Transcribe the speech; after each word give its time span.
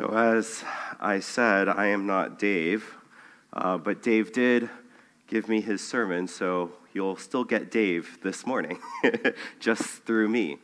So, 0.00 0.16
as 0.16 0.64
I 0.98 1.20
said, 1.20 1.68
I 1.68 1.88
am 1.88 2.06
not 2.06 2.38
Dave, 2.38 2.96
uh, 3.52 3.76
but 3.76 4.02
Dave 4.02 4.32
did 4.32 4.70
give 5.26 5.46
me 5.46 5.60
his 5.60 5.86
sermon, 5.86 6.26
so 6.26 6.72
you'll 6.94 7.16
still 7.16 7.44
get 7.44 7.70
Dave 7.70 8.18
this 8.22 8.46
morning, 8.46 8.78
just 9.60 9.82
through 10.06 10.30
me. 10.30 10.56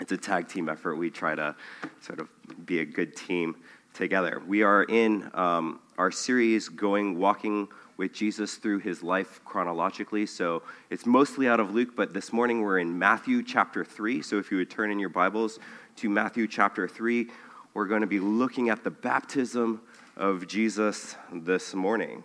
It's 0.00 0.10
a 0.10 0.16
tag 0.16 0.48
team 0.48 0.68
effort. 0.68 0.96
We 0.96 1.10
try 1.10 1.36
to 1.36 1.54
sort 2.00 2.18
of 2.18 2.28
be 2.66 2.80
a 2.80 2.84
good 2.84 3.14
team 3.14 3.54
together. 3.94 4.42
We 4.44 4.64
are 4.64 4.82
in 4.82 5.30
um, 5.32 5.78
our 5.96 6.10
series 6.10 6.68
going 6.68 7.20
walking 7.20 7.68
with 7.96 8.12
Jesus 8.12 8.56
through 8.56 8.80
his 8.80 9.00
life 9.00 9.40
chronologically. 9.44 10.26
So 10.26 10.64
it's 10.90 11.06
mostly 11.06 11.46
out 11.46 11.60
of 11.60 11.72
Luke, 11.72 11.90
but 11.94 12.12
this 12.12 12.32
morning 12.32 12.62
we're 12.62 12.80
in 12.80 12.98
Matthew 12.98 13.44
chapter 13.44 13.84
3. 13.84 14.22
So 14.22 14.38
if 14.38 14.50
you 14.50 14.58
would 14.58 14.70
turn 14.70 14.90
in 14.90 14.98
your 14.98 15.08
Bibles 15.08 15.60
to 15.96 16.10
Matthew 16.10 16.46
chapter 16.46 16.86
3, 16.86 17.28
we're 17.76 17.84
going 17.84 18.00
to 18.00 18.06
be 18.06 18.20
looking 18.20 18.70
at 18.70 18.84
the 18.84 18.90
baptism 18.90 19.82
of 20.16 20.46
Jesus 20.46 21.14
this 21.30 21.74
morning. 21.74 22.24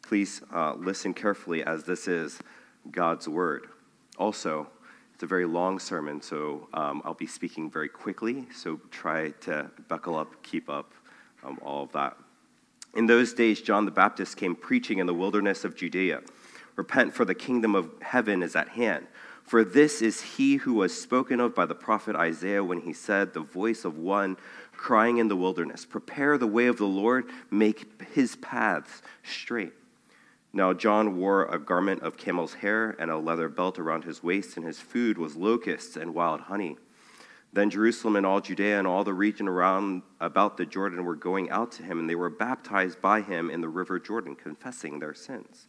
Please 0.00 0.42
uh, 0.54 0.74
listen 0.74 1.12
carefully 1.12 1.64
as 1.64 1.82
this 1.82 2.06
is 2.06 2.38
God's 2.92 3.26
word. 3.26 3.66
Also, 4.16 4.68
it's 5.12 5.24
a 5.24 5.26
very 5.26 5.44
long 5.44 5.80
sermon, 5.80 6.22
so 6.22 6.68
um, 6.72 7.02
I'll 7.04 7.14
be 7.14 7.26
speaking 7.26 7.68
very 7.68 7.88
quickly, 7.88 8.46
so 8.54 8.78
try 8.92 9.30
to 9.40 9.68
buckle 9.88 10.14
up, 10.14 10.40
keep 10.44 10.70
up, 10.70 10.92
um, 11.42 11.58
all 11.60 11.82
of 11.82 11.90
that. 11.94 12.16
In 12.94 13.06
those 13.06 13.32
days, 13.32 13.60
John 13.60 13.84
the 13.84 13.90
Baptist 13.90 14.36
came 14.36 14.54
preaching 14.54 14.98
in 14.98 15.06
the 15.08 15.14
wilderness 15.14 15.64
of 15.64 15.74
Judea 15.74 16.20
Repent, 16.76 17.12
for 17.12 17.24
the 17.24 17.34
kingdom 17.34 17.74
of 17.74 17.90
heaven 18.02 18.44
is 18.44 18.54
at 18.54 18.68
hand. 18.68 19.08
For 19.48 19.64
this 19.64 20.02
is 20.02 20.20
he 20.20 20.56
who 20.56 20.74
was 20.74 21.00
spoken 21.00 21.40
of 21.40 21.54
by 21.54 21.64
the 21.64 21.74
prophet 21.74 22.14
Isaiah 22.14 22.62
when 22.62 22.82
he 22.82 22.92
said, 22.92 23.32
The 23.32 23.40
voice 23.40 23.86
of 23.86 23.96
one 23.96 24.36
crying 24.76 25.16
in 25.16 25.28
the 25.28 25.36
wilderness, 25.36 25.86
Prepare 25.86 26.36
the 26.36 26.46
way 26.46 26.66
of 26.66 26.76
the 26.76 26.84
Lord, 26.84 27.24
make 27.50 28.02
his 28.12 28.36
paths 28.36 29.00
straight. 29.22 29.72
Now, 30.52 30.74
John 30.74 31.16
wore 31.16 31.46
a 31.46 31.58
garment 31.58 32.02
of 32.02 32.18
camel's 32.18 32.54
hair 32.54 32.94
and 32.98 33.10
a 33.10 33.16
leather 33.16 33.48
belt 33.48 33.78
around 33.78 34.04
his 34.04 34.22
waist, 34.22 34.58
and 34.58 34.66
his 34.66 34.80
food 34.80 35.16
was 35.16 35.34
locusts 35.34 35.96
and 35.96 36.14
wild 36.14 36.42
honey. 36.42 36.76
Then 37.50 37.70
Jerusalem 37.70 38.16
and 38.16 38.26
all 38.26 38.42
Judea 38.42 38.78
and 38.78 38.86
all 38.86 39.02
the 39.02 39.14
region 39.14 39.48
around 39.48 40.02
about 40.20 40.58
the 40.58 40.66
Jordan 40.66 41.06
were 41.06 41.16
going 41.16 41.48
out 41.48 41.72
to 41.72 41.82
him, 41.82 41.98
and 41.98 42.10
they 42.10 42.14
were 42.14 42.28
baptized 42.28 43.00
by 43.00 43.22
him 43.22 43.48
in 43.48 43.62
the 43.62 43.68
river 43.70 43.98
Jordan, 43.98 44.34
confessing 44.36 44.98
their 44.98 45.14
sins. 45.14 45.68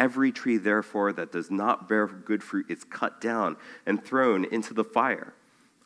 Every 0.00 0.32
tree, 0.32 0.56
therefore, 0.56 1.12
that 1.12 1.30
does 1.30 1.50
not 1.50 1.86
bear 1.86 2.06
good 2.06 2.42
fruit 2.42 2.70
is 2.70 2.84
cut 2.84 3.20
down 3.20 3.58
and 3.84 4.02
thrown 4.02 4.46
into 4.46 4.72
the 4.72 4.82
fire. 4.82 5.34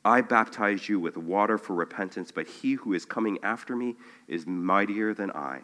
I 0.04 0.20
baptize 0.20 0.88
you 0.88 1.00
with 1.00 1.16
water 1.16 1.58
for 1.58 1.74
repentance, 1.74 2.30
but 2.30 2.46
he 2.46 2.74
who 2.74 2.92
is 2.92 3.04
coming 3.04 3.40
after 3.42 3.74
me 3.74 3.96
is 4.28 4.46
mightier 4.46 5.14
than 5.14 5.32
I, 5.32 5.62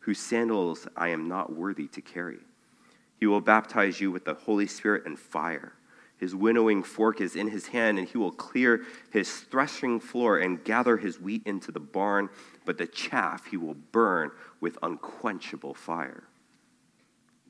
whose 0.00 0.18
sandals 0.18 0.88
I 0.96 1.10
am 1.10 1.28
not 1.28 1.54
worthy 1.54 1.86
to 1.86 2.00
carry. 2.00 2.40
He 3.20 3.28
will 3.28 3.40
baptize 3.40 4.00
you 4.00 4.10
with 4.10 4.24
the 4.24 4.34
Holy 4.34 4.66
Spirit 4.66 5.06
and 5.06 5.16
fire. 5.16 5.74
His 6.18 6.34
winnowing 6.34 6.82
fork 6.82 7.20
is 7.20 7.36
in 7.36 7.50
his 7.50 7.68
hand, 7.68 8.00
and 8.00 8.08
he 8.08 8.18
will 8.18 8.32
clear 8.32 8.82
his 9.12 9.30
threshing 9.30 10.00
floor 10.00 10.38
and 10.38 10.64
gather 10.64 10.96
his 10.96 11.20
wheat 11.20 11.42
into 11.46 11.70
the 11.70 11.78
barn, 11.78 12.28
but 12.64 12.76
the 12.76 12.88
chaff 12.88 13.46
he 13.46 13.56
will 13.56 13.76
burn 13.92 14.32
with 14.60 14.78
unquenchable 14.82 15.74
fire. 15.74 16.24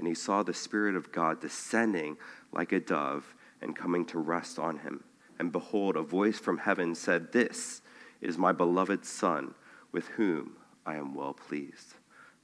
And 0.00 0.08
he 0.08 0.14
saw 0.14 0.42
the 0.42 0.54
Spirit 0.54 0.96
of 0.96 1.12
God 1.12 1.42
descending 1.42 2.16
like 2.52 2.72
a 2.72 2.80
dove 2.80 3.34
and 3.60 3.76
coming 3.76 4.06
to 4.06 4.18
rest 4.18 4.58
on 4.58 4.78
him. 4.78 5.04
And 5.38 5.52
behold, 5.52 5.94
a 5.94 6.00
voice 6.00 6.38
from 6.38 6.56
heaven 6.56 6.94
said, 6.94 7.32
This 7.32 7.82
is 8.22 8.38
my 8.38 8.50
beloved 8.50 9.04
Son, 9.04 9.52
with 9.92 10.08
whom 10.08 10.52
I 10.86 10.94
am 10.94 11.14
well 11.14 11.34
pleased. 11.34 11.96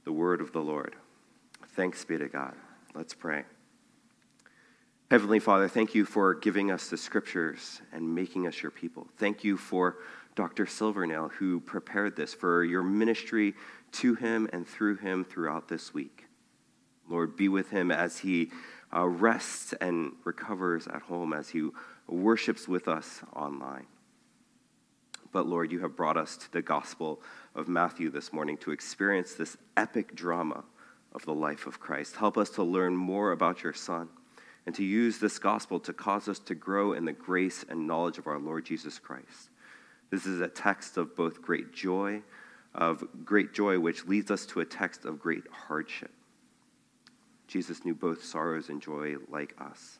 The 0.03 0.11
word 0.11 0.39
of 0.39 0.51
the 0.51 0.61
Lord. 0.61 0.97
Thanks 1.69 2.05
be 2.05 2.19
to 2.19 2.27
God. 2.27 2.53
Let's 2.93 3.15
pray. 3.15 3.45
Heavenly 5.09 5.39
Father, 5.39 5.67
thank 5.67 5.95
you 5.95 6.05
for 6.05 6.35
giving 6.35 6.69
us 6.69 6.91
the 6.91 6.97
scriptures 6.97 7.81
and 7.91 8.13
making 8.13 8.45
us 8.45 8.61
your 8.61 8.71
people. 8.71 9.07
Thank 9.17 9.43
you 9.43 9.57
for 9.57 9.97
Dr. 10.35 10.67
Silvernail, 10.67 11.29
who 11.29 11.59
prepared 11.59 12.15
this, 12.15 12.35
for 12.35 12.63
your 12.63 12.83
ministry 12.83 13.55
to 13.93 14.13
him 14.13 14.47
and 14.53 14.67
through 14.67 14.97
him 14.97 15.25
throughout 15.25 15.67
this 15.67 15.91
week. 15.91 16.26
Lord, 17.09 17.35
be 17.35 17.49
with 17.49 17.69
him 17.69 17.91
as 17.91 18.19
he 18.19 18.51
uh, 18.93 19.05
rests 19.05 19.73
and 19.79 20.13
recovers 20.23 20.87
at 20.87 21.03
home, 21.03 21.33
as 21.33 21.49
he 21.49 21.69
worships 22.07 22.67
with 22.67 22.87
us 22.87 23.21
online. 23.35 23.85
But 25.31 25.47
Lord, 25.47 25.71
you 25.71 25.79
have 25.81 25.95
brought 25.95 26.17
us 26.17 26.37
to 26.37 26.51
the 26.51 26.61
Gospel 26.61 27.21
of 27.53 27.67
Matthew 27.67 28.09
this 28.09 28.31
morning 28.31 28.57
to 28.57 28.71
experience 28.71 29.33
this 29.33 29.57
epic 29.75 30.15
drama 30.15 30.63
of 31.13 31.25
the 31.25 31.33
life 31.33 31.67
of 31.67 31.79
Christ. 31.79 32.15
Help 32.15 32.37
us 32.37 32.49
to 32.51 32.63
learn 32.63 32.95
more 32.95 33.31
about 33.31 33.63
your 33.63 33.73
Son 33.73 34.09
and 34.65 34.75
to 34.75 34.83
use 34.83 35.17
this 35.17 35.39
gospel 35.39 35.79
to 35.79 35.93
cause 35.93 36.27
us 36.27 36.39
to 36.39 36.55
grow 36.55 36.93
in 36.93 37.05
the 37.05 37.13
grace 37.13 37.65
and 37.69 37.87
knowledge 37.87 38.17
of 38.17 38.27
our 38.27 38.39
Lord 38.39 38.65
Jesus 38.65 38.99
Christ. 38.99 39.49
This 40.09 40.25
is 40.25 40.41
a 40.41 40.47
text 40.47 40.97
of 40.97 41.15
both 41.15 41.41
great 41.41 41.73
joy, 41.73 42.21
of 42.73 43.03
great 43.25 43.53
joy, 43.53 43.79
which 43.79 44.05
leads 44.05 44.31
us 44.31 44.45
to 44.47 44.59
a 44.59 44.65
text 44.65 45.05
of 45.05 45.19
great 45.19 45.43
hardship. 45.49 46.11
Jesus 47.47 47.85
knew 47.85 47.95
both 47.95 48.23
sorrows 48.23 48.69
and 48.69 48.81
joy 48.81 49.15
like 49.29 49.55
us. 49.59 49.99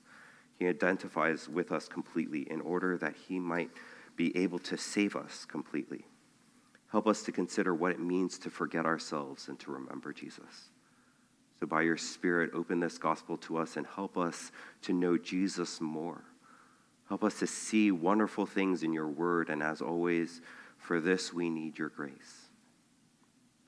He 0.60 0.68
identifies 0.68 1.48
with 1.48 1.72
us 1.72 1.88
completely 1.88 2.50
in 2.50 2.62
order 2.62 2.98
that 2.98 3.16
he 3.28 3.40
might 3.40 3.72
be 4.16 4.36
able 4.36 4.60
to 4.60 4.78
save 4.78 5.16
us 5.16 5.46
completely. 5.46 6.06
Help 6.92 7.08
us 7.08 7.22
to 7.24 7.32
consider 7.32 7.74
what 7.74 7.92
it 7.92 8.00
means 8.00 8.40
to 8.40 8.50
forget 8.50 8.86
ourselves 8.86 9.48
and 9.48 9.60
to 9.60 9.72
remember 9.72 10.14
Jesus. 10.14 10.70
So, 11.60 11.66
by 11.66 11.82
your 11.82 11.98
Spirit, 11.98 12.52
open 12.54 12.80
this 12.80 12.98
gospel 12.98 13.38
to 13.38 13.58
us 13.58 13.78
and 13.78 13.86
help 13.86 14.18
us 14.18 14.52
to 14.84 14.94
know 14.94 15.18
Jesus 15.18 15.82
more. 15.82 16.24
Help 17.08 17.24
us 17.24 17.40
to 17.40 17.48
see 17.48 17.92
wonderful 17.92 18.46
things 18.46 18.84
in 18.84 18.94
your 18.94 19.08
word. 19.08 19.50
And 19.50 19.64
as 19.64 19.82
always, 19.82 20.42
for 20.78 21.00
this 21.00 21.34
we 21.34 21.50
need 21.50 21.78
your 21.78 21.90
grace. 21.90 22.50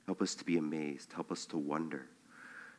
Help 0.06 0.22
us 0.22 0.34
to 0.36 0.44
be 0.44 0.56
amazed. 0.56 1.12
Help 1.12 1.32
us 1.32 1.46
to 1.46 1.58
wonder. 1.58 2.06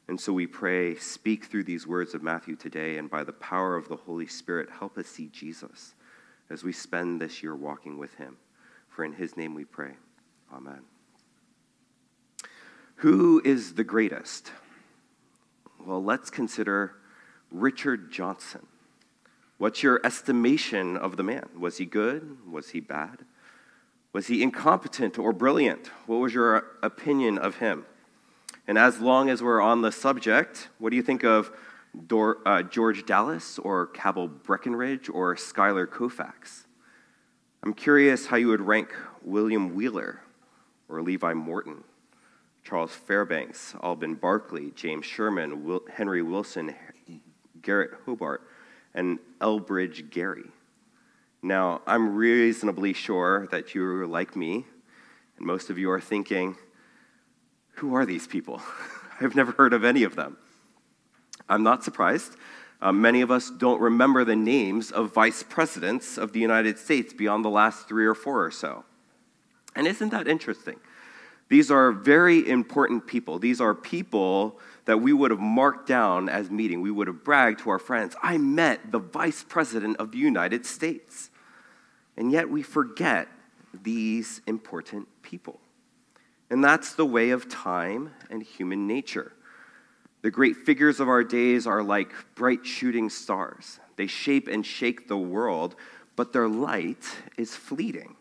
And 0.08 0.20
so 0.20 0.34
we 0.34 0.48
pray, 0.48 0.96
speak 0.96 1.46
through 1.46 1.64
these 1.64 1.88
words 1.88 2.14
of 2.14 2.24
Matthew 2.24 2.56
today, 2.56 2.98
and 2.98 3.10
by 3.10 3.24
the 3.24 3.34
power 3.34 3.76
of 3.76 3.88
the 3.88 3.96
Holy 3.96 4.28
Spirit, 4.28 4.70
help 4.70 4.98
us 4.98 5.08
see 5.08 5.28
Jesus 5.28 5.94
as 6.50 6.64
we 6.64 6.74
spend 6.74 7.22
this 7.22 7.42
year 7.42 7.56
walking 7.56 7.98
with 7.98 8.16
him. 8.16 8.38
For 8.90 9.06
in 9.06 9.14
his 9.14 9.38
name 9.38 9.56
we 9.56 9.64
pray. 9.64 9.94
Amen. 10.54 10.82
Who 12.96 13.42
is 13.46 13.76
the 13.76 13.84
greatest? 13.84 14.52
Well, 15.80 16.04
let's 16.04 16.30
consider 16.30 16.96
Richard 17.50 18.12
Johnson. 18.12 18.68
What's 19.58 19.82
your 19.82 20.02
estimation 20.04 20.98
of 20.98 21.18
the 21.18 21.24
man? 21.24 21.48
Was 21.58 21.78
he 21.78 21.86
good? 21.86 22.38
Was 22.50 22.70
he 22.70 22.80
bad? 22.80 23.26
Was 24.14 24.28
he 24.28 24.44
incompetent 24.44 25.18
or 25.18 25.32
brilliant? 25.34 25.88
What 26.06 26.18
was 26.18 26.34
your 26.34 26.66
opinion 26.84 27.38
of 27.38 27.58
him? 27.58 27.86
And 28.72 28.78
as 28.78 29.02
long 29.02 29.30
as 29.30 29.44
we're 29.44 29.60
on 29.60 29.82
the 29.82 29.92
subject, 29.92 30.70
what 30.80 30.92
do 30.92 30.96
you 30.96 31.02
think 31.02 31.26
of 31.26 31.52
Dor- 32.08 32.38
uh, 32.46 32.64
George 32.64 33.06
Dallas 33.06 33.60
or 33.60 33.88
Cabell 33.88 34.30
Breckinridge 34.30 35.10
or 35.10 35.36
Schuyler 35.36 35.86
Colfax? 35.86 36.68
I'm 37.64 37.74
curious 37.74 38.28
how 38.28 38.38
you 38.38 38.48
would 38.48 38.62
rank 38.62 38.96
William 39.24 39.76
Wheeler 39.76 40.22
or 40.88 41.02
Levi 41.02 41.34
Morton 41.34 41.84
Charles 42.64 42.94
Fairbanks, 42.94 43.76
Alben 43.84 44.18
Barkley, 44.18 44.72
James 44.74 45.06
Sherman, 45.06 45.82
Henry 45.94 46.22
Wilson, 46.22 46.74
Garret 47.62 47.92
Hobart, 48.06 48.48
and 48.94 49.20
Elbridge 49.42 50.10
Gerry. 50.10 50.50
Now, 51.44 51.82
I'm 51.86 52.16
reasonably 52.16 52.94
sure 52.94 53.48
that 53.52 53.76
you're 53.76 54.08
like 54.08 54.38
me, 54.38 54.66
and 55.36 55.46
most 55.46 55.70
of 55.70 55.78
you 55.78 55.92
are 55.92 56.00
thinking, 56.00 56.56
who 57.76 57.96
are 57.96 58.06
these 58.06 58.28
people? 58.28 58.62
I've 59.20 59.36
never 59.36 59.52
heard 59.52 59.74
of 59.74 59.84
any 59.84 60.04
of 60.04 60.16
them. 60.16 60.38
I'm 61.48 61.64
not 61.64 61.84
surprised. 61.84 62.36
Uh, 62.82 62.92
many 62.92 63.22
of 63.22 63.30
us 63.30 63.52
don't 63.52 63.80
remember 63.80 64.26
the 64.26 64.36
names 64.36 64.92
of 64.92 65.14
vice 65.14 65.44
presidents 65.44 66.18
of 66.18 66.34
the 66.34 66.40
United 66.40 66.80
States 66.80 67.14
beyond 67.14 67.46
the 67.46 67.50
last 67.50 67.88
three 67.88 68.06
or 68.06 68.16
four 68.16 68.44
or 68.44 68.52
so. 68.52 68.84
And 69.76 69.86
isn't 69.86 70.10
that 70.10 70.28
interesting? 70.28 70.80
These 71.50 71.70
are 71.70 71.92
very 71.92 72.50
important 72.50 73.06
people. 73.08 73.38
These 73.38 73.62
are 73.62 73.76
people 73.76 74.60
that 74.86 74.98
we 74.98 75.14
would 75.14 75.32
have 75.32 75.40
marked 75.40 75.88
down 75.88 76.30
as 76.30 76.50
meeting. 76.50 76.82
We 76.82 76.92
would 76.92 77.08
have 77.08 77.24
bragged 77.24 77.60
to 77.60 77.70
our 77.70 77.80
friends, 77.80 78.16
I 78.24 78.38
met 78.38 78.92
the 78.92 79.00
vice 79.00 79.44
president 79.48 79.98
of 79.98 80.12
the 80.12 80.18
United 80.18 80.66
States. 80.66 81.30
And 82.18 82.32
yet 82.32 82.50
we 82.50 82.62
forget 82.62 83.28
these 83.74 84.42
important 84.48 85.08
people. 85.22 85.60
And 86.52 86.62
that's 86.62 86.94
the 86.94 87.06
way 87.06 87.30
of 87.30 87.48
time 87.48 88.12
and 88.30 88.44
human 88.44 88.86
nature. 88.86 89.32
The 90.22 90.30
great 90.30 90.58
figures 90.58 91.00
of 91.00 91.08
our 91.08 91.24
days 91.24 91.66
are 91.66 91.82
like 91.82 92.12
bright 92.36 92.66
shooting 92.66 93.10
stars. 93.10 93.80
They 93.96 94.06
shape 94.06 94.50
and 94.50 94.66
shake 94.66 95.08
the 95.08 95.18
world, 95.18 95.76
but 96.18 96.34
their 96.34 96.50
light 96.50 97.06
is 97.38 97.56
fleeting. 97.56 98.18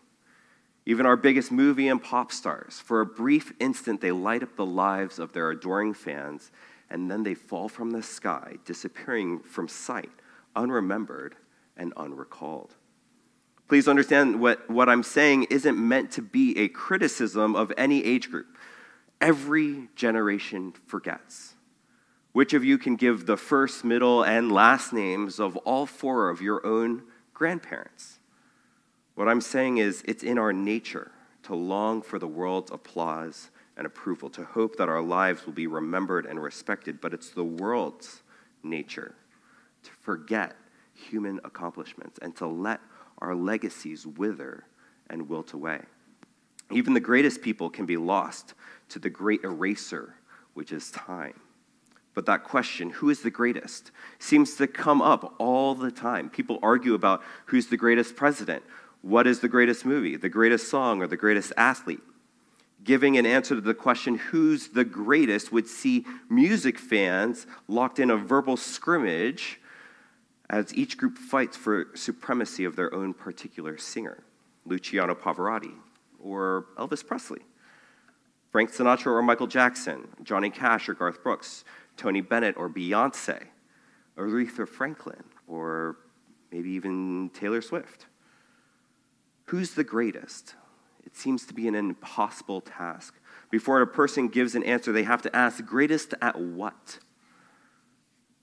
Even 0.86 1.06
our 1.06 1.16
biggest 1.16 1.50
movie 1.50 1.88
and 1.88 2.02
pop 2.02 2.30
stars, 2.30 2.78
for 2.78 3.00
a 3.00 3.06
brief 3.06 3.52
instant, 3.58 4.00
they 4.00 4.12
light 4.12 4.44
up 4.44 4.54
the 4.54 4.64
lives 4.64 5.18
of 5.18 5.32
their 5.32 5.50
adoring 5.50 5.92
fans, 5.92 6.52
and 6.88 7.10
then 7.10 7.24
they 7.24 7.34
fall 7.34 7.68
from 7.68 7.90
the 7.90 8.02
sky, 8.02 8.56
disappearing 8.64 9.40
from 9.40 9.66
sight, 9.66 10.10
unremembered 10.54 11.34
and 11.76 11.92
unrecalled. 11.96 12.76
Please 13.70 13.86
understand 13.86 14.40
what, 14.40 14.68
what 14.68 14.88
I'm 14.88 15.04
saying 15.04 15.44
isn't 15.44 15.78
meant 15.78 16.10
to 16.14 16.22
be 16.22 16.58
a 16.58 16.66
criticism 16.66 17.54
of 17.54 17.72
any 17.78 18.04
age 18.04 18.28
group. 18.28 18.58
Every 19.20 19.86
generation 19.94 20.74
forgets. 20.88 21.54
Which 22.32 22.52
of 22.52 22.64
you 22.64 22.78
can 22.78 22.96
give 22.96 23.26
the 23.26 23.36
first, 23.36 23.84
middle, 23.84 24.24
and 24.24 24.50
last 24.50 24.92
names 24.92 25.38
of 25.38 25.56
all 25.58 25.86
four 25.86 26.30
of 26.30 26.42
your 26.42 26.66
own 26.66 27.04
grandparents? 27.32 28.18
What 29.14 29.28
I'm 29.28 29.40
saying 29.40 29.78
is, 29.78 30.02
it's 30.04 30.24
in 30.24 30.36
our 30.36 30.52
nature 30.52 31.12
to 31.44 31.54
long 31.54 32.02
for 32.02 32.18
the 32.18 32.26
world's 32.26 32.72
applause 32.72 33.52
and 33.76 33.86
approval, 33.86 34.30
to 34.30 34.42
hope 34.42 34.78
that 34.78 34.88
our 34.88 35.00
lives 35.00 35.46
will 35.46 35.52
be 35.52 35.68
remembered 35.68 36.26
and 36.26 36.42
respected, 36.42 37.00
but 37.00 37.14
it's 37.14 37.30
the 37.30 37.44
world's 37.44 38.22
nature 38.64 39.14
to 39.84 39.90
forget 40.00 40.56
human 40.92 41.38
accomplishments 41.44 42.18
and 42.20 42.34
to 42.34 42.48
let 42.48 42.80
our 43.20 43.34
legacies 43.34 44.06
wither 44.06 44.64
and 45.08 45.28
wilt 45.28 45.52
away. 45.52 45.80
Even 46.70 46.94
the 46.94 47.00
greatest 47.00 47.42
people 47.42 47.68
can 47.68 47.86
be 47.86 47.96
lost 47.96 48.54
to 48.90 48.98
the 48.98 49.10
great 49.10 49.42
eraser, 49.42 50.14
which 50.54 50.72
is 50.72 50.90
time. 50.90 51.40
But 52.14 52.26
that 52.26 52.44
question, 52.44 52.90
who 52.90 53.10
is 53.10 53.22
the 53.22 53.30
greatest, 53.30 53.90
seems 54.18 54.56
to 54.56 54.66
come 54.66 55.00
up 55.00 55.34
all 55.38 55.74
the 55.74 55.90
time. 55.90 56.28
People 56.28 56.58
argue 56.62 56.94
about 56.94 57.22
who's 57.46 57.66
the 57.68 57.76
greatest 57.76 58.16
president 58.16 58.62
what 59.02 59.26
is 59.26 59.40
the 59.40 59.48
greatest 59.48 59.84
movie, 59.84 60.16
the 60.16 60.28
greatest 60.28 60.68
song, 60.68 61.02
or 61.02 61.06
the 61.06 61.16
greatest 61.16 61.52
athlete? 61.56 62.02
Giving 62.84 63.16
an 63.16 63.26
answer 63.26 63.54
to 63.54 63.60
the 63.60 63.74
question, 63.74 64.16
who's 64.16 64.68
the 64.68 64.84
greatest, 64.84 65.52
would 65.52 65.66
see 65.66 66.04
music 66.28 66.78
fans 66.78 67.46
locked 67.68 67.98
in 67.98 68.10
a 68.10 68.16
verbal 68.16 68.56
scrimmage 68.56 69.60
as 70.50 70.74
each 70.74 70.98
group 70.98 71.16
fights 71.16 71.56
for 71.56 71.86
supremacy 71.94 72.64
of 72.64 72.74
their 72.74 72.92
own 72.92 73.14
particular 73.14 73.78
singer, 73.78 74.24
Luciano 74.66 75.14
Pavarotti 75.14 75.74
or 76.18 76.66
Elvis 76.76 77.06
Presley, 77.06 77.40
Frank 78.50 78.72
Sinatra 78.72 79.06
or 79.06 79.22
Michael 79.22 79.46
Jackson, 79.46 80.08
Johnny 80.24 80.50
Cash 80.50 80.88
or 80.88 80.94
Garth 80.94 81.22
Brooks, 81.22 81.64
Tony 81.96 82.20
Bennett 82.20 82.56
or 82.56 82.68
Beyonce, 82.68 83.44
Aretha 84.18 84.68
Franklin, 84.68 85.22
or 85.46 85.96
maybe 86.50 86.70
even 86.70 87.30
Taylor 87.32 87.62
Swift. 87.62 88.06
Who's 89.46 89.74
the 89.74 89.84
greatest? 89.84 90.56
It 91.06 91.16
seems 91.16 91.46
to 91.46 91.54
be 91.54 91.68
an 91.68 91.76
impossible 91.76 92.60
task. 92.60 93.14
Before 93.50 93.80
a 93.80 93.86
person 93.86 94.28
gives 94.28 94.56
an 94.56 94.64
answer, 94.64 94.90
they 94.90 95.04
have 95.04 95.22
to 95.22 95.34
ask, 95.34 95.64
greatest 95.64 96.12
at 96.20 96.38
what? 96.38 96.98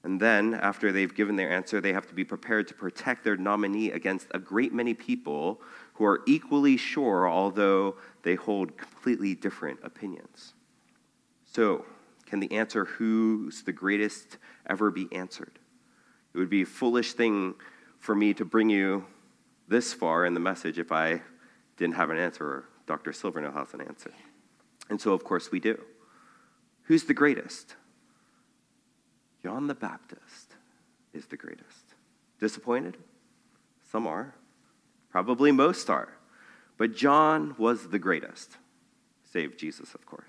And 0.08 0.22
then, 0.22 0.54
after 0.54 0.94
they've 0.94 1.14
given 1.14 1.36
their 1.36 1.52
answer, 1.52 1.82
they 1.82 1.92
have 1.92 2.08
to 2.08 2.14
be 2.14 2.24
prepared 2.24 2.66
to 2.70 2.74
protect 2.74 3.26
their 3.26 3.36
nominee 3.36 3.92
against 3.92 4.28
a 4.32 4.40
great 4.40 4.74
many 4.74 4.94
people 4.94 5.60
who 5.96 6.06
are 6.06 6.22
equally 6.26 6.78
sure, 6.78 7.28
although 7.28 7.98
they 8.24 8.36
hold 8.36 8.78
completely 8.78 9.36
different 9.36 9.82
opinions. 9.84 10.54
So, 11.44 11.84
can 12.26 12.40
the 12.40 12.50
answer, 12.54 12.86
who's 12.86 13.64
the 13.64 13.74
greatest, 13.74 14.38
ever 14.70 14.92
be 14.92 15.10
answered? 15.12 15.60
It 16.34 16.38
would 16.38 16.50
be 16.50 16.62
a 16.62 16.66
foolish 16.66 17.12
thing 17.12 17.56
for 18.00 18.16
me 18.16 18.34
to 18.36 18.46
bring 18.46 18.70
you 18.70 19.06
this 19.68 19.94
far 19.94 20.26
in 20.26 20.34
the 20.34 20.40
message 20.40 20.80
if 20.80 20.94
I 20.94 21.22
didn't 21.76 21.96
have 21.96 22.12
an 22.12 22.18
answer 22.18 22.46
or 22.46 22.70
Dr. 22.86 23.12
Silvernail 23.12 23.52
has 23.52 23.74
an 23.74 23.82
answer. 23.82 24.14
And 24.90 25.02
so, 25.02 25.12
of 25.12 25.26
course, 25.26 25.52
we 25.52 25.60
do. 25.60 25.82
Who's 26.84 27.04
the 27.04 27.14
greatest? 27.14 27.76
John 29.48 29.68
the 29.68 29.76
Baptist 29.76 30.56
is 31.14 31.28
the 31.28 31.38
greatest. 31.38 31.96
Disappointed? 32.38 32.98
Some 33.90 34.06
are. 34.06 34.36
Probably 35.10 35.54
most 35.54 35.90
are. 35.90 36.10
But 36.76 36.98
John 36.98 37.56
was 37.58 37.88
the 37.88 37.98
greatest, 37.98 38.58
save 39.24 39.56
Jesus, 39.56 39.96
of 39.96 40.06
course. 40.06 40.26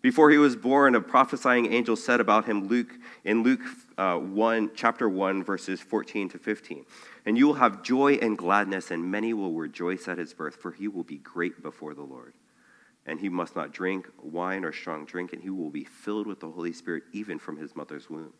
Before 0.00 0.28
he 0.28 0.38
was 0.38 0.56
born, 0.56 0.96
a 0.96 1.00
prophesying 1.00 1.72
angel 1.72 1.94
said 1.94 2.18
about 2.18 2.46
him 2.46 2.66
Luke, 2.66 2.90
in 3.22 3.44
Luke 3.44 3.60
uh, 3.96 4.16
1, 4.16 4.72
chapter 4.74 5.08
1, 5.08 5.44
verses 5.44 5.80
14 5.80 6.30
to 6.30 6.38
15. 6.40 6.84
And 7.24 7.38
you 7.38 7.46
will 7.46 7.54
have 7.54 7.84
joy 7.84 8.14
and 8.14 8.36
gladness, 8.36 8.90
and 8.90 9.08
many 9.08 9.32
will 9.32 9.52
rejoice 9.52 10.08
at 10.08 10.18
his 10.18 10.34
birth, 10.34 10.56
for 10.56 10.72
he 10.72 10.88
will 10.88 11.04
be 11.04 11.18
great 11.18 11.62
before 11.62 11.94
the 11.94 12.02
Lord. 12.02 12.34
And 13.06 13.18
he 13.18 13.28
must 13.28 13.56
not 13.56 13.72
drink 13.72 14.08
wine 14.22 14.64
or 14.64 14.72
strong 14.72 15.04
drink, 15.04 15.32
and 15.32 15.42
he 15.42 15.50
will 15.50 15.70
be 15.70 15.84
filled 15.84 16.26
with 16.26 16.40
the 16.40 16.50
Holy 16.50 16.72
Spirit 16.72 17.02
even 17.12 17.38
from 17.38 17.56
his 17.56 17.74
mother's 17.74 18.08
womb. 18.08 18.32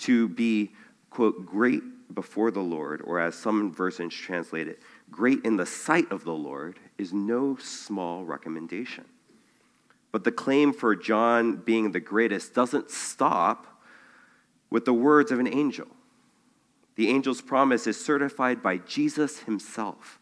To 0.00 0.28
be, 0.28 0.72
quote, 1.10 1.46
great 1.46 1.82
before 2.14 2.50
the 2.50 2.60
Lord, 2.60 3.00
or 3.02 3.18
as 3.18 3.34
some 3.34 3.72
versions 3.72 4.14
translate 4.14 4.68
it, 4.68 4.80
great 5.10 5.44
in 5.44 5.56
the 5.56 5.66
sight 5.66 6.10
of 6.12 6.24
the 6.24 6.34
Lord, 6.34 6.78
is 6.98 7.12
no 7.12 7.56
small 7.56 8.24
recommendation. 8.24 9.04
But 10.12 10.24
the 10.24 10.32
claim 10.32 10.72
for 10.72 10.94
John 10.94 11.56
being 11.56 11.92
the 11.92 12.00
greatest 12.00 12.54
doesn't 12.54 12.90
stop 12.90 13.82
with 14.70 14.84
the 14.84 14.94
words 14.94 15.30
of 15.30 15.38
an 15.38 15.48
angel. 15.48 15.88
The 16.94 17.10
angel's 17.10 17.42
promise 17.42 17.86
is 17.86 18.02
certified 18.02 18.62
by 18.62 18.78
Jesus 18.78 19.40
himself. 19.40 20.18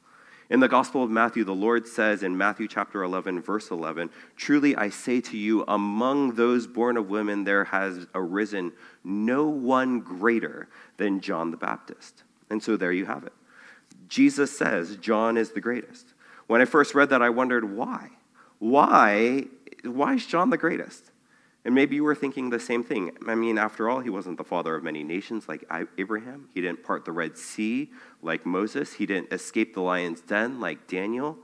In 0.50 0.60
the 0.60 0.68
Gospel 0.68 1.02
of 1.02 1.10
Matthew, 1.10 1.42
the 1.44 1.54
Lord 1.54 1.88
says 1.88 2.22
in 2.22 2.36
Matthew 2.36 2.68
chapter 2.68 3.02
11, 3.02 3.40
verse 3.40 3.70
11, 3.70 4.10
Truly 4.36 4.76
I 4.76 4.90
say 4.90 5.20
to 5.22 5.38
you, 5.38 5.64
among 5.66 6.34
those 6.34 6.66
born 6.66 6.96
of 6.96 7.08
women, 7.08 7.44
there 7.44 7.64
has 7.64 8.06
arisen 8.14 8.72
no 9.02 9.46
one 9.46 10.00
greater 10.00 10.68
than 10.98 11.20
John 11.20 11.50
the 11.50 11.56
Baptist. 11.56 12.22
And 12.50 12.62
so 12.62 12.76
there 12.76 12.92
you 12.92 13.06
have 13.06 13.24
it. 13.24 13.32
Jesus 14.08 14.56
says 14.56 14.96
John 14.96 15.36
is 15.36 15.52
the 15.52 15.60
greatest. 15.60 16.12
When 16.46 16.60
I 16.60 16.66
first 16.66 16.94
read 16.94 17.08
that, 17.08 17.22
I 17.22 17.30
wondered 17.30 17.64
why. 17.64 18.10
Why 18.58 19.46
why 19.84 20.14
is 20.14 20.26
John 20.26 20.50
the 20.50 20.56
greatest? 20.56 21.10
And 21.64 21.74
maybe 21.74 21.96
you 21.96 22.04
were 22.04 22.14
thinking 22.14 22.50
the 22.50 22.60
same 22.60 22.84
thing. 22.84 23.16
I 23.26 23.34
mean, 23.34 23.56
after 23.56 23.88
all, 23.88 24.00
he 24.00 24.10
wasn't 24.10 24.36
the 24.36 24.44
father 24.44 24.74
of 24.74 24.84
many 24.84 25.02
nations 25.02 25.48
like 25.48 25.64
Abraham. 25.96 26.48
He 26.52 26.60
didn't 26.60 26.84
part 26.84 27.06
the 27.06 27.12
Red 27.12 27.38
Sea 27.38 27.90
like 28.20 28.44
Moses. 28.44 28.92
He 28.92 29.06
didn't 29.06 29.32
escape 29.32 29.72
the 29.72 29.80
lion's 29.80 30.20
den 30.20 30.60
like 30.60 30.86
Daniel. 30.86 31.38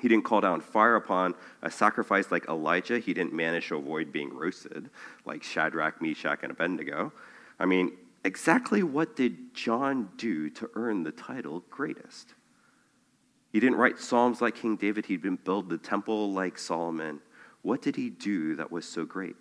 He 0.00 0.08
didn't 0.08 0.24
call 0.24 0.40
down 0.40 0.60
fire 0.60 0.96
upon 0.96 1.34
a 1.62 1.70
sacrifice 1.70 2.32
like 2.32 2.48
Elijah. 2.48 2.98
He 2.98 3.14
didn't 3.14 3.32
manage 3.32 3.68
to 3.68 3.76
avoid 3.76 4.10
being 4.10 4.34
roasted 4.34 4.90
like 5.24 5.44
Shadrach, 5.44 6.02
Meshach, 6.02 6.40
and 6.42 6.50
Abednego. 6.50 7.12
I 7.60 7.66
mean, 7.66 7.92
exactly 8.24 8.82
what 8.82 9.14
did 9.14 9.54
John 9.54 10.08
do 10.16 10.50
to 10.50 10.68
earn 10.74 11.04
the 11.04 11.12
title 11.12 11.62
greatest? 11.70 12.34
He 13.52 13.60
didn't 13.60 13.78
write 13.78 14.00
Psalms 14.00 14.42
like 14.42 14.56
King 14.56 14.74
David. 14.74 15.06
He 15.06 15.16
didn't 15.16 15.44
build 15.44 15.68
the 15.68 15.78
temple 15.78 16.32
like 16.32 16.58
Solomon. 16.58 17.20
What 17.62 17.80
did 17.80 17.94
he 17.94 18.10
do 18.10 18.56
that 18.56 18.72
was 18.72 18.84
so 18.84 19.04
great? 19.04 19.36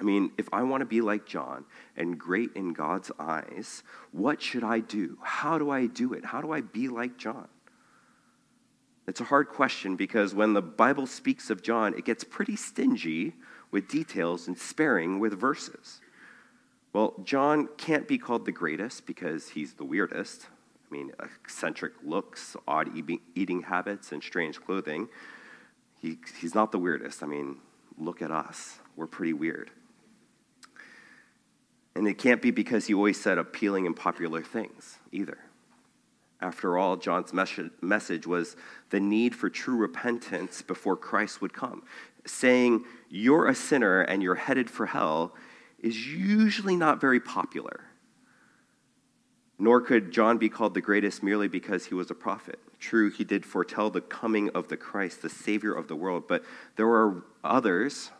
I 0.00 0.02
mean, 0.02 0.32
if 0.36 0.48
I 0.52 0.62
want 0.62 0.80
to 0.80 0.86
be 0.86 1.00
like 1.00 1.24
John 1.24 1.64
and 1.96 2.18
great 2.18 2.50
in 2.54 2.72
God's 2.72 3.12
eyes, 3.18 3.82
what 4.12 4.42
should 4.42 4.64
I 4.64 4.80
do? 4.80 5.18
How 5.22 5.56
do 5.58 5.70
I 5.70 5.86
do 5.86 6.12
it? 6.14 6.24
How 6.24 6.40
do 6.40 6.52
I 6.52 6.62
be 6.62 6.88
like 6.88 7.16
John? 7.16 7.48
It's 9.06 9.20
a 9.20 9.24
hard 9.24 9.48
question 9.48 9.96
because 9.96 10.34
when 10.34 10.54
the 10.54 10.62
Bible 10.62 11.06
speaks 11.06 11.50
of 11.50 11.62
John, 11.62 11.94
it 11.94 12.04
gets 12.04 12.24
pretty 12.24 12.56
stingy 12.56 13.34
with 13.70 13.88
details 13.88 14.48
and 14.48 14.58
sparing 14.58 15.20
with 15.20 15.38
verses. 15.38 16.00
Well, 16.92 17.14
John 17.24 17.68
can't 17.76 18.08
be 18.08 18.18
called 18.18 18.46
the 18.46 18.52
greatest 18.52 19.04
because 19.04 19.50
he's 19.50 19.74
the 19.74 19.84
weirdest. 19.84 20.46
I 20.90 20.94
mean, 20.94 21.12
eccentric 21.20 21.92
looks, 22.04 22.56
odd 22.66 22.90
eating 23.34 23.62
habits, 23.62 24.12
and 24.12 24.22
strange 24.22 24.60
clothing. 24.60 25.08
He, 26.00 26.18
he's 26.40 26.54
not 26.54 26.72
the 26.72 26.78
weirdest. 26.78 27.22
I 27.22 27.26
mean, 27.26 27.56
look 27.98 28.22
at 28.22 28.30
us. 28.30 28.78
We're 28.96 29.06
pretty 29.06 29.32
weird. 29.32 29.70
And 31.96 32.08
it 32.08 32.18
can't 32.18 32.42
be 32.42 32.50
because 32.50 32.86
he 32.86 32.94
always 32.94 33.20
said 33.20 33.38
appealing 33.38 33.86
and 33.86 33.94
popular 33.94 34.42
things 34.42 34.98
either. 35.12 35.38
After 36.40 36.76
all, 36.76 36.96
John's 36.96 37.32
message 37.32 38.26
was 38.26 38.56
the 38.90 39.00
need 39.00 39.34
for 39.34 39.48
true 39.48 39.76
repentance 39.76 40.60
before 40.60 40.96
Christ 40.96 41.40
would 41.40 41.52
come. 41.52 41.84
Saying, 42.26 42.84
you're 43.08 43.46
a 43.46 43.54
sinner 43.54 44.02
and 44.02 44.22
you're 44.22 44.34
headed 44.34 44.68
for 44.68 44.86
hell, 44.86 45.34
is 45.78 46.06
usually 46.06 46.76
not 46.76 47.00
very 47.00 47.20
popular. 47.20 47.84
Nor 49.58 49.80
could 49.80 50.10
John 50.10 50.36
be 50.36 50.48
called 50.48 50.74
the 50.74 50.80
greatest 50.80 51.22
merely 51.22 51.48
because 51.48 51.86
he 51.86 51.94
was 51.94 52.10
a 52.10 52.14
prophet. 52.14 52.58
True, 52.80 53.10
he 53.10 53.24
did 53.24 53.46
foretell 53.46 53.88
the 53.88 54.00
coming 54.00 54.50
of 54.50 54.68
the 54.68 54.76
Christ, 54.76 55.22
the 55.22 55.30
Savior 55.30 55.72
of 55.72 55.86
the 55.86 55.96
world, 55.96 56.24
but 56.26 56.44
there 56.76 56.88
were 56.88 57.22
others 57.44 58.10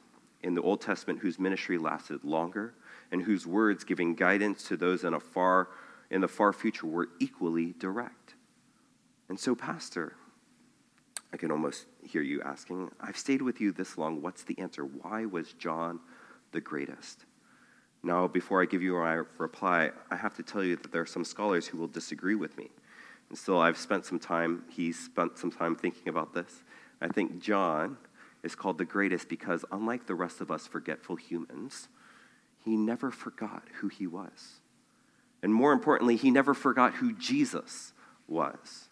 in 0.43 0.54
the 0.54 0.62
Old 0.62 0.81
Testament 0.81 1.19
whose 1.19 1.38
ministry 1.38 1.76
lasted 1.76 2.23
longer 2.25 2.73
and 3.11 3.23
whose 3.23 3.46
words 3.46 3.84
giving 3.84 4.14
guidance 4.14 4.64
to 4.68 4.76
those 4.76 5.04
in 5.04 5.14
a 5.14 5.20
far 5.20 5.68
in 6.11 6.20
the 6.20 6.28
far 6.28 6.52
future 6.52 6.87
were 6.87 7.08
equally 7.18 7.75
direct. 7.78 8.34
And 9.28 9.40
so, 9.40 9.54
Pastor, 9.54 10.14
I 11.32 11.37
can 11.37 11.50
almost 11.50 11.87
hear 12.06 12.23
you 12.23 12.42
asking, 12.42 12.90
I've 13.00 13.18
stayed 13.18 13.42
with 13.42 13.61
you 13.61 13.73
this 13.73 13.99
long. 13.99 14.23
What's 14.23 14.44
the 14.44 14.56
answer? 14.58 14.84
Why 14.84 15.25
was 15.25 15.54
John 15.54 15.99
the 16.52 16.61
greatest? 16.61 17.25
Now, 18.04 18.28
before 18.28 18.62
I 18.62 18.66
give 18.66 18.82
you 18.82 18.94
my 18.94 19.23
reply, 19.38 19.90
I 20.11 20.16
have 20.16 20.37
to 20.37 20.42
tell 20.42 20.62
you 20.62 20.76
that 20.76 20.92
there 20.92 21.00
are 21.00 21.06
some 21.06 21.25
scholars 21.25 21.66
who 21.66 21.78
will 21.78 21.88
disagree 21.88 22.34
with 22.34 22.56
me. 22.58 22.70
And 23.30 23.38
still, 23.38 23.58
I've 23.58 23.78
spent 23.78 24.04
some 24.04 24.18
time, 24.18 24.64
he's 24.68 24.99
spent 24.99 25.38
some 25.38 25.50
time 25.50 25.75
thinking 25.75 26.08
about 26.08 26.34
this. 26.34 26.62
I 27.00 27.08
think 27.08 27.40
John 27.40 27.96
is 28.42 28.54
called 28.54 28.78
the 28.78 28.84
greatest 28.84 29.28
because, 29.28 29.64
unlike 29.73 30.06
the 30.06 30.14
rest 30.14 30.40
of 30.40 30.50
us 30.50 30.66
forgetful 30.66 31.16
humans, 31.16 31.88
he 32.64 32.76
never 32.76 33.11
forgot 33.11 33.62
who 33.80 33.88
he 33.88 34.06
was. 34.06 34.61
And 35.42 35.52
more 35.52 35.73
importantly, 35.73 36.16
he 36.16 36.30
never 36.30 36.54
forgot 36.54 36.94
who 36.94 37.12
Jesus 37.12 37.92
was. 38.26 38.88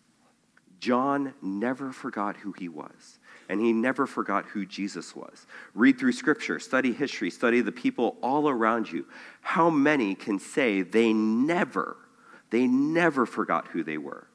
John 0.79 1.33
never 1.41 1.93
forgot 1.93 2.37
who 2.37 2.53
he 2.53 2.69
was, 2.69 3.21
and 3.49 3.61
he 3.61 3.73
never 3.73 4.05
forgot 4.07 4.47
who 4.47 4.67
Jesus 4.67 5.15
was. 5.15 5.47
Read 5.75 5.99
through 5.99 6.13
scripture, 6.13 6.59
study 6.59 6.93
history, 6.93 7.31
study 7.31 7.61
the 7.61 7.73
people 7.73 8.17
all 8.21 8.49
around 8.49 8.91
you. 8.91 9.07
How 9.41 9.71
many 9.71 10.15
can 10.17 10.39
say 10.39 10.83
they 10.83 11.13
never, 11.13 11.97
they 12.51 12.67
never 12.67 13.25
forgot 13.25 13.69
who 13.69 13.85
they 13.85 13.97
were, 13.97 14.27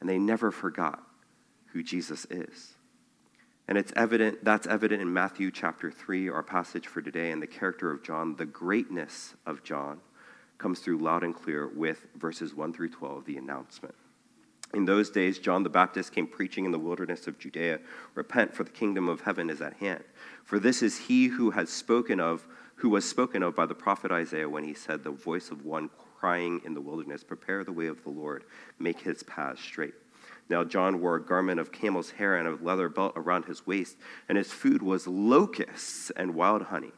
and 0.00 0.08
they 0.08 0.18
never 0.18 0.52
forgot 0.52 1.02
who 1.72 1.82
Jesus 1.82 2.24
is? 2.30 2.77
And 3.68 3.76
it's 3.76 3.92
evident, 3.96 4.42
that's 4.42 4.66
evident 4.66 5.02
in 5.02 5.12
Matthew 5.12 5.50
chapter 5.50 5.90
3, 5.90 6.30
our 6.30 6.42
passage 6.42 6.86
for 6.86 7.02
today, 7.02 7.30
and 7.30 7.42
the 7.42 7.46
character 7.46 7.90
of 7.90 8.02
John, 8.02 8.34
the 8.36 8.46
greatness 8.46 9.34
of 9.44 9.62
John 9.62 10.00
comes 10.56 10.80
through 10.80 10.98
loud 10.98 11.22
and 11.22 11.34
clear 11.34 11.68
with 11.68 12.06
verses 12.16 12.54
1 12.54 12.72
through 12.72 12.88
12, 12.88 13.26
the 13.26 13.36
announcement. 13.36 13.94
In 14.72 14.86
those 14.86 15.10
days, 15.10 15.38
John 15.38 15.62
the 15.62 15.70
Baptist 15.70 16.14
came 16.14 16.26
preaching 16.26 16.64
in 16.64 16.72
the 16.72 16.78
wilderness 16.78 17.26
of 17.26 17.38
Judea 17.38 17.80
Repent, 18.14 18.54
for 18.54 18.64
the 18.64 18.70
kingdom 18.70 19.08
of 19.08 19.20
heaven 19.20 19.50
is 19.50 19.60
at 19.60 19.74
hand. 19.74 20.04
For 20.44 20.58
this 20.58 20.82
is 20.82 20.98
he 20.98 21.26
who 21.26 21.50
has 21.50 21.68
spoken 21.68 22.20
of, 22.20 22.46
who 22.76 22.88
was 22.88 23.08
spoken 23.08 23.42
of 23.42 23.54
by 23.54 23.66
the 23.66 23.74
prophet 23.74 24.10
Isaiah 24.10 24.48
when 24.48 24.64
he 24.64 24.74
said, 24.74 25.04
The 25.04 25.10
voice 25.10 25.50
of 25.50 25.64
one 25.64 25.90
crying 26.18 26.60
in 26.64 26.74
the 26.74 26.80
wilderness, 26.80 27.22
Prepare 27.22 27.64
the 27.64 27.72
way 27.72 27.86
of 27.86 28.02
the 28.02 28.10
Lord, 28.10 28.44
make 28.78 29.00
his 29.00 29.22
paths 29.22 29.60
straight. 29.60 29.94
Now, 30.48 30.64
John 30.64 31.00
wore 31.00 31.16
a 31.16 31.22
garment 31.22 31.60
of 31.60 31.72
camel's 31.72 32.10
hair 32.10 32.36
and 32.36 32.48
a 32.48 32.64
leather 32.64 32.88
belt 32.88 33.12
around 33.16 33.44
his 33.44 33.66
waist, 33.66 33.96
and 34.28 34.38
his 34.38 34.52
food 34.52 34.82
was 34.82 35.06
locusts 35.06 36.10
and 36.16 36.34
wild 36.34 36.62
honey. 36.62 36.92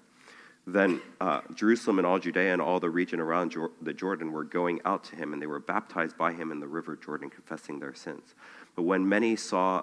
Then 0.67 1.01
uh, 1.21 1.41
Jerusalem 1.55 1.99
and 1.99 2.07
all 2.07 2.19
Judea 2.19 2.53
and 2.53 2.63
all 2.63 2.79
the 2.79 2.91
region 2.91 3.19
around 3.19 3.51
Jor- 3.51 3.73
the 3.83 3.95
Jordan 3.95 4.31
were 4.31 4.45
going 4.45 4.81
out 4.85 5.03
to 5.05 5.17
him, 5.17 5.33
and 5.33 5.43
they 5.43 5.47
were 5.47 5.59
baptized 5.59 6.17
by 6.17 6.33
him 6.33 6.53
in 6.53 6.61
the 6.61 6.69
river 6.69 6.97
Jordan, 6.97 7.31
confessing 7.31 7.81
their 7.81 7.95
sins. 7.95 8.35
But 8.77 8.83
when 8.83 9.09
many 9.09 9.37
saw, 9.37 9.83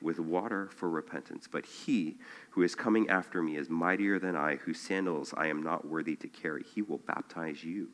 with 0.00 0.18
water 0.18 0.68
for 0.70 0.88
repentance, 0.88 1.48
but 1.50 1.66
he 1.66 2.18
who 2.50 2.62
is 2.62 2.74
coming 2.74 3.08
after 3.08 3.42
me 3.42 3.56
is 3.56 3.68
mightier 3.68 4.18
than 4.18 4.36
I, 4.36 4.56
whose 4.56 4.80
sandals 4.80 5.34
I 5.36 5.46
am 5.48 5.62
not 5.62 5.86
worthy 5.86 6.16
to 6.16 6.28
carry. 6.28 6.62
He 6.62 6.82
will 6.82 6.98
baptize 6.98 7.64
you 7.64 7.88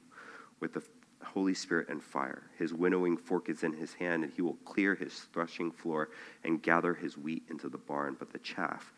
with 0.61 0.75
the 0.75 0.83
Holy 1.23 1.55
Spirit 1.55 1.89
and 1.89 2.03
fire. 2.03 2.51
His 2.59 2.75
winnowing 2.75 3.17
fork 3.17 3.49
is 3.49 3.63
in 3.63 3.73
his 3.73 3.95
hand, 3.95 4.25
and 4.25 4.33
he 4.33 4.43
will 4.43 4.59
clear 4.65 4.95
his 4.95 5.15
threshing 5.33 5.71
floor 5.71 6.11
and 6.45 6.63
gather 6.63 6.95
his 6.95 7.17
wheat 7.17 7.45
into 7.49 7.69
the 7.69 7.79
barn, 7.79 8.17
but 8.19 8.33
the 8.33 8.39
chaff 8.39 8.93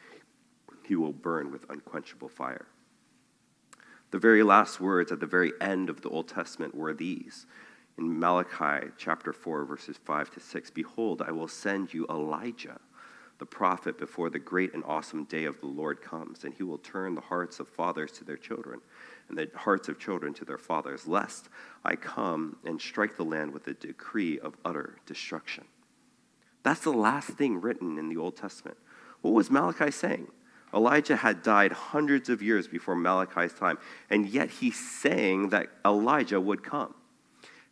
he 0.84 0.96
will 0.96 1.12
burn 1.12 1.50
with 1.50 1.68
unquenchable 1.70 2.28
fire. 2.28 2.66
The 4.12 4.18
very 4.18 4.42
last 4.42 4.80
words 4.80 5.10
at 5.10 5.20
the 5.20 5.26
very 5.26 5.52
end 5.60 5.90
of 5.90 6.00
the 6.00 6.08
Old 6.08 6.28
Testament 6.28 6.74
were 6.74 6.94
these 6.94 7.46
in 7.98 8.18
Malachi 8.18 8.88
chapter 8.98 9.32
4, 9.32 9.64
verses 9.64 9.98
5 10.04 10.30
to 10.32 10.40
6 10.40 10.70
Behold, 10.70 11.22
I 11.22 11.30
will 11.30 11.48
send 11.48 11.94
you 11.94 12.06
Elijah, 12.10 12.78
the 13.38 13.46
prophet, 13.46 13.98
before 13.98 14.30
the 14.30 14.38
great 14.38 14.72
and 14.72 14.82
awesome 14.84 15.24
day 15.24 15.44
of 15.44 15.60
the 15.60 15.66
Lord 15.66 16.00
comes, 16.00 16.44
and 16.44 16.54
he 16.54 16.62
will 16.62 16.78
turn 16.78 17.14
the 17.14 17.20
hearts 17.20 17.60
of 17.60 17.68
fathers 17.68 18.12
to 18.12 18.24
their 18.24 18.36
children, 18.36 18.80
and 19.28 19.36
the 19.36 19.50
hearts 19.54 19.88
of 19.88 19.98
children 19.98 20.32
to 20.34 20.44
their 20.44 20.58
fathers, 20.58 21.06
lest 21.06 21.48
I 21.84 21.96
come 21.96 22.56
and 22.64 22.80
strike 22.80 23.16
the 23.16 23.24
land 23.24 23.52
with 23.52 23.66
a 23.66 23.74
decree 23.74 24.38
of 24.38 24.56
utter 24.64 24.96
destruction. 25.04 25.64
That's 26.62 26.80
the 26.80 26.92
last 26.92 27.28
thing 27.28 27.60
written 27.60 27.98
in 27.98 28.08
the 28.08 28.16
Old 28.16 28.36
Testament. 28.36 28.76
What 29.20 29.34
was 29.34 29.50
Malachi 29.50 29.90
saying? 29.90 30.28
Elijah 30.74 31.16
had 31.16 31.42
died 31.42 31.72
hundreds 31.72 32.28
of 32.28 32.42
years 32.42 32.66
before 32.66 32.96
Malachi's 32.96 33.52
time, 33.52 33.78
and 34.10 34.28
yet 34.28 34.50
he's 34.50 34.78
saying 34.78 35.50
that 35.50 35.68
Elijah 35.84 36.40
would 36.40 36.62
come. 36.62 36.94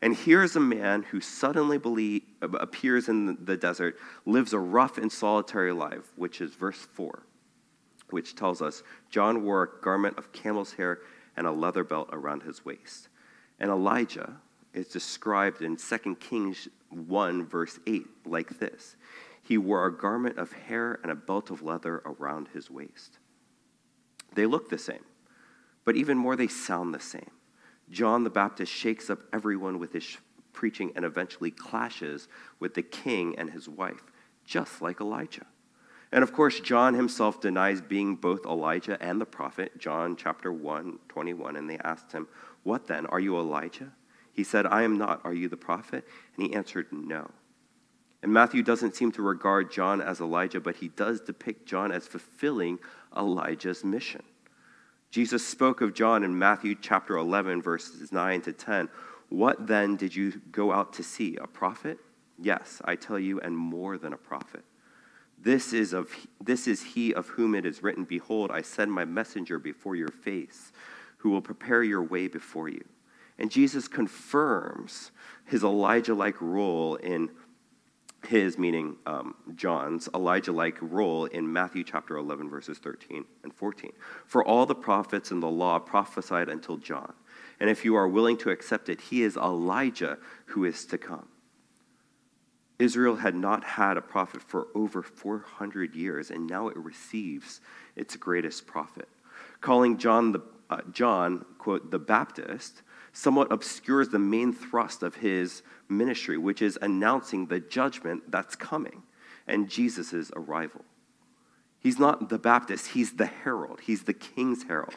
And 0.04 0.14
here's 0.14 0.54
a 0.54 0.60
man 0.60 1.02
who 1.02 1.18
suddenly 1.18 1.78
believe, 1.78 2.24
appears 2.42 3.08
in 3.08 3.42
the 3.46 3.56
desert, 3.56 3.96
lives 4.26 4.52
a 4.52 4.58
rough 4.58 4.98
and 4.98 5.10
solitary 5.10 5.72
life, 5.72 6.12
which 6.14 6.42
is 6.42 6.54
verse 6.54 6.76
4, 6.92 7.22
which 8.10 8.34
tells 8.34 8.60
us 8.60 8.82
John 9.08 9.44
wore 9.44 9.62
a 9.62 9.82
garment 9.82 10.18
of 10.18 10.30
camel's 10.30 10.74
hair 10.74 10.98
and 11.38 11.46
a 11.46 11.52
leather 11.52 11.84
belt 11.84 12.10
around 12.12 12.42
his 12.42 12.66
waist. 12.66 13.08
And 13.58 13.70
Elijah 13.70 14.36
is 14.74 14.88
described 14.88 15.62
in 15.62 15.78
2 15.78 16.16
Kings 16.16 16.68
1, 16.90 17.46
verse 17.46 17.80
8, 17.86 18.04
like 18.26 18.58
this 18.58 18.96
he 19.42 19.56
wore 19.56 19.86
a 19.86 19.96
garment 19.96 20.38
of 20.38 20.52
hair 20.52 20.98
and 21.02 21.10
a 21.10 21.14
belt 21.14 21.50
of 21.50 21.62
leather 21.62 22.02
around 22.04 22.48
his 22.48 22.70
waist. 22.70 23.18
They 24.34 24.44
look 24.44 24.68
the 24.68 24.76
same, 24.76 25.04
but 25.86 25.96
even 25.96 26.18
more, 26.18 26.36
they 26.36 26.48
sound 26.48 26.92
the 26.92 27.00
same. 27.00 27.30
John 27.90 28.24
the 28.24 28.30
Baptist 28.30 28.72
shakes 28.72 29.10
up 29.10 29.20
everyone 29.32 29.78
with 29.78 29.92
his 29.92 30.16
preaching 30.52 30.92
and 30.96 31.04
eventually 31.04 31.50
clashes 31.50 32.28
with 32.60 32.74
the 32.74 32.82
king 32.82 33.34
and 33.38 33.50
his 33.50 33.68
wife, 33.68 34.02
just 34.44 34.80
like 34.80 35.00
Elijah. 35.00 35.46
And 36.12 36.22
of 36.22 36.32
course, 36.32 36.60
John 36.60 36.94
himself 36.94 37.40
denies 37.40 37.80
being 37.80 38.14
both 38.14 38.46
Elijah 38.46 38.96
and 39.02 39.20
the 39.20 39.26
prophet, 39.26 39.78
John 39.78 40.14
chapter 40.14 40.52
1, 40.52 41.00
21. 41.08 41.56
And 41.56 41.68
they 41.68 41.78
asked 41.78 42.12
him, 42.12 42.28
What 42.62 42.86
then? 42.86 43.06
Are 43.06 43.18
you 43.18 43.36
Elijah? 43.36 43.92
He 44.32 44.44
said, 44.44 44.64
I 44.64 44.82
am 44.82 44.96
not. 44.96 45.20
Are 45.24 45.34
you 45.34 45.48
the 45.48 45.56
prophet? 45.56 46.06
And 46.36 46.46
he 46.46 46.54
answered, 46.54 46.86
No. 46.92 47.30
And 48.22 48.32
Matthew 48.32 48.62
doesn't 48.62 48.94
seem 48.94 49.12
to 49.12 49.22
regard 49.22 49.72
John 49.72 50.00
as 50.00 50.20
Elijah, 50.20 50.60
but 50.60 50.76
he 50.76 50.88
does 50.88 51.20
depict 51.20 51.66
John 51.66 51.92
as 51.92 52.06
fulfilling 52.06 52.78
Elijah's 53.16 53.84
mission. 53.84 54.22
Jesus 55.14 55.46
spoke 55.46 55.80
of 55.80 55.94
John 55.94 56.24
in 56.24 56.36
Matthew 56.36 56.74
chapter 56.74 57.16
11, 57.16 57.62
verses 57.62 58.10
9 58.10 58.40
to 58.40 58.52
10. 58.52 58.88
What 59.28 59.68
then 59.68 59.94
did 59.94 60.12
you 60.12 60.40
go 60.50 60.72
out 60.72 60.92
to 60.94 61.04
see? 61.04 61.36
A 61.36 61.46
prophet? 61.46 62.00
Yes, 62.36 62.82
I 62.84 62.96
tell 62.96 63.20
you, 63.20 63.38
and 63.40 63.56
more 63.56 63.96
than 63.96 64.12
a 64.12 64.16
prophet. 64.16 64.64
This 65.38 65.72
is, 65.72 65.92
of, 65.92 66.10
this 66.42 66.66
is 66.66 66.82
he 66.82 67.14
of 67.14 67.28
whom 67.28 67.54
it 67.54 67.64
is 67.64 67.80
written, 67.80 68.02
Behold, 68.02 68.50
I 68.50 68.62
send 68.62 68.90
my 68.90 69.04
messenger 69.04 69.60
before 69.60 69.94
your 69.94 70.08
face, 70.08 70.72
who 71.18 71.30
will 71.30 71.40
prepare 71.40 71.84
your 71.84 72.02
way 72.02 72.26
before 72.26 72.68
you. 72.68 72.82
And 73.38 73.52
Jesus 73.52 73.86
confirms 73.86 75.12
his 75.44 75.62
Elijah 75.62 76.14
like 76.14 76.40
role 76.40 76.96
in 76.96 77.30
his, 78.26 78.58
meaning 78.58 78.96
um, 79.06 79.34
John's, 79.54 80.08
Elijah 80.14 80.52
like 80.52 80.76
role 80.80 81.26
in 81.26 81.52
Matthew 81.52 81.84
chapter 81.84 82.16
11, 82.16 82.48
verses 82.48 82.78
13 82.78 83.24
and 83.42 83.54
14. 83.54 83.92
For 84.26 84.44
all 84.44 84.66
the 84.66 84.74
prophets 84.74 85.30
and 85.30 85.42
the 85.42 85.48
law 85.48 85.78
prophesied 85.78 86.48
until 86.48 86.76
John. 86.76 87.12
And 87.60 87.70
if 87.70 87.84
you 87.84 87.94
are 87.94 88.08
willing 88.08 88.36
to 88.38 88.50
accept 88.50 88.88
it, 88.88 89.00
he 89.00 89.22
is 89.22 89.36
Elijah 89.36 90.18
who 90.46 90.64
is 90.64 90.84
to 90.86 90.98
come. 90.98 91.28
Israel 92.78 93.16
had 93.16 93.34
not 93.34 93.62
had 93.64 93.96
a 93.96 94.02
prophet 94.02 94.42
for 94.42 94.66
over 94.74 95.02
400 95.02 95.94
years, 95.94 96.30
and 96.30 96.46
now 96.46 96.68
it 96.68 96.76
receives 96.76 97.60
its 97.94 98.16
greatest 98.16 98.66
prophet. 98.66 99.08
Calling 99.60 99.96
John, 99.96 100.32
the, 100.32 100.40
uh, 100.68 100.80
John, 100.90 101.44
quote, 101.58 101.90
the 101.90 101.98
Baptist, 101.98 102.82
somewhat 103.14 103.50
obscures 103.50 104.10
the 104.10 104.18
main 104.18 104.52
thrust 104.52 105.02
of 105.02 105.14
his 105.14 105.62
ministry, 105.88 106.36
which 106.36 106.60
is 106.60 106.78
announcing 106.82 107.46
the 107.46 107.60
judgment 107.60 108.30
that's 108.30 108.56
coming 108.56 109.02
and 109.46 109.70
Jesus' 109.70 110.30
arrival. 110.36 110.84
He's 111.78 111.98
not 111.98 112.28
the 112.28 112.38
Baptist, 112.38 112.88
he's 112.88 113.12
the 113.12 113.26
herald, 113.26 113.80
he's 113.82 114.02
the 114.02 114.14
king's 114.14 114.64
herald. 114.64 114.94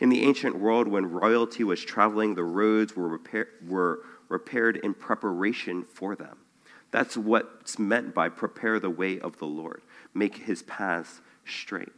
In 0.00 0.08
the 0.08 0.24
ancient 0.24 0.58
world, 0.58 0.88
when 0.88 1.10
royalty 1.10 1.62
was 1.62 1.84
traveling, 1.84 2.34
the 2.34 2.42
roads 2.42 2.96
were, 2.96 3.08
repair, 3.08 3.48
were 3.66 4.00
repaired 4.28 4.78
in 4.78 4.94
preparation 4.94 5.84
for 5.84 6.16
them. 6.16 6.38
That's 6.90 7.16
what's 7.16 7.78
meant 7.78 8.14
by 8.14 8.30
prepare 8.30 8.80
the 8.80 8.90
way 8.90 9.20
of 9.20 9.38
the 9.38 9.46
Lord, 9.46 9.82
make 10.12 10.36
his 10.36 10.62
paths 10.62 11.20
straight. 11.44 11.92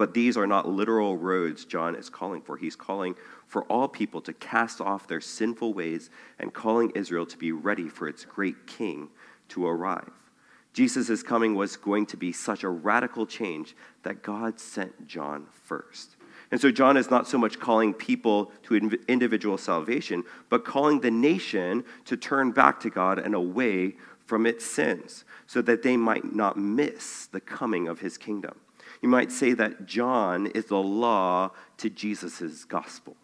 But 0.00 0.14
these 0.14 0.38
are 0.38 0.46
not 0.46 0.66
literal 0.66 1.18
roads 1.18 1.66
John 1.66 1.94
is 1.94 2.08
calling 2.08 2.40
for. 2.40 2.56
He's 2.56 2.74
calling 2.74 3.16
for 3.46 3.64
all 3.64 3.86
people 3.86 4.22
to 4.22 4.32
cast 4.32 4.80
off 4.80 5.06
their 5.06 5.20
sinful 5.20 5.74
ways 5.74 6.08
and 6.38 6.54
calling 6.54 6.90
Israel 6.94 7.26
to 7.26 7.36
be 7.36 7.52
ready 7.52 7.86
for 7.86 8.08
its 8.08 8.24
great 8.24 8.66
king 8.66 9.10
to 9.48 9.66
arrive. 9.66 10.10
Jesus' 10.72 11.22
coming 11.22 11.54
was 11.54 11.76
going 11.76 12.06
to 12.06 12.16
be 12.16 12.32
such 12.32 12.64
a 12.64 12.70
radical 12.70 13.26
change 13.26 13.76
that 14.02 14.22
God 14.22 14.58
sent 14.58 15.06
John 15.06 15.44
first. 15.64 16.16
And 16.50 16.58
so 16.58 16.70
John 16.70 16.96
is 16.96 17.10
not 17.10 17.28
so 17.28 17.36
much 17.36 17.60
calling 17.60 17.92
people 17.92 18.52
to 18.62 18.76
individual 19.06 19.58
salvation, 19.58 20.24
but 20.48 20.64
calling 20.64 21.00
the 21.00 21.10
nation 21.10 21.84
to 22.06 22.16
turn 22.16 22.52
back 22.52 22.80
to 22.80 22.88
God 22.88 23.18
and 23.18 23.34
away 23.34 23.96
from 24.24 24.46
its 24.46 24.64
sins 24.64 25.26
so 25.46 25.60
that 25.60 25.82
they 25.82 25.98
might 25.98 26.34
not 26.34 26.56
miss 26.56 27.26
the 27.26 27.40
coming 27.42 27.86
of 27.86 28.00
his 28.00 28.16
kingdom. 28.16 28.54
You 29.00 29.08
might 29.08 29.32
say 29.32 29.52
that 29.54 29.86
John 29.86 30.46
is 30.48 30.66
the 30.66 30.76
law 30.76 31.52
to 31.78 31.88
Jesus' 31.88 32.64
gospel. 32.64 33.16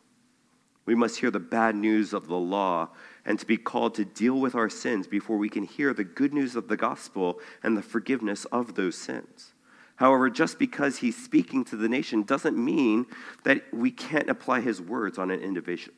We 0.86 0.94
must 0.94 1.18
hear 1.18 1.30
the 1.30 1.40
bad 1.40 1.74
news 1.74 2.12
of 2.12 2.28
the 2.28 2.36
law 2.36 2.90
and 3.24 3.38
to 3.38 3.46
be 3.46 3.56
called 3.56 3.96
to 3.96 4.04
deal 4.04 4.38
with 4.38 4.54
our 4.54 4.70
sins 4.70 5.06
before 5.08 5.36
we 5.36 5.48
can 5.48 5.64
hear 5.64 5.92
the 5.92 6.04
good 6.04 6.32
news 6.32 6.54
of 6.54 6.68
the 6.68 6.76
gospel 6.76 7.40
and 7.62 7.76
the 7.76 7.82
forgiveness 7.82 8.44
of 8.46 8.76
those 8.76 8.96
sins. 8.96 9.52
However, 9.96 10.30
just 10.30 10.58
because 10.58 10.98
he's 10.98 11.16
speaking 11.16 11.64
to 11.64 11.76
the 11.76 11.88
nation 11.88 12.22
doesn't 12.22 12.56
mean 12.56 13.06
that 13.44 13.62
we 13.72 13.90
can't 13.90 14.30
apply 14.30 14.60
his 14.60 14.80
words 14.80 15.18
on 15.18 15.30
an 15.30 15.40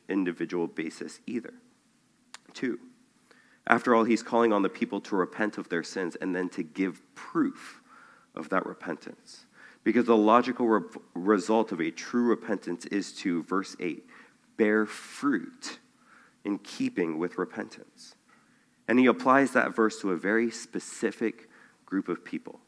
individual 0.09 0.67
basis 0.69 1.21
either. 1.27 1.53
Two, 2.55 2.79
after 3.67 3.95
all, 3.95 4.05
he's 4.05 4.23
calling 4.23 4.53
on 4.53 4.63
the 4.63 4.69
people 4.69 5.01
to 5.03 5.17
repent 5.17 5.59
of 5.59 5.69
their 5.69 5.83
sins 5.83 6.17
and 6.17 6.35
then 6.35 6.49
to 6.51 6.63
give 6.63 7.03
proof 7.15 7.83
of 8.35 8.49
that 8.49 8.65
repentance. 8.65 9.45
Because 9.85 10.07
the 10.07 10.17
logical 10.17 10.67
re- 10.67 10.89
result 11.15 11.73
of 11.73 11.81
a 11.81 11.91
true 11.91 12.25
repentance 12.25 12.85
is 12.87 13.13
to, 13.15 13.43
verse 13.45 13.77
8, 13.81 14.05
bear 14.57 14.87
fruit 14.87 15.79
in 16.45 16.59
keeping 16.59 17.19
with 17.19 17.39
repentance. 17.39 18.15
And 18.87 18.99
he 18.99 19.07
applies 19.07 19.53
that 19.53 19.75
verse 19.75 20.01
to 20.01 20.13
a 20.13 20.17
very 20.17 20.51
specific 20.51 21.49
group 21.87 22.09
of 22.09 22.25
people 22.25 22.61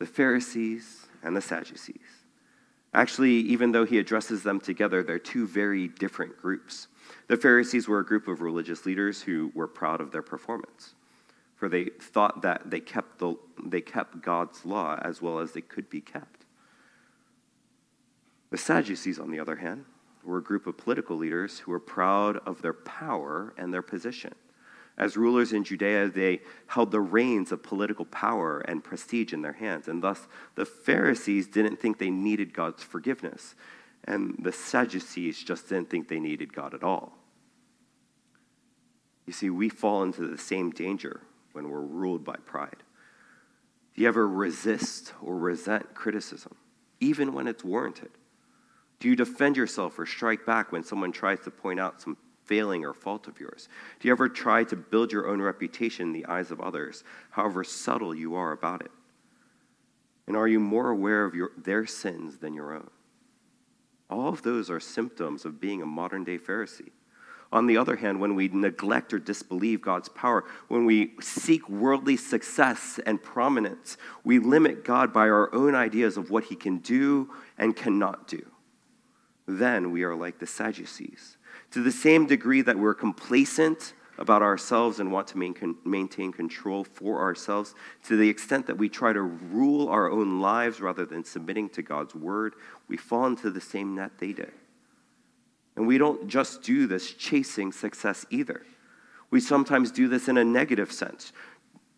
the 0.00 0.06
Pharisees 0.06 1.06
and 1.22 1.36
the 1.36 1.40
Sadducees. 1.40 2.24
Actually, 2.92 3.32
even 3.32 3.72
though 3.72 3.84
he 3.84 3.98
addresses 3.98 4.42
them 4.42 4.60
together, 4.60 5.02
they're 5.02 5.18
two 5.18 5.46
very 5.46 5.88
different 5.88 6.36
groups. 6.36 6.88
The 7.28 7.36
Pharisees 7.36 7.88
were 7.88 8.00
a 8.00 8.04
group 8.04 8.28
of 8.28 8.40
religious 8.40 8.84
leaders 8.86 9.22
who 9.22 9.50
were 9.54 9.68
proud 9.68 10.00
of 10.00 10.10
their 10.10 10.22
performance 10.22 10.94
for 11.56 11.68
they 11.68 11.86
thought 12.00 12.42
that 12.42 12.70
they 12.70 12.80
kept, 12.80 13.18
the, 13.18 13.36
they 13.64 13.80
kept 13.80 14.20
God's 14.20 14.64
law 14.64 14.98
as 15.02 15.22
well 15.22 15.38
as 15.38 15.52
they 15.52 15.60
could 15.60 15.88
be 15.88 16.00
kept. 16.00 16.44
The 18.50 18.58
Sadducees, 18.58 19.18
on 19.18 19.30
the 19.30 19.40
other 19.40 19.56
hand, 19.56 19.84
were 20.22 20.38
a 20.38 20.42
group 20.42 20.66
of 20.66 20.76
political 20.76 21.16
leaders 21.16 21.60
who 21.60 21.70
were 21.70 21.80
proud 21.80 22.38
of 22.46 22.62
their 22.62 22.72
power 22.72 23.54
and 23.56 23.72
their 23.72 23.82
position. 23.82 24.34
As 24.96 25.16
rulers 25.16 25.52
in 25.52 25.64
Judea, 25.64 26.08
they 26.08 26.40
held 26.68 26.92
the 26.92 27.00
reins 27.00 27.50
of 27.50 27.62
political 27.62 28.04
power 28.04 28.60
and 28.60 28.84
prestige 28.84 29.32
in 29.32 29.42
their 29.42 29.54
hands, 29.54 29.88
and 29.88 30.02
thus 30.02 30.28
the 30.54 30.64
Pharisees 30.64 31.48
didn't 31.48 31.80
think 31.80 31.98
they 31.98 32.10
needed 32.10 32.54
God's 32.54 32.82
forgiveness, 32.82 33.56
and 34.04 34.36
the 34.38 34.52
Sadducees 34.52 35.42
just 35.42 35.68
didn't 35.68 35.90
think 35.90 36.08
they 36.08 36.20
needed 36.20 36.52
God 36.52 36.74
at 36.74 36.84
all. 36.84 37.18
You 39.26 39.32
see, 39.32 39.50
we 39.50 39.68
fall 39.68 40.02
into 40.02 40.28
the 40.28 40.38
same 40.38 40.70
danger 40.70 41.22
when 41.54 41.70
we're 41.70 41.80
ruled 41.80 42.24
by 42.24 42.36
pride? 42.44 42.82
Do 43.94 44.02
you 44.02 44.08
ever 44.08 44.28
resist 44.28 45.14
or 45.22 45.36
resent 45.36 45.94
criticism, 45.94 46.56
even 47.00 47.32
when 47.32 47.46
it's 47.46 47.64
warranted? 47.64 48.10
Do 49.00 49.08
you 49.08 49.16
defend 49.16 49.56
yourself 49.56 49.98
or 49.98 50.06
strike 50.06 50.44
back 50.44 50.72
when 50.72 50.82
someone 50.82 51.12
tries 51.12 51.40
to 51.40 51.50
point 51.50 51.78
out 51.78 52.00
some 52.00 52.16
failing 52.44 52.84
or 52.84 52.92
fault 52.92 53.28
of 53.28 53.40
yours? 53.40 53.68
Do 54.00 54.08
you 54.08 54.12
ever 54.12 54.28
try 54.28 54.64
to 54.64 54.76
build 54.76 55.12
your 55.12 55.28
own 55.28 55.40
reputation 55.40 56.08
in 56.08 56.12
the 56.12 56.26
eyes 56.26 56.50
of 56.50 56.60
others, 56.60 57.04
however 57.30 57.64
subtle 57.64 58.14
you 58.14 58.34
are 58.34 58.52
about 58.52 58.82
it? 58.82 58.90
And 60.26 60.36
are 60.36 60.48
you 60.48 60.58
more 60.58 60.90
aware 60.90 61.24
of 61.24 61.34
your, 61.34 61.52
their 61.56 61.86
sins 61.86 62.38
than 62.38 62.54
your 62.54 62.74
own? 62.74 62.90
All 64.10 64.28
of 64.28 64.42
those 64.42 64.70
are 64.70 64.80
symptoms 64.80 65.44
of 65.44 65.60
being 65.60 65.82
a 65.82 65.86
modern 65.86 66.24
day 66.24 66.38
Pharisee. 66.38 66.92
On 67.52 67.66
the 67.66 67.76
other 67.76 67.96
hand, 67.96 68.20
when 68.20 68.34
we 68.34 68.48
neglect 68.48 69.14
or 69.14 69.18
disbelieve 69.18 69.80
God's 69.80 70.08
power, 70.08 70.44
when 70.68 70.84
we 70.86 71.14
seek 71.20 71.68
worldly 71.68 72.16
success 72.16 72.98
and 73.06 73.22
prominence, 73.22 73.96
we 74.24 74.38
limit 74.38 74.84
God 74.84 75.12
by 75.12 75.28
our 75.28 75.54
own 75.54 75.74
ideas 75.74 76.16
of 76.16 76.30
what 76.30 76.44
he 76.44 76.56
can 76.56 76.78
do 76.78 77.30
and 77.56 77.76
cannot 77.76 78.26
do. 78.26 78.44
Then 79.46 79.92
we 79.92 80.02
are 80.02 80.16
like 80.16 80.38
the 80.38 80.46
Sadducees. 80.46 81.36
To 81.72 81.82
the 81.82 81.92
same 81.92 82.26
degree 82.26 82.62
that 82.62 82.78
we're 82.78 82.94
complacent 82.94 83.94
about 84.16 84.42
ourselves 84.42 85.00
and 85.00 85.12
want 85.12 85.26
to 85.28 85.74
maintain 85.84 86.32
control 86.32 86.84
for 86.84 87.20
ourselves, 87.20 87.74
to 88.04 88.16
the 88.16 88.28
extent 88.28 88.66
that 88.66 88.78
we 88.78 88.88
try 88.88 89.12
to 89.12 89.22
rule 89.22 89.88
our 89.88 90.10
own 90.10 90.40
lives 90.40 90.80
rather 90.80 91.04
than 91.04 91.24
submitting 91.24 91.68
to 91.68 91.82
God's 91.82 92.14
word, 92.14 92.54
we 92.88 92.96
fall 92.96 93.26
into 93.26 93.50
the 93.50 93.60
same 93.60 93.94
net 93.94 94.12
they 94.18 94.32
did. 94.32 94.52
And 95.76 95.86
we 95.86 95.98
don't 95.98 96.28
just 96.28 96.62
do 96.62 96.86
this 96.86 97.12
chasing 97.12 97.72
success 97.72 98.24
either. 98.30 98.62
We 99.30 99.40
sometimes 99.40 99.90
do 99.90 100.08
this 100.08 100.28
in 100.28 100.36
a 100.36 100.44
negative 100.44 100.92
sense, 100.92 101.32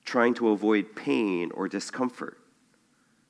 trying 0.05 0.35
to 0.35 0.49
avoid 0.49 0.97
pain 0.97 1.51
or 1.53 1.69
discomfort. 1.69 2.39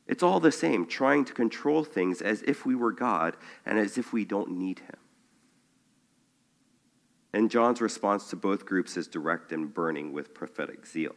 It's 0.07 0.23
all 0.23 0.39
the 0.39 0.53
same, 0.53 0.87
trying 0.87 1.25
to 1.25 1.33
control 1.33 1.83
things 1.83 2.23
as 2.23 2.43
if 2.43 2.65
we 2.65 2.77
were 2.77 2.93
God 2.93 3.37
and 3.65 3.79
as 3.79 3.99
if 3.99 4.13
we 4.13 4.25
don't 4.25 4.57
need 4.57 4.79
Him. 4.79 4.97
And 7.33 7.51
John's 7.51 7.81
response 7.81 8.31
to 8.31 8.37
both 8.37 8.65
groups 8.65 8.97
is 8.97 9.09
direct 9.09 9.53
and 9.53 9.75
burning 9.75 10.13
with 10.13 10.33
prophetic 10.33 10.87
zeal. 10.87 11.15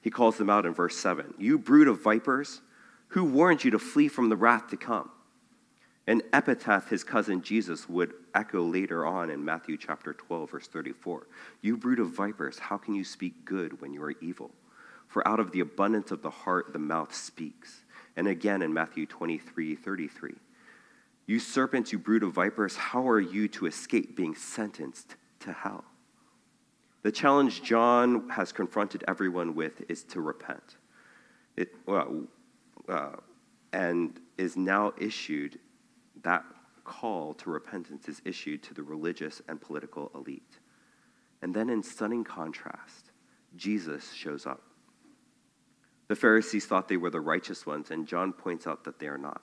He 0.00 0.10
calls 0.10 0.38
them 0.38 0.48
out 0.48 0.64
in 0.64 0.72
verse 0.72 0.96
7 0.96 1.34
You 1.38 1.58
brood 1.58 1.88
of 1.88 2.02
vipers, 2.02 2.62
who 3.08 3.24
warned 3.24 3.62
you 3.64 3.70
to 3.72 3.78
flee 3.78 4.08
from 4.08 4.30
the 4.30 4.36
wrath 4.36 4.68
to 4.68 4.76
come? 4.76 5.10
An 6.10 6.22
epitaph 6.32 6.88
his 6.88 7.04
cousin 7.04 7.40
Jesus 7.40 7.88
would 7.88 8.14
echo 8.34 8.64
later 8.64 9.06
on 9.06 9.30
in 9.30 9.44
Matthew 9.44 9.76
chapter 9.76 10.12
12, 10.12 10.50
verse 10.50 10.66
34. 10.66 11.28
You 11.62 11.76
brood 11.76 12.00
of 12.00 12.08
vipers, 12.08 12.58
how 12.58 12.78
can 12.78 12.96
you 12.96 13.04
speak 13.04 13.44
good 13.44 13.80
when 13.80 13.92
you 13.92 14.02
are 14.02 14.14
evil? 14.20 14.50
For 15.06 15.26
out 15.28 15.38
of 15.38 15.52
the 15.52 15.60
abundance 15.60 16.10
of 16.10 16.20
the 16.20 16.28
heart 16.28 16.72
the 16.72 16.80
mouth 16.80 17.14
speaks. 17.14 17.82
And 18.16 18.26
again 18.26 18.60
in 18.62 18.74
Matthew 18.74 19.06
23, 19.06 19.76
33. 19.76 20.34
You 21.26 21.38
serpents, 21.38 21.92
you 21.92 21.98
brood 22.00 22.24
of 22.24 22.32
vipers, 22.32 22.74
how 22.74 23.08
are 23.08 23.20
you 23.20 23.46
to 23.46 23.66
escape 23.66 24.16
being 24.16 24.34
sentenced 24.34 25.14
to 25.38 25.52
hell? 25.52 25.84
The 27.02 27.12
challenge 27.12 27.62
John 27.62 28.28
has 28.30 28.50
confronted 28.50 29.04
everyone 29.06 29.54
with 29.54 29.88
is 29.88 30.02
to 30.06 30.20
repent. 30.20 30.76
It, 31.56 31.72
well, 31.86 32.24
uh, 32.88 33.12
and 33.72 34.18
is 34.36 34.56
now 34.56 34.92
issued 34.98 35.60
that 36.22 36.44
call 36.84 37.34
to 37.34 37.50
repentance 37.50 38.08
is 38.08 38.20
issued 38.24 38.62
to 38.64 38.74
the 38.74 38.82
religious 38.82 39.40
and 39.48 39.60
political 39.60 40.10
elite. 40.14 40.58
And 41.42 41.54
then, 41.54 41.70
in 41.70 41.82
stunning 41.82 42.24
contrast, 42.24 43.10
Jesus 43.56 44.12
shows 44.12 44.46
up. 44.46 44.62
The 46.08 46.16
Pharisees 46.16 46.66
thought 46.66 46.88
they 46.88 46.96
were 46.96 47.10
the 47.10 47.20
righteous 47.20 47.64
ones, 47.66 47.90
and 47.90 48.06
John 48.06 48.32
points 48.32 48.66
out 48.66 48.84
that 48.84 48.98
they 48.98 49.06
are 49.06 49.18
not. 49.18 49.42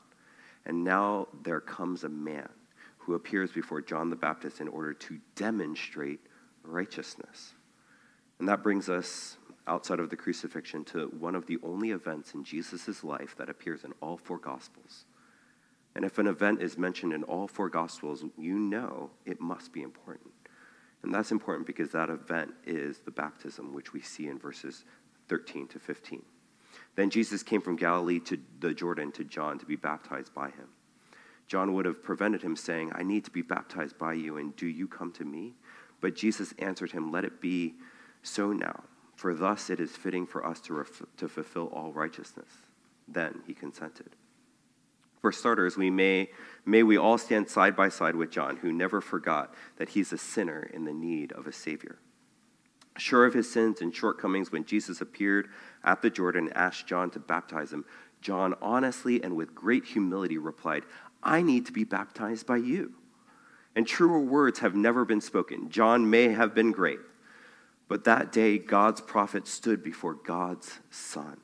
And 0.66 0.84
now 0.84 1.28
there 1.44 1.62
comes 1.62 2.04
a 2.04 2.10
man 2.10 2.50
who 2.98 3.13
appears 3.13 3.52
before 3.52 3.82
John 3.82 4.10
the 4.10 4.18
Baptist 4.18 4.60
in 4.60 4.68
order 4.68 4.94
to 4.94 5.20
demonstrate 5.36 6.20
righteousness. 6.63 7.54
And 8.40 8.48
that 8.50 8.63
brings 8.63 8.90
us 8.90 9.38
outside 9.66 10.00
of 10.00 10.10
the 10.10 10.18
crucifixion 10.18 10.84
to 10.86 11.08
one 11.20 11.36
of 11.36 11.46
the 11.46 11.58
only 11.63 11.92
events 11.92 12.34
in 12.34 12.44
Jesus' 12.44 13.04
life 13.04 13.36
that 13.38 13.50
appears 13.50 13.84
in 13.86 13.94
all 14.02 14.18
four 14.18 14.38
Gospels. 14.38 15.06
And 15.98 16.06
if 16.06 16.20
an 16.20 16.28
event 16.28 16.62
is 16.62 16.78
mentioned 16.78 17.12
in 17.12 17.24
all 17.24 17.48
four 17.48 17.70
Gospels, 17.70 18.24
you 18.38 18.60
know 18.60 19.10
it 19.26 19.42
must 19.42 19.74
be 19.74 19.82
important. 19.82 20.30
And 21.02 21.12
that's 21.12 21.32
important 21.32 21.66
because 21.66 21.90
that 21.90 22.12
event 22.12 22.52
is 22.68 23.00
the 23.00 23.10
baptism, 23.10 23.74
which 23.74 23.94
we 23.94 24.02
see 24.02 24.28
in 24.28 24.38
verses 24.38 24.86
13 25.28 25.68
to 25.70 25.80
15. 25.80 26.22
Then 26.96 27.10
Jesus 27.10 27.42
came 27.42 27.62
from 27.62 27.78
Galilee 27.78 28.20
to 28.26 28.40
the 28.60 28.76
Jordan 28.76 29.12
to 29.14 29.24
John 29.24 29.58
to 29.58 29.66
be 29.66 29.76
baptized 29.76 30.36
by 30.36 30.50
him. 30.50 30.68
John 31.48 31.74
would 31.74 31.86
have 31.86 32.04
prevented 32.04 32.44
him, 32.44 32.56
saying, 32.56 32.92
I 32.94 33.02
need 33.02 33.26
to 33.26 33.32
be 33.32 33.42
baptized 33.42 33.98
by 33.98 34.14
you, 34.14 34.38
and 34.38 34.56
do 34.56 34.68
you 34.68 34.88
come 34.88 35.12
to 35.14 35.26
me? 35.26 35.56
But 36.00 36.16
Jesus 36.16 36.54
answered 36.60 36.92
him, 36.92 37.12
Let 37.12 37.26
it 37.26 37.42
be 37.42 37.74
so 38.22 38.54
now, 38.54 38.84
for 39.16 39.34
thus 39.34 39.72
it 39.72 39.80
is 39.80 39.96
fitting 39.96 40.28
for 40.28 40.46
us 40.46 40.62
to, 40.62 40.76
ref- 40.76 41.02
to 41.18 41.28
fulfill 41.28 41.70
all 41.74 41.92
righteousness. 41.92 42.52
Then 43.08 43.42
he 43.48 43.56
consented. 43.56 44.16
For 45.21 45.32
starters, 45.32 45.77
we 45.77 45.89
may, 45.89 46.30
may 46.65 46.84
we 46.84 46.97
all 46.97 47.17
stand 47.17 47.49
side 47.49 47.75
by 47.75 47.89
side 47.89 48.15
with 48.15 48.32
John, 48.32 48.58
who 48.58 48.71
never 48.71 49.01
forgot 49.01 49.53
that 49.77 49.89
he's 49.89 50.13
a 50.13 50.17
sinner 50.17 50.69
in 50.73 50.86
the 50.86 50.93
need 50.93 51.32
of 51.32 51.47
a 51.47 51.51
Savior. 51.51 51.97
Sure 52.97 53.25
of 53.25 53.34
his 53.34 53.51
sins 53.51 53.82
and 53.82 53.93
shortcomings, 53.93 54.51
when 54.51 54.65
Jesus 54.65 55.01
appeared 55.01 55.49
at 55.84 56.01
the 56.01 56.10
Jordan 56.10 56.47
and 56.47 56.58
asked 56.58 56.88
John 56.88 57.10
to 57.12 57.19
baptize 57.19 57.71
him, 57.71 57.86
John 58.21 58.56
honestly 58.62 59.23
and 59.23 59.36
with 59.36 59.53
great 59.53 59.86
humility 59.86 60.38
replied, 60.38 60.84
I 61.21 61.41
need 61.41 61.65
to 61.67 61.71
be 61.71 61.84
baptized 61.84 62.47
by 62.47 62.58
you. 62.58 62.93
And 63.75 63.86
truer 63.86 64.19
words 64.19 64.60
have 64.60 64.75
never 64.75 65.06
been 65.06 65.21
spoken. 65.21 65.69
John 65.69 66.10
may 66.10 66.30
have 66.30 66.56
been 66.56 66.71
great, 66.71 66.99
but 67.88 68.06
that 68.06 68.32
day 68.32 68.58
God's 68.58 69.01
prophet 69.01 69.47
stood 69.47 69.84
before 69.84 70.15
God's 70.15 70.80
Son. 70.89 71.38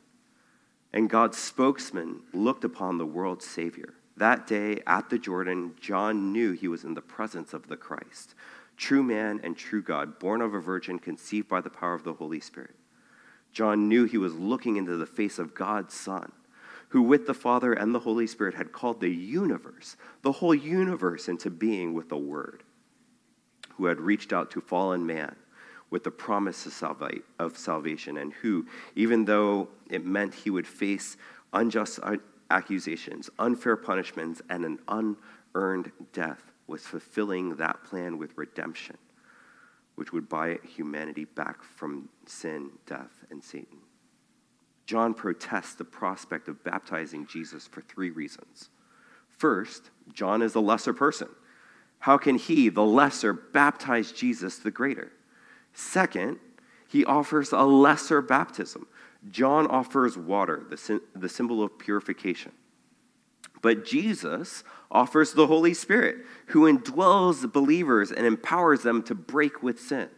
And 0.93 1.09
God's 1.09 1.37
spokesman 1.37 2.21
looked 2.33 2.63
upon 2.63 2.97
the 2.97 3.05
world's 3.05 3.45
Savior. 3.45 3.95
That 4.15 4.45
day 4.45 4.81
at 4.85 5.09
the 5.09 5.17
Jordan, 5.17 5.73
John 5.81 6.31
knew 6.31 6.51
he 6.51 6.67
was 6.67 6.83
in 6.83 6.93
the 6.93 7.01
presence 7.01 7.53
of 7.53 7.67
the 7.67 7.77
Christ 7.77 8.35
true 8.75 9.03
man 9.03 9.39
and 9.43 9.55
true 9.55 9.81
God, 9.81 10.19
born 10.19 10.41
of 10.41 10.53
a 10.53 10.59
virgin, 10.59 10.99
conceived 10.99 11.47
by 11.47 11.61
the 11.61 11.69
power 11.69 11.93
of 11.93 12.03
the 12.03 12.13
Holy 12.13 12.39
Spirit. 12.39 12.75
John 13.51 13.87
knew 13.87 14.05
he 14.05 14.17
was 14.17 14.33
looking 14.33 14.77
into 14.77 14.97
the 14.97 15.05
face 15.05 15.37
of 15.37 15.53
God's 15.53 15.93
Son, 15.93 16.31
who 16.89 17.01
with 17.01 17.27
the 17.27 17.35
Father 17.35 17.73
and 17.73 17.93
the 17.93 17.99
Holy 17.99 18.25
Spirit 18.27 18.55
had 18.55 18.71
called 18.71 18.99
the 18.99 19.09
universe, 19.09 19.95
the 20.21 20.31
whole 20.31 20.55
universe, 20.55 21.27
into 21.27 21.49
being 21.49 21.93
with 21.93 22.09
the 22.09 22.17
Word, 22.17 22.63
who 23.75 23.85
had 23.85 23.99
reached 23.99 24.33
out 24.33 24.49
to 24.51 24.59
fallen 24.61 25.05
man 25.05 25.35
with 25.93 26.03
the 26.03 26.09
promise 26.09 26.65
of 27.37 27.55
salvation, 27.55 28.17
and 28.17 28.33
who, 28.33 28.65
even 28.95 29.25
though 29.25 29.67
it 29.91 30.03
meant 30.03 30.33
he 30.33 30.49
would 30.49 30.65
face 30.65 31.17
unjust 31.53 31.99
accusations, 32.49 33.29
unfair 33.37 33.77
punishments, 33.77 34.41
and 34.49 34.65
an 34.65 34.79
unearned 34.87 35.91
death, 36.11 36.51
was 36.65 36.81
fulfilling 36.81 37.57
that 37.57 37.83
plan 37.83 38.17
with 38.17 38.35
redemption, 38.35 38.97
which 39.93 40.11
would 40.11 40.27
buy 40.27 40.57
humanity 40.67 41.25
back 41.25 41.61
from 41.61 42.09
sin, 42.25 42.71
death, 42.87 43.23
and 43.29 43.43
Satan. 43.43 43.77
John 44.87 45.13
protests 45.13 45.75
the 45.75 45.85
prospect 45.85 46.47
of 46.47 46.63
baptizing 46.63 47.27
Jesus 47.27 47.67
for 47.67 47.81
three 47.81 48.09
reasons. 48.09 48.71
First, 49.27 49.91
John 50.11 50.41
is 50.41 50.55
a 50.55 50.59
lesser 50.59 50.93
person. 50.93 51.29
How 51.99 52.17
can 52.17 52.37
he, 52.37 52.69
the 52.69 52.83
lesser, 52.83 53.31
baptize 53.31 54.11
Jesus, 54.11 54.57
the 54.57 54.71
greater? 54.71 55.11
Second, 55.73 56.39
he 56.87 57.03
offers 57.03 57.51
a 57.51 57.63
lesser 57.63 58.21
baptism. 58.21 58.87
John 59.29 59.67
offers 59.67 60.17
water, 60.17 60.63
the, 60.69 61.01
the 61.15 61.29
symbol 61.29 61.63
of 61.63 61.79
purification. 61.79 62.51
But 63.61 63.85
Jesus 63.85 64.63
offers 64.91 65.33
the 65.33 65.47
Holy 65.47 65.73
Spirit, 65.73 66.17
who 66.47 66.71
indwells 66.71 67.51
believers 67.51 68.11
and 68.11 68.27
empowers 68.27 68.83
them 68.83 69.01
to 69.03 69.15
break 69.15 69.63
with 69.63 69.79
sin. 69.79 70.09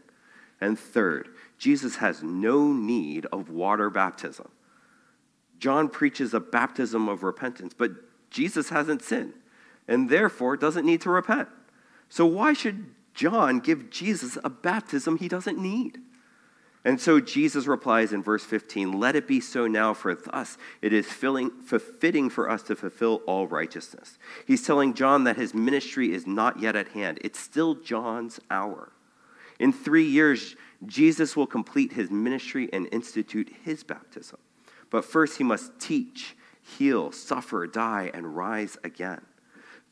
And 0.59 0.79
third, 0.79 1.29
Jesus 1.57 1.97
has 1.97 2.23
no 2.23 2.73
need 2.73 3.25
of 3.27 3.49
water 3.49 3.89
baptism. 3.89 4.49
John 5.59 5.89
preaches 5.89 6.33
a 6.33 6.39
baptism 6.39 7.07
of 7.07 7.23
repentance, 7.23 7.73
but 7.77 7.91
Jesus 8.29 8.69
hasn't 8.69 9.03
sinned 9.03 9.33
and 9.87 10.09
therefore 10.09 10.57
doesn't 10.57 10.85
need 10.85 11.01
to 11.01 11.09
repent. 11.09 11.47
So, 12.09 12.25
why 12.25 12.53
should 12.53 12.85
John 13.15 13.59
give 13.59 13.89
Jesus 13.89 14.37
a 14.43 14.49
baptism 14.49 15.17
he 15.17 15.27
doesn't 15.27 15.57
need? 15.57 15.99
And 16.83 17.01
so 17.01 17.19
Jesus 17.19 17.65
replies 17.65 18.13
in 18.13 18.21
verse 18.21 18.43
15, 18.43 18.91
Let 18.91 19.15
it 19.15 19.27
be 19.27 19.39
so 19.39 19.65
now, 19.65 19.95
for 19.95 20.13
thus 20.13 20.59
it 20.83 20.93
is 20.93 21.07
filling, 21.07 21.49
fitting 21.49 22.29
for 22.29 22.47
us 22.47 22.61
to 22.63 22.75
fulfill 22.75 23.21
all 23.25 23.47
righteousness. 23.47 24.19
He's 24.45 24.65
telling 24.65 24.93
John 24.93 25.23
that 25.23 25.37
his 25.37 25.55
ministry 25.55 26.13
is 26.13 26.27
not 26.27 26.59
yet 26.59 26.75
at 26.75 26.89
hand, 26.89 27.17
it's 27.21 27.39
still 27.39 27.73
John's 27.73 28.39
hour. 28.51 28.91
In 29.59 29.73
three 29.73 30.05
years, 30.05 30.55
Jesus 30.85 31.35
will 31.35 31.47
complete 31.47 31.93
his 31.93 32.11
ministry 32.11 32.69
and 32.71 32.87
institute 32.91 33.51
his 33.63 33.83
baptism. 33.83 34.37
But 34.91 35.05
first, 35.05 35.39
he 35.39 35.43
must 35.43 35.79
teach, 35.79 36.35
heal, 36.61 37.11
suffer, 37.11 37.65
die, 37.65 38.11
and 38.13 38.35
rise 38.35 38.77
again. 38.83 39.21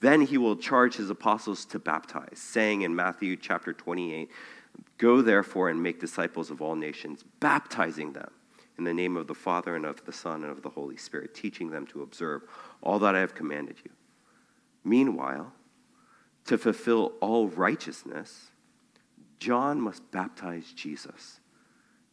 Then 0.03 0.19
he 0.19 0.37
will 0.37 0.57
charge 0.57 0.97
his 0.97 1.09
apostles 1.09 1.63
to 1.67 1.79
baptize, 1.79 2.37
saying 2.37 2.81
in 2.81 2.93
Matthew 2.93 3.37
chapter 3.37 3.71
28, 3.71 4.29
Go 4.97 5.21
therefore 5.21 5.69
and 5.69 5.81
make 5.81 6.01
disciples 6.01 6.51
of 6.51 6.61
all 6.61 6.75
nations, 6.75 7.23
baptizing 7.39 8.11
them 8.11 8.29
in 8.77 8.83
the 8.83 8.93
name 8.93 9.15
of 9.15 9.27
the 9.27 9.33
Father 9.33 9.77
and 9.77 9.85
of 9.85 10.03
the 10.03 10.11
Son 10.11 10.43
and 10.43 10.51
of 10.51 10.61
the 10.61 10.71
Holy 10.71 10.97
Spirit, 10.97 11.33
teaching 11.33 11.69
them 11.69 11.87
to 11.87 12.01
observe 12.01 12.41
all 12.81 12.99
that 12.99 13.15
I 13.15 13.21
have 13.21 13.33
commanded 13.33 13.77
you. 13.81 13.91
Meanwhile, 14.83 15.53
to 16.47 16.57
fulfill 16.57 17.13
all 17.21 17.47
righteousness, 17.47 18.51
John 19.39 19.79
must 19.79 20.11
baptize 20.11 20.73
Jesus. 20.73 21.39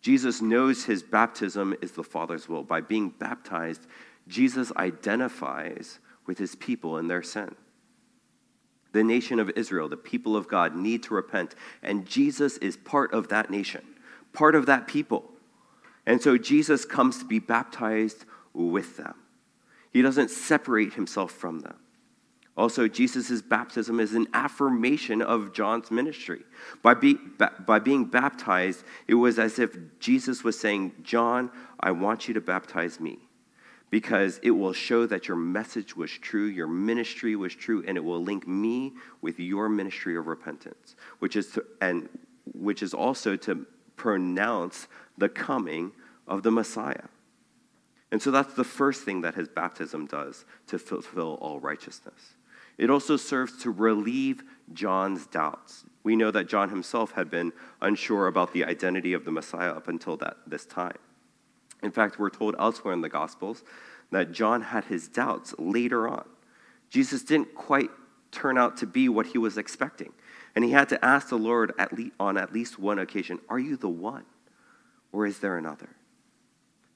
Jesus 0.01 0.41
knows 0.41 0.85
his 0.85 1.03
baptism 1.03 1.75
is 1.83 1.91
the 1.91 2.05
Father's 2.05 2.49
will. 2.49 2.63
By 2.63 2.83
being 2.83 3.11
baptized, 3.11 3.89
Jesus 4.29 4.71
identifies 4.77 5.99
with 6.25 6.39
his 6.39 6.55
people 6.55 6.97
in 6.97 7.09
their 7.09 7.25
sin. 7.25 7.57
The 8.93 9.05
nation 9.05 9.39
of 9.39 9.51
Israel, 9.51 9.89
the 9.89 9.97
people 9.97 10.37
of 10.37 10.49
God, 10.49 10.75
need 10.75 11.03
to 11.05 11.15
repent, 11.15 11.55
and 11.83 12.07
Jesus 12.07 12.57
is 12.59 12.77
part 12.77 13.13
of 13.13 13.29
that 13.29 13.51
nation, 13.51 13.83
part 14.33 14.55
of 14.55 14.67
that 14.67 14.87
people. 14.87 15.31
And 16.07 16.21
so 16.21 16.37
Jesus 16.37 16.85
comes 16.85 17.19
to 17.19 17.25
be 17.25 17.39
baptized 17.39 18.25
with 18.53 18.97
them. 18.97 19.15
He 19.93 20.03
doesn't 20.03 20.31
separate 20.31 20.95
himself 20.95 21.33
from 21.33 21.61
them. 21.61 21.77
Also, 22.57 22.89
Jesus' 22.89 23.41
baptism 23.41 24.01
is 24.01 24.15
an 24.15 24.27
affirmation 24.35 25.23
of 25.23 25.53
John's 25.53 25.91
ministry. 25.91 26.43
By, 26.83 26.95
be, 26.95 27.17
by 27.67 27.79
being 27.79 28.05
baptized, 28.05 28.85
it 29.07 29.15
was 29.15 29.39
as 29.39 29.59
if 29.59 29.77
Jesus 29.99 30.45
was 30.45 30.59
saying, 30.59 30.93
John, 31.03 31.51
I 31.79 31.93
want 31.93 32.29
you 32.29 32.35
to 32.35 32.41
baptize 32.41 33.01
me 33.01 33.19
because 33.91 34.39
it 34.43 34.53
will 34.53 34.73
show 34.73 35.05
that 35.07 35.27
your 35.27 35.37
message 35.37 35.97
was 35.97 36.11
true, 36.11 36.47
your 36.47 36.69
ministry 36.69 37.35
was 37.35 37.55
true, 37.55 37.85
and 37.87 37.97
it 37.97 38.05
will 38.05 38.23
link 38.23 38.47
me 38.47 38.93
with 39.21 39.41
your 39.41 39.69
ministry 39.69 40.17
of 40.17 40.29
repentance, 40.29 40.95
which 41.19 41.35
is 41.35 41.49
to, 41.49 41.65
and 41.81 42.09
which 42.55 42.83
is 42.83 42.95
also 42.95 43.37
to 43.37 43.67
pronounce 43.97 44.87
the 45.19 45.29
coming 45.29 45.93
of 46.27 46.43
the 46.43 46.51
Messiah. 46.51 47.09
And 48.13 48.23
so 48.23 48.31
that's 48.31 48.55
the 48.55 48.65
first 48.65 49.03
thing 49.03 49.21
that 49.23 49.35
his 49.35 49.49
baptism 49.49 50.07
does 50.07 50.45
to 50.69 50.79
fulfill 50.79 51.39
all 51.41 51.61
righteousness. 51.61 52.35
It 52.79 52.91
also 52.91 53.17
serves 53.17 53.63
to 53.63 53.71
relieve 53.71 54.43
John's 54.73 55.27
doubts. 55.27 55.85
We 56.03 56.17
know 56.17 56.31
that 56.31 56.49
John 56.49 56.71
himself 56.71 57.13
had 57.13 57.31
been 57.31 57.53
unsure 57.81 58.27
about 58.27 58.53
the 58.53 58.65
identity 58.65 59.13
of 59.13 59.25
the 59.25 59.31
Messiah 59.31 59.73
up 59.73 59.89
until 59.89 60.17
that, 60.19 60.39
this 60.47 60.65
time. 60.65 60.97
In 61.83 61.91
fact, 61.91 62.19
we're 62.19 62.31
told 62.31 62.55
elsewhere 62.59 62.95
in 62.95 63.01
the 63.01 63.09
Gospels 63.09 63.63
that 64.11 64.33
John 64.33 64.63
had 64.63 64.85
his 64.85 65.09
doubts 65.09 65.55
later 65.59 66.09
on. 66.09 66.25
Jesus 66.91 67.23
didn't 67.23 67.55
quite 67.55 67.91
turn 68.33 68.59
out 68.59 68.77
to 68.79 68.87
be 68.87 69.09
what 69.09 69.27
he 69.27 69.39
was 69.39 69.59
expecting. 69.59 70.13
And 70.55 70.65
he 70.65 70.73
had 70.73 70.89
to 70.89 71.05
ask 71.05 71.29
the 71.29 71.39
Lord 71.39 71.73
at 71.79 71.97
le- 71.97 72.11
on 72.19 72.37
at 72.37 72.53
least 72.53 72.79
one 72.79 72.99
occasion, 72.99 73.39
Are 73.49 73.59
you 73.59 73.77
the 73.77 73.89
one? 73.89 74.25
Or 75.13 75.27
is 75.27 75.39
there 75.39 75.57
another? 75.57 75.89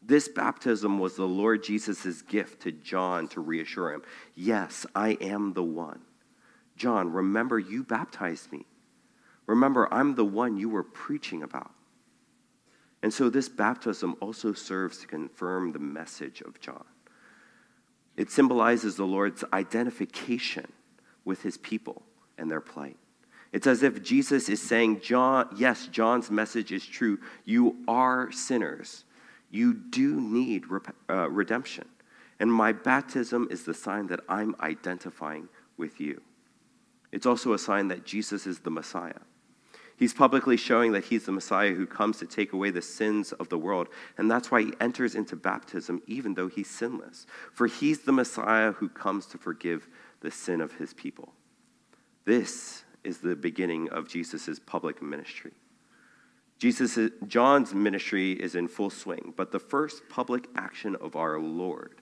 This 0.03 0.29
baptism 0.29 0.99
was 0.99 1.16
the 1.16 1.27
Lord 1.27 1.64
Jesus' 1.64 2.20
gift 2.23 2.62
to 2.62 2.73
John 2.73 3.27
to 3.29 3.40
reassure 3.40 3.92
him 3.92 4.03
Yes, 4.35 4.85
I 4.94 5.11
am 5.20 5.55
the 5.55 5.62
one. 5.62 6.01
John, 6.77 7.12
remember 7.12 7.59
you 7.59 7.85
baptized 7.85 8.53
me. 8.53 8.66
Remember, 9.47 9.92
I'm 9.92 10.14
the 10.14 10.25
one 10.25 10.57
you 10.57 10.68
were 10.68 10.83
preaching 10.83 11.42
about. 11.42 11.70
And 13.04 13.12
so 13.12 13.28
this 13.28 13.50
baptism 13.50 14.16
also 14.22 14.54
serves 14.54 14.96
to 15.00 15.06
confirm 15.06 15.72
the 15.72 15.78
message 15.78 16.40
of 16.40 16.58
John. 16.58 16.86
It 18.16 18.30
symbolizes 18.30 18.96
the 18.96 19.04
Lord's 19.04 19.44
identification 19.52 20.72
with 21.26 21.42
his 21.42 21.58
people 21.58 22.00
and 22.38 22.50
their 22.50 22.62
plight. 22.62 22.96
It's 23.52 23.66
as 23.66 23.82
if 23.82 24.02
Jesus 24.02 24.48
is 24.48 24.62
saying, 24.62 25.02
John, 25.02 25.54
yes, 25.54 25.86
John's 25.88 26.30
message 26.30 26.72
is 26.72 26.86
true. 26.86 27.18
You 27.44 27.76
are 27.86 28.32
sinners. 28.32 29.04
You 29.50 29.74
do 29.74 30.18
need 30.18 30.70
rep- 30.70 30.96
uh, 31.10 31.28
redemption. 31.28 31.86
And 32.40 32.50
my 32.50 32.72
baptism 32.72 33.48
is 33.50 33.64
the 33.64 33.74
sign 33.74 34.06
that 34.06 34.20
I'm 34.30 34.56
identifying 34.60 35.50
with 35.76 36.00
you. 36.00 36.22
It's 37.12 37.26
also 37.26 37.52
a 37.52 37.58
sign 37.58 37.88
that 37.88 38.06
Jesus 38.06 38.46
is 38.46 38.60
the 38.60 38.70
Messiah. 38.70 39.20
He's 39.96 40.12
publicly 40.12 40.57
showing 40.57 40.92
that 40.92 41.04
he's 41.04 41.24
the 41.24 41.33
Messiah 41.33 41.72
who 41.72 41.87
comes 41.87 42.18
to 42.18 42.26
take 42.26 42.52
away 42.52 42.70
the 42.70 42.83
sins 42.83 43.33
of 43.33 43.48
the 43.48 43.59
world. 43.59 43.88
And 44.18 44.30
that's 44.30 44.50
why 44.50 44.62
he 44.62 44.72
enters 44.80 45.14
into 45.14 45.37
baptism, 45.37 46.02
even 46.07 46.35
though 46.35 46.48
he's 46.48 46.68
sinless. 46.68 47.26
For 47.52 47.68
he's 47.68 48.00
the 48.00 48.12
Messiah 48.12 48.72
who 48.72 48.88
comes 48.88 49.26
to 49.26 49.38
forgive 49.38 49.88
the 50.20 50.33
sin 50.33 50.61
of 50.61 50.72
his 50.72 50.94
people. 50.94 51.33
This 52.24 52.85
is 53.04 53.18
the 53.18 53.37
beginning 53.37 53.88
of 53.90 54.09
Jesus' 54.09 54.59
public 54.59 55.00
ministry. 55.00 55.52
Jesus, 56.59 56.98
John's 57.26 57.74
ministry 57.74 58.33
is 58.33 58.54
in 58.54 58.68
full 58.68 58.90
swing, 58.90 59.35
but 59.37 59.52
the 59.52 59.59
first 59.59 60.09
public 60.09 60.48
action 60.57 60.96
of 60.96 61.14
our 61.14 61.38
Lord 61.38 62.00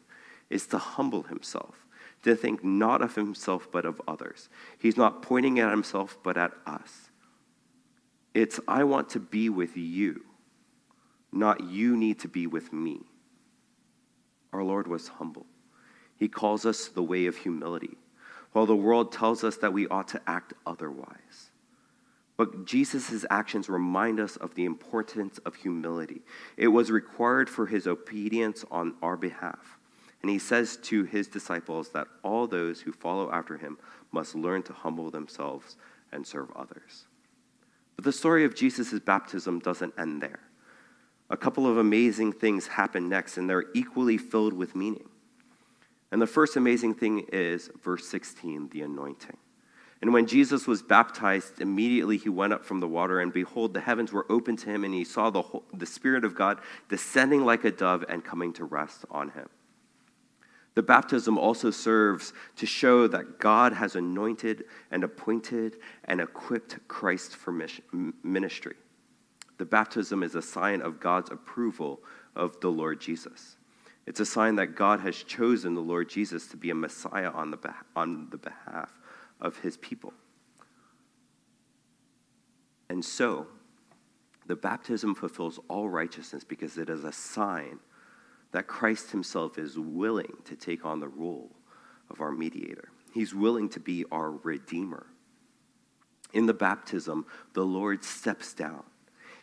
is 0.51 0.67
to 0.69 0.79
humble 0.79 1.25
himself, 1.25 1.87
to 2.23 2.37
think 2.37 2.63
not 2.63 3.03
of 3.03 3.17
himself 3.17 3.69
but 3.73 3.85
of 3.85 4.01
others. 4.07 4.49
He's 4.79 4.97
not 4.97 5.23
pointing 5.23 5.59
at 5.59 5.71
himself 5.71 6.17
but 6.23 6.37
at 6.37 6.53
us. 6.67 7.11
It's, 8.35 8.59
I 8.67 8.85
want 8.85 9.11
to 9.11 9.21
be 9.21 9.49
with 9.49 9.77
you, 9.77 10.25
not 11.33 11.65
you 11.65 11.97
need 11.97 12.21
to 12.21 12.29
be 12.29 12.47
with 12.47 12.73
me. 12.73 13.01
Our 14.53 14.63
Lord 14.63 14.87
was 14.87 15.09
humble. 15.09 15.47
He 16.17 16.29
calls 16.29 16.65
us 16.65 16.89
the 16.89 17.03
way 17.03 17.27
of 17.27 17.37
humility, 17.37 17.97
while 18.53 18.67
the 18.67 18.77
world 18.77 19.13
tells 19.13 19.45
us 19.45 19.57
that 19.57 19.73
we 19.73 19.89
ought 19.89 20.09
to 20.09 20.21
act 20.27 20.53
otherwise. 20.67 21.51
But 22.37 22.65
Jesus' 22.65 23.25
actions 23.31 23.69
remind 23.69 24.19
us 24.19 24.37
of 24.37 24.55
the 24.55 24.65
importance 24.65 25.39
of 25.39 25.55
humility. 25.55 26.23
It 26.57 26.69
was 26.69 26.91
required 26.91 27.49
for 27.51 27.67
his 27.67 27.87
obedience 27.87 28.65
on 28.71 28.95
our 29.03 29.17
behalf. 29.17 29.79
And 30.23 30.31
he 30.31 30.39
says 30.39 30.77
to 30.85 31.05
his 31.05 31.29
disciples 31.29 31.91
that 31.91 32.07
all 32.23 32.47
those 32.47 32.81
who 32.81 32.93
follow 32.93 33.31
after 33.31 33.59
him 33.59 33.79
must 34.13 34.35
learn 34.35 34.63
to 34.65 34.73
humble 34.73 35.11
themselves 35.11 35.77
and 36.13 36.27
serve 36.27 36.51
others. 36.55 37.07
But 37.97 38.05
the 38.05 38.13
story 38.13 38.45
of 38.45 38.55
Jesus' 38.55 38.99
baptism 39.01 39.59
doesn't 39.59 39.95
end 39.99 40.23
there. 40.23 40.41
A 41.31 41.37
couple 41.37 41.67
of 41.67 41.79
amazing 41.79 42.33
things 42.33 42.67
happen 42.67 43.09
next, 43.09 43.37
and 43.39 43.49
they're 43.49 43.67
equally 43.75 44.19
filled 44.19 44.53
with 44.53 44.77
meaning. 44.77 45.09
And 46.11 46.21
the 46.21 46.27
first 46.27 46.57
amazing 46.57 46.95
thing 46.95 47.27
is 47.33 47.71
verse 47.83 48.07
16, 48.07 48.69
the 48.69 48.83
anointing. 48.83 49.39
And 50.03 50.13
when 50.13 50.27
Jesus 50.27 50.67
was 50.67 50.83
baptized, 50.83 51.61
immediately 51.61 52.19
he 52.19 52.29
went 52.29 52.53
up 52.53 52.65
from 52.65 52.81
the 52.81 52.89
water, 52.89 53.21
and 53.21 53.33
behold, 53.33 53.73
the 53.73 53.81
heavens 53.81 54.13
were 54.13 54.27
opened 54.29 54.59
to 54.61 54.71
him, 54.71 54.85
and 54.85 54.93
he 54.93 55.05
saw 55.05 55.31
the, 55.31 55.43
whole, 55.43 55.65
the 55.73 55.87
Spirit 55.87 56.25
of 56.25 56.35
God 56.35 56.61
descending 56.89 57.45
like 57.45 57.65
a 57.65 57.71
dove 57.71 58.05
and 58.09 58.25
coming 58.25 58.53
to 58.55 58.65
rest 58.65 59.05
on 59.11 59.31
him. 59.31 59.49
The 60.75 60.83
baptism 60.83 61.39
also 61.39 61.71
serves 61.71 62.33
to 62.57 62.67
show 62.67 63.07
that 63.09 63.39
God 63.39 63.75
has 63.75 63.95
anointed 63.95 64.65
and 64.91 65.05
appointed 65.05 65.77
and 66.05 66.21
equipped 66.21 66.79
Christ 66.89 67.37
for 67.37 67.53
ministry. 68.23 68.77
The 69.59 69.67
baptism 69.67 70.23
is 70.23 70.35
a 70.35 70.43
sign 70.43 70.81
of 70.81 70.99
God's 70.99 71.31
approval 71.31 72.01
of 72.35 72.59
the 72.61 72.71
Lord 72.71 73.01
Jesus. 73.01 73.57
It's 74.07 74.21
a 74.21 74.27
sign 74.27 74.57
that 74.57 74.75
God 74.75 75.01
has 75.01 75.23
chosen 75.23 75.75
the 75.75 75.81
Lord 75.81 76.09
Jesus 76.09 76.47
to 76.49 76.57
be 76.57 76.71
a 76.71 76.75
Messiah 76.75 77.31
on 77.31 77.51
the, 77.51 77.75
on 77.95 78.29
the 78.31 78.39
behalf 78.39 78.99
of 79.41 79.59
his 79.59 79.77
people. 79.77 80.13
And 82.89 83.05
so, 83.05 83.47
the 84.47 84.57
baptism 84.57 85.15
fulfills 85.15 85.61
all 85.69 85.89
righteousness 85.89 86.45
because 86.45 86.79
it 86.79 86.89
is 86.89 87.05
a 87.05 87.13
sign 87.13 87.79
that 88.53 88.67
Christ 88.67 89.11
himself 89.11 89.59
is 89.59 89.79
willing 89.79 90.35
to 90.45 90.57
take 90.57 90.85
on 90.85 91.01
the 91.01 91.09
role 91.09 91.51
of 92.11 92.21
our 92.21 92.31
mediator. 92.31 92.89
He's 93.13 93.35
willing 93.35 93.69
to 93.71 93.81
be 93.81 94.05
our 94.13 94.31
redeemer. 94.31 95.07
In 96.33 96.47
the 96.47 96.55
baptism, 96.55 97.27
the 97.53 97.65
Lord 97.65 98.05
steps 98.05 98.55
down. 98.55 98.85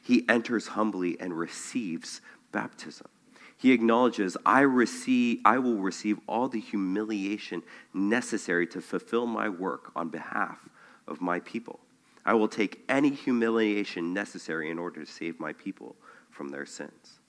He 0.01 0.27
enters 0.27 0.67
humbly 0.67 1.19
and 1.19 1.37
receives 1.37 2.21
baptism. 2.51 3.07
He 3.57 3.73
acknowledges, 3.73 4.37
I, 4.45 4.61
receive, 4.61 5.41
I 5.43 5.59
will 5.59 5.77
receive 5.77 6.19
all 6.27 6.47
the 6.47 6.61
humiliation 6.61 7.61
necessary 7.93 8.65
to 8.67 8.81
fulfill 8.81 9.25
my 9.25 9.49
work 9.49 9.91
on 9.95 10.09
behalf 10.09 10.57
of 11.07 11.19
my 11.19 11.41
people. 11.41 11.79
I 12.25 12.33
will 12.35 12.47
take 12.47 12.83
any 12.87 13.09
humiliation 13.09 14.13
necessary 14.13 14.69
in 14.69 14.79
order 14.79 15.03
to 15.03 15.11
save 15.11 15.39
my 15.39 15.53
people 15.53 15.95
from 16.29 16.49
their 16.49 16.65
sins. 16.65 17.19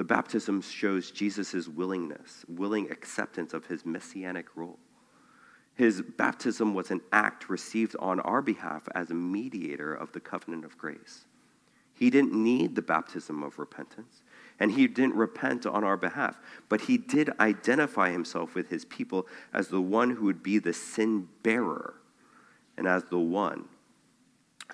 The 0.00 0.04
baptism 0.04 0.62
shows 0.62 1.10
Jesus' 1.10 1.68
willingness, 1.68 2.46
willing 2.48 2.90
acceptance 2.90 3.52
of 3.52 3.66
his 3.66 3.84
messianic 3.84 4.46
role. 4.56 4.78
His 5.74 6.00
baptism 6.00 6.72
was 6.72 6.90
an 6.90 7.02
act 7.12 7.50
received 7.50 7.94
on 7.98 8.18
our 8.20 8.40
behalf 8.40 8.88
as 8.94 9.10
a 9.10 9.14
mediator 9.14 9.92
of 9.92 10.10
the 10.12 10.20
covenant 10.20 10.64
of 10.64 10.78
grace. 10.78 11.26
He 11.92 12.08
didn't 12.08 12.32
need 12.32 12.76
the 12.76 12.80
baptism 12.80 13.42
of 13.42 13.58
repentance, 13.58 14.22
and 14.58 14.72
he 14.72 14.86
didn't 14.86 15.16
repent 15.16 15.66
on 15.66 15.84
our 15.84 15.98
behalf, 15.98 16.40
but 16.70 16.80
he 16.80 16.96
did 16.96 17.38
identify 17.38 18.10
himself 18.10 18.54
with 18.54 18.70
his 18.70 18.86
people 18.86 19.26
as 19.52 19.68
the 19.68 19.82
one 19.82 20.08
who 20.08 20.24
would 20.24 20.42
be 20.42 20.58
the 20.58 20.72
sin 20.72 21.28
bearer 21.42 21.92
and 22.78 22.88
as 22.88 23.04
the 23.04 23.18
one 23.18 23.68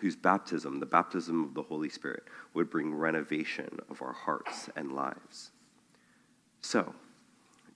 whose 0.01 0.17
baptism, 0.17 0.81
the 0.81 0.87
baptism 0.87 1.45
of 1.45 1.55
the 1.55 1.63
Holy 1.63 1.89
Spirit, 1.89 2.25
would 2.55 2.71
bring 2.71 2.95
renovation 2.95 3.79
of 3.89 4.03
our 4.03 4.13
hearts 4.13 4.69
and 4.77 4.93
lives. 4.93 5.51
So, 6.61 6.95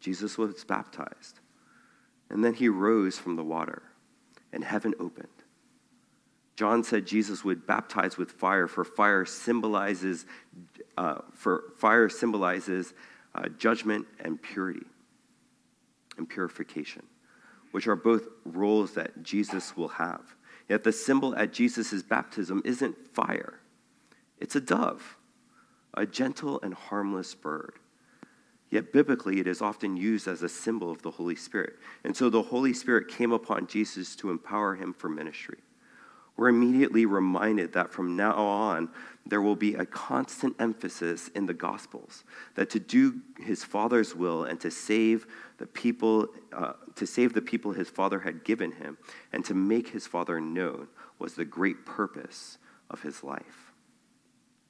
Jesus 0.00 0.38
was 0.38 0.64
baptized, 0.64 1.40
and 2.28 2.44
then 2.44 2.54
he 2.54 2.68
rose 2.68 3.18
from 3.18 3.36
the 3.36 3.44
water, 3.44 3.82
and 4.52 4.64
heaven 4.64 4.94
opened. 4.98 5.28
John 6.56 6.84
said 6.84 7.06
Jesus 7.06 7.44
would 7.44 7.66
baptize 7.66 8.18
with 8.18 8.32
fire, 8.32 8.66
for 8.66 8.84
fire 8.84 9.24
symbolizes, 9.24 10.26
uh, 10.98 11.20
for 11.32 11.64
fire 11.78 12.08
symbolizes 12.08 12.92
uh, 13.34 13.48
judgment 13.56 14.06
and 14.22 14.40
purity 14.42 14.86
and 16.18 16.28
purification, 16.28 17.02
which 17.70 17.86
are 17.86 17.96
both 17.96 18.28
roles 18.44 18.92
that 18.94 19.22
Jesus 19.22 19.76
will 19.76 19.88
have. 19.88 20.20
Yet 20.70 20.84
the 20.84 20.92
symbol 20.92 21.34
at 21.34 21.52
Jesus' 21.52 22.00
baptism 22.00 22.62
isn't 22.64 22.96
fire, 23.12 23.58
it's 24.38 24.54
a 24.54 24.60
dove, 24.60 25.16
a 25.94 26.06
gentle 26.06 26.60
and 26.62 26.72
harmless 26.72 27.34
bird. 27.34 27.74
Yet 28.70 28.92
biblically, 28.92 29.40
it 29.40 29.48
is 29.48 29.60
often 29.60 29.96
used 29.96 30.28
as 30.28 30.44
a 30.44 30.48
symbol 30.48 30.92
of 30.92 31.02
the 31.02 31.10
Holy 31.10 31.34
Spirit. 31.34 31.74
And 32.04 32.16
so 32.16 32.30
the 32.30 32.40
Holy 32.40 32.72
Spirit 32.72 33.08
came 33.08 33.32
upon 33.32 33.66
Jesus 33.66 34.14
to 34.14 34.30
empower 34.30 34.76
him 34.76 34.92
for 34.92 35.08
ministry 35.08 35.58
we're 36.40 36.48
immediately 36.48 37.04
reminded 37.04 37.74
that 37.74 37.92
from 37.92 38.16
now 38.16 38.32
on, 38.32 38.88
there 39.26 39.42
will 39.42 39.54
be 39.56 39.74
a 39.74 39.84
constant 39.84 40.56
emphasis 40.58 41.28
in 41.34 41.44
the 41.44 41.52
Gospels 41.52 42.24
that 42.54 42.70
to 42.70 42.80
do 42.80 43.20
his 43.38 43.62
Father's 43.62 44.16
will 44.16 44.44
and 44.44 44.58
to 44.60 44.70
save 44.70 45.26
the 45.58 45.66
people, 45.66 46.28
uh, 46.54 46.72
to 46.94 47.06
save 47.06 47.34
the 47.34 47.42
people 47.42 47.72
his 47.72 47.90
Father 47.90 48.20
had 48.20 48.42
given 48.42 48.72
him, 48.72 48.96
and 49.34 49.44
to 49.44 49.52
make 49.52 49.90
his 49.90 50.06
Father 50.06 50.40
known 50.40 50.88
was 51.18 51.34
the 51.34 51.44
great 51.44 51.84
purpose 51.84 52.56
of 52.88 53.02
his 53.02 53.22
life. 53.22 53.74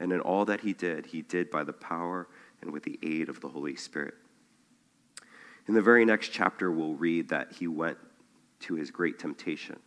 And 0.00 0.12
in 0.12 0.18
all 0.18 0.44
that 0.46 0.62
he 0.62 0.72
did, 0.72 1.06
he 1.06 1.22
did 1.22 1.52
by 1.52 1.62
the 1.62 1.72
power 1.72 2.26
and 2.60 2.72
with 2.72 2.82
the 2.82 2.98
aid 3.00 3.28
of 3.28 3.40
the 3.40 3.48
Holy 3.48 3.76
Spirit. 3.76 4.14
In 5.68 5.74
the 5.74 5.82
very 5.82 6.04
next 6.04 6.30
chapter, 6.30 6.72
we'll 6.72 6.94
read 6.94 7.28
that 7.28 7.52
he 7.52 7.68
went 7.68 7.98
to 8.62 8.74
his 8.74 8.90
great 8.90 9.20
temptation 9.20 9.78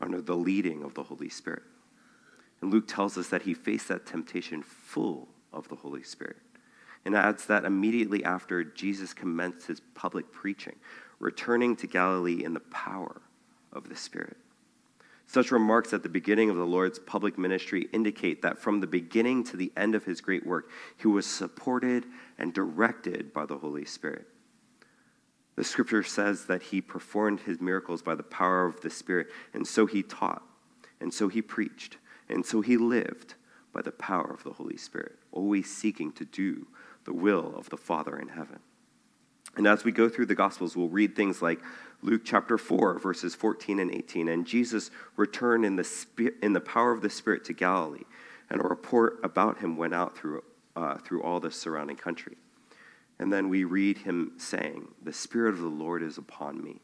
under 0.00 0.20
the 0.20 0.36
leading 0.36 0.82
of 0.82 0.94
the 0.94 1.02
Holy 1.02 1.28
Spirit. 1.28 1.62
And 2.60 2.72
Luke 2.72 2.86
tells 2.86 3.16
us 3.16 3.28
that 3.28 3.42
he 3.42 3.54
faced 3.54 3.88
that 3.88 4.06
temptation 4.06 4.62
full 4.62 5.28
of 5.52 5.68
the 5.68 5.76
Holy 5.76 6.02
Spirit. 6.02 6.36
And 7.04 7.16
adds 7.16 7.46
that 7.46 7.64
immediately 7.64 8.22
after 8.24 8.62
Jesus 8.62 9.14
commenced 9.14 9.66
his 9.66 9.80
public 9.94 10.30
preaching, 10.32 10.76
returning 11.18 11.74
to 11.76 11.86
Galilee 11.86 12.44
in 12.44 12.52
the 12.52 12.60
power 12.60 13.22
of 13.72 13.88
the 13.88 13.96
Spirit. 13.96 14.36
Such 15.26 15.52
remarks 15.52 15.92
at 15.92 16.02
the 16.02 16.08
beginning 16.08 16.50
of 16.50 16.56
the 16.56 16.66
Lord's 16.66 16.98
public 16.98 17.38
ministry 17.38 17.88
indicate 17.92 18.42
that 18.42 18.58
from 18.58 18.80
the 18.80 18.86
beginning 18.86 19.44
to 19.44 19.56
the 19.56 19.72
end 19.76 19.94
of 19.94 20.04
his 20.04 20.20
great 20.20 20.44
work, 20.44 20.68
he 20.96 21.06
was 21.06 21.24
supported 21.24 22.04
and 22.36 22.52
directed 22.52 23.32
by 23.32 23.46
the 23.46 23.56
Holy 23.56 23.84
Spirit. 23.84 24.26
The 25.60 25.64
scripture 25.64 26.02
says 26.02 26.46
that 26.46 26.62
he 26.62 26.80
performed 26.80 27.40
his 27.40 27.60
miracles 27.60 28.00
by 28.00 28.14
the 28.14 28.22
power 28.22 28.64
of 28.64 28.80
the 28.80 28.88
Spirit, 28.88 29.26
and 29.52 29.66
so 29.66 29.84
he 29.84 30.02
taught, 30.02 30.42
and 31.02 31.12
so 31.12 31.28
he 31.28 31.42
preached, 31.42 31.98
and 32.30 32.46
so 32.46 32.62
he 32.62 32.78
lived 32.78 33.34
by 33.70 33.82
the 33.82 33.92
power 33.92 34.30
of 34.32 34.42
the 34.42 34.54
Holy 34.54 34.78
Spirit, 34.78 35.18
always 35.32 35.70
seeking 35.70 36.12
to 36.12 36.24
do 36.24 36.66
the 37.04 37.12
will 37.12 37.54
of 37.58 37.68
the 37.68 37.76
Father 37.76 38.18
in 38.18 38.28
heaven. 38.28 38.60
And 39.54 39.66
as 39.66 39.84
we 39.84 39.92
go 39.92 40.08
through 40.08 40.24
the 40.24 40.34
Gospels, 40.34 40.78
we'll 40.78 40.88
read 40.88 41.14
things 41.14 41.42
like 41.42 41.60
Luke 42.00 42.22
chapter 42.24 42.56
4, 42.56 42.98
verses 42.98 43.34
14 43.34 43.80
and 43.80 43.94
18. 43.94 44.28
And 44.28 44.46
Jesus 44.46 44.90
returned 45.14 45.66
in 45.66 45.76
the, 45.76 45.84
spirit, 45.84 46.36
in 46.40 46.54
the 46.54 46.62
power 46.62 46.90
of 46.90 47.02
the 47.02 47.10
Spirit 47.10 47.44
to 47.44 47.52
Galilee, 47.52 48.04
and 48.48 48.62
a 48.62 48.64
report 48.64 49.20
about 49.22 49.58
him 49.58 49.76
went 49.76 49.92
out 49.92 50.16
through, 50.16 50.42
uh, 50.74 50.96
through 50.96 51.22
all 51.22 51.38
the 51.38 51.50
surrounding 51.50 51.96
country. 51.96 52.38
And 53.20 53.30
then 53.30 53.50
we 53.50 53.64
read 53.64 53.98
him 53.98 54.32
saying, 54.38 54.88
The 55.02 55.12
Spirit 55.12 55.52
of 55.52 55.60
the 55.60 55.66
Lord 55.66 56.02
is 56.02 56.16
upon 56.16 56.64
me, 56.64 56.80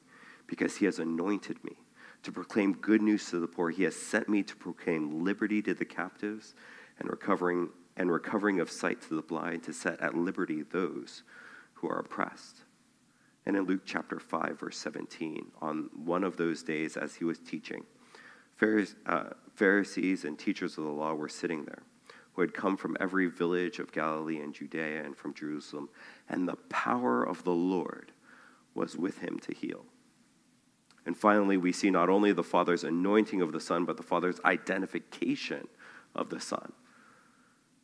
because 0.46 0.76
he 0.76 0.84
has 0.84 0.98
anointed 0.98 1.64
me 1.64 1.78
to 2.24 2.30
proclaim 2.30 2.74
good 2.74 3.00
news 3.00 3.30
to 3.30 3.40
the 3.40 3.46
poor. 3.46 3.70
He 3.70 3.84
has 3.84 3.96
sent 3.96 4.28
me 4.28 4.42
to 4.42 4.54
proclaim 4.54 5.24
liberty 5.24 5.62
to 5.62 5.72
the 5.72 5.86
captives 5.86 6.54
and 6.98 7.08
recovering, 7.08 7.70
and 7.96 8.12
recovering 8.12 8.60
of 8.60 8.70
sight 8.70 9.00
to 9.02 9.14
the 9.14 9.22
blind, 9.22 9.62
to 9.62 9.72
set 9.72 9.98
at 10.02 10.14
liberty 10.14 10.62
those 10.62 11.22
who 11.72 11.88
are 11.88 12.00
oppressed. 12.00 12.58
And 13.46 13.56
in 13.56 13.64
Luke 13.64 13.82
chapter 13.86 14.20
5, 14.20 14.60
verse 14.60 14.76
17, 14.76 15.52
on 15.62 15.88
one 15.94 16.22
of 16.22 16.36
those 16.36 16.62
days 16.62 16.98
as 16.98 17.14
he 17.14 17.24
was 17.24 17.38
teaching, 17.38 17.82
uh, 18.60 19.24
Pharisees 19.54 20.26
and 20.26 20.38
teachers 20.38 20.76
of 20.76 20.84
the 20.84 20.90
law 20.90 21.14
were 21.14 21.30
sitting 21.30 21.64
there, 21.64 21.82
who 22.36 22.42
had 22.42 22.52
come 22.52 22.76
from 22.76 22.98
every 23.00 23.26
village 23.28 23.78
of 23.78 23.92
Galilee 23.92 24.40
and 24.40 24.54
Judea 24.54 25.02
and 25.02 25.16
from 25.16 25.32
Jerusalem, 25.32 25.88
and 26.28 26.46
the 26.46 26.56
power 26.68 27.24
of 27.24 27.42
the 27.44 27.52
Lord 27.52 28.12
was 28.74 28.94
with 28.94 29.18
him 29.20 29.38
to 29.40 29.54
heal. 29.54 29.86
And 31.06 31.16
finally, 31.16 31.56
we 31.56 31.72
see 31.72 31.88
not 31.90 32.10
only 32.10 32.32
the 32.32 32.42
Father's 32.42 32.84
anointing 32.84 33.40
of 33.40 33.52
the 33.52 33.60
Son, 33.60 33.86
but 33.86 33.96
the 33.96 34.02
Father's 34.02 34.38
identification 34.44 35.66
of 36.14 36.28
the 36.28 36.40
Son. 36.40 36.72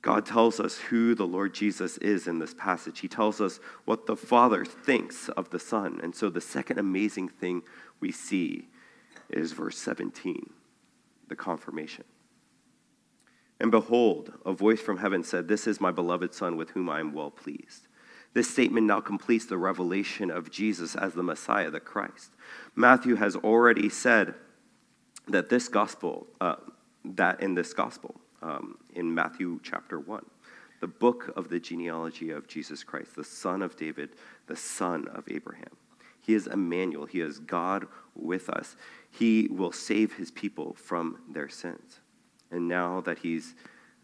God 0.02 0.26
tells 0.26 0.60
us 0.60 0.76
who 0.76 1.14
the 1.14 1.26
Lord 1.26 1.54
Jesus 1.54 1.96
is 1.98 2.26
in 2.26 2.38
this 2.38 2.52
passage. 2.52 3.00
He 3.00 3.08
tells 3.08 3.40
us 3.40 3.58
what 3.86 4.04
the 4.04 4.16
Father 4.16 4.66
thinks 4.66 5.30
of 5.30 5.48
the 5.48 5.60
Son. 5.60 5.98
And 6.02 6.14
so 6.14 6.28
the 6.28 6.40
second 6.42 6.78
amazing 6.78 7.28
thing 7.28 7.62
we 8.00 8.12
see 8.12 8.68
is 9.30 9.52
verse 9.52 9.78
17, 9.78 10.50
the 11.28 11.36
confirmation. 11.36 12.04
And 13.62 13.70
behold, 13.70 14.32
a 14.44 14.52
voice 14.52 14.80
from 14.80 14.98
heaven 14.98 15.22
said, 15.22 15.46
This 15.46 15.68
is 15.68 15.80
my 15.80 15.92
beloved 15.92 16.34
Son 16.34 16.56
with 16.56 16.70
whom 16.70 16.90
I 16.90 16.98
am 16.98 17.12
well 17.12 17.30
pleased. 17.30 17.86
This 18.34 18.50
statement 18.50 18.88
now 18.88 19.00
completes 19.00 19.46
the 19.46 19.56
revelation 19.56 20.32
of 20.32 20.50
Jesus 20.50 20.96
as 20.96 21.14
the 21.14 21.22
Messiah, 21.22 21.70
the 21.70 21.78
Christ. 21.78 22.32
Matthew 22.74 23.14
has 23.14 23.36
already 23.36 23.88
said 23.88 24.34
that 25.28 25.48
this 25.48 25.68
gospel, 25.68 26.26
uh, 26.40 26.56
that 27.04 27.40
in 27.40 27.54
this 27.54 27.72
gospel, 27.72 28.16
um, 28.42 28.78
in 28.96 29.14
Matthew 29.14 29.60
chapter 29.62 30.00
1, 30.00 30.26
the 30.80 30.88
book 30.88 31.32
of 31.36 31.48
the 31.48 31.60
genealogy 31.60 32.30
of 32.30 32.48
Jesus 32.48 32.82
Christ, 32.82 33.14
the 33.14 33.22
son 33.22 33.62
of 33.62 33.76
David, 33.76 34.10
the 34.48 34.56
son 34.56 35.06
of 35.14 35.22
Abraham. 35.30 35.76
He 36.20 36.34
is 36.34 36.48
Emmanuel. 36.48 37.06
He 37.06 37.20
is 37.20 37.38
God 37.38 37.86
with 38.16 38.50
us. 38.50 38.74
He 39.08 39.46
will 39.52 39.70
save 39.70 40.14
his 40.14 40.32
people 40.32 40.74
from 40.74 41.18
their 41.30 41.48
sins. 41.48 42.00
And 42.52 42.68
now 42.68 43.00
that 43.00 43.18
he's 43.18 43.54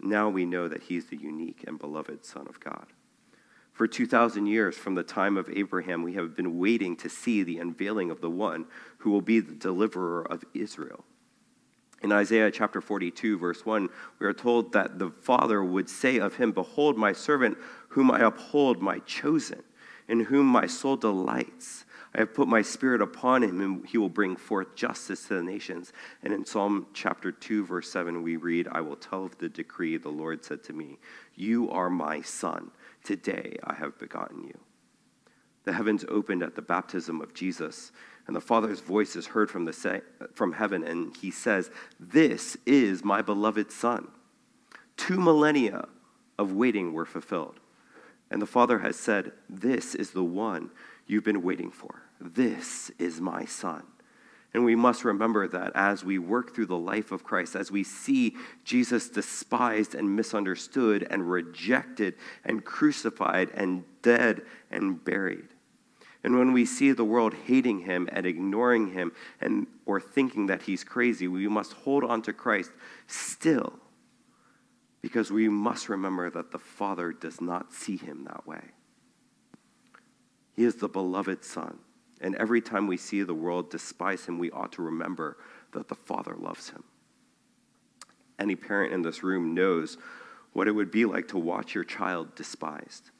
now 0.00 0.28
we 0.28 0.46
know 0.46 0.68
that 0.68 0.84
he's 0.84 1.06
the 1.06 1.16
unique 1.16 1.64
and 1.66 1.78
beloved 1.78 2.24
son 2.24 2.46
of 2.48 2.60
God. 2.60 2.86
For 3.72 3.86
2,000 3.86 4.46
years 4.46 4.76
from 4.76 4.94
the 4.94 5.02
time 5.02 5.36
of 5.36 5.48
Abraham, 5.50 6.02
we 6.02 6.14
have 6.14 6.34
been 6.34 6.58
waiting 6.58 6.96
to 6.96 7.08
see 7.08 7.42
the 7.42 7.58
unveiling 7.58 8.10
of 8.10 8.20
the 8.20 8.30
one 8.30 8.66
who 8.98 9.10
will 9.10 9.20
be 9.20 9.40
the 9.40 9.54
deliverer 9.54 10.26
of 10.30 10.44
Israel. 10.54 11.04
In 12.02 12.12
Isaiah 12.12 12.50
chapter 12.50 12.80
42, 12.80 13.38
verse 13.38 13.66
1, 13.66 13.88
we 14.18 14.26
are 14.26 14.32
told 14.32 14.72
that 14.72 14.98
the 14.98 15.10
Father 15.10 15.64
would 15.64 15.88
say 15.88 16.18
of 16.18 16.36
him, 16.36 16.52
Behold, 16.52 16.96
my 16.96 17.12
servant, 17.12 17.58
whom 17.88 18.10
I 18.10 18.20
uphold, 18.20 18.80
my 18.80 19.00
chosen, 19.00 19.62
in 20.08 20.20
whom 20.20 20.46
my 20.46 20.66
soul 20.66 20.96
delights. 20.96 21.84
I 22.14 22.20
have 22.20 22.34
put 22.34 22.48
my 22.48 22.62
spirit 22.62 23.02
upon 23.02 23.42
him, 23.42 23.60
and 23.60 23.86
he 23.86 23.98
will 23.98 24.08
bring 24.08 24.36
forth 24.36 24.74
justice 24.74 25.28
to 25.28 25.34
the 25.34 25.42
nations. 25.42 25.92
And 26.22 26.32
in 26.32 26.44
Psalm 26.44 26.86
chapter 26.94 27.30
2, 27.30 27.66
verse 27.66 27.90
7, 27.90 28.22
we 28.22 28.36
read, 28.36 28.68
I 28.72 28.80
will 28.80 28.96
tell 28.96 29.24
of 29.24 29.36
the 29.38 29.48
decree 29.48 29.96
the 29.96 30.08
Lord 30.08 30.44
said 30.44 30.64
to 30.64 30.72
me, 30.72 30.98
You 31.34 31.70
are 31.70 31.90
my 31.90 32.22
son. 32.22 32.70
Today 33.04 33.56
I 33.62 33.74
have 33.74 33.98
begotten 33.98 34.44
you. 34.44 34.58
The 35.64 35.74
heavens 35.74 36.04
opened 36.08 36.42
at 36.42 36.54
the 36.54 36.62
baptism 36.62 37.20
of 37.20 37.34
Jesus, 37.34 37.92
and 38.26 38.34
the 38.34 38.40
Father's 38.40 38.80
voice 38.80 39.14
is 39.14 39.26
heard 39.26 39.50
from, 39.50 39.66
the 39.66 40.02
from 40.32 40.52
heaven, 40.52 40.82
and 40.84 41.14
he 41.14 41.30
says, 41.30 41.70
This 42.00 42.56
is 42.64 43.04
my 43.04 43.20
beloved 43.20 43.70
Son. 43.70 44.08
Two 44.96 45.20
millennia 45.20 45.88
of 46.38 46.52
waiting 46.52 46.94
were 46.94 47.04
fulfilled. 47.04 47.60
And 48.30 48.40
the 48.40 48.46
Father 48.46 48.78
has 48.78 48.96
said, 48.96 49.32
This 49.48 49.94
is 49.94 50.10
the 50.10 50.24
one 50.24 50.70
you've 51.08 51.24
been 51.24 51.42
waiting 51.42 51.72
for. 51.72 52.02
This 52.20 52.90
is 52.98 53.20
my 53.20 53.44
Son. 53.44 53.82
And 54.54 54.64
we 54.64 54.76
must 54.76 55.04
remember 55.04 55.46
that 55.48 55.72
as 55.74 56.04
we 56.04 56.18
work 56.18 56.54
through 56.54 56.66
the 56.66 56.78
life 56.78 57.12
of 57.12 57.22
Christ, 57.22 57.54
as 57.54 57.70
we 57.70 57.84
see 57.84 58.34
Jesus 58.64 59.08
despised 59.08 59.94
and 59.94 60.16
misunderstood 60.16 61.06
and 61.10 61.30
rejected 61.30 62.14
and 62.44 62.64
crucified 62.64 63.50
and 63.54 63.84
dead 64.02 64.42
and 64.70 65.04
buried. 65.04 65.48
And 66.24 66.38
when 66.38 66.52
we 66.52 66.64
see 66.64 66.92
the 66.92 67.04
world 67.04 67.34
hating 67.46 67.80
him 67.80 68.08
and 68.10 68.26
ignoring 68.26 68.92
him 68.92 69.12
and 69.40 69.66
or 69.86 70.00
thinking 70.00 70.46
that 70.46 70.62
he's 70.62 70.82
crazy, 70.82 71.28
we 71.28 71.46
must 71.46 71.72
hold 71.72 72.04
on 72.04 72.22
to 72.22 72.32
Christ 72.32 72.70
still 73.06 73.78
because 75.00 75.30
we 75.30 75.48
must 75.48 75.88
remember 75.88 76.28
that 76.30 76.50
the 76.50 76.58
Father 76.58 77.12
does 77.12 77.40
not 77.40 77.72
see 77.72 77.96
him 77.96 78.24
that 78.24 78.46
way. 78.46 78.62
He 80.58 80.64
is 80.64 80.74
the 80.74 80.88
beloved 80.88 81.44
Son 81.44 81.78
and 82.20 82.34
every 82.36 82.60
time 82.60 82.86
we 82.86 82.96
see 82.96 83.22
the 83.22 83.34
world 83.34 83.70
despise 83.70 84.24
him, 84.26 84.38
we 84.38 84.50
ought 84.50 84.72
to 84.72 84.82
remember 84.82 85.36
that 85.72 85.88
the 85.88 85.94
Father 85.94 86.34
loves 86.36 86.70
him. 86.70 86.82
Any 88.38 88.56
parent 88.56 88.92
in 88.92 89.02
this 89.02 89.22
room 89.22 89.54
knows 89.54 89.98
what 90.52 90.68
it 90.68 90.72
would 90.72 90.90
be 90.90 91.04
like 91.04 91.28
to 91.28 91.38
watch 91.38 91.74
your 91.74 91.84
child 91.84 92.34
despised. 92.34 93.10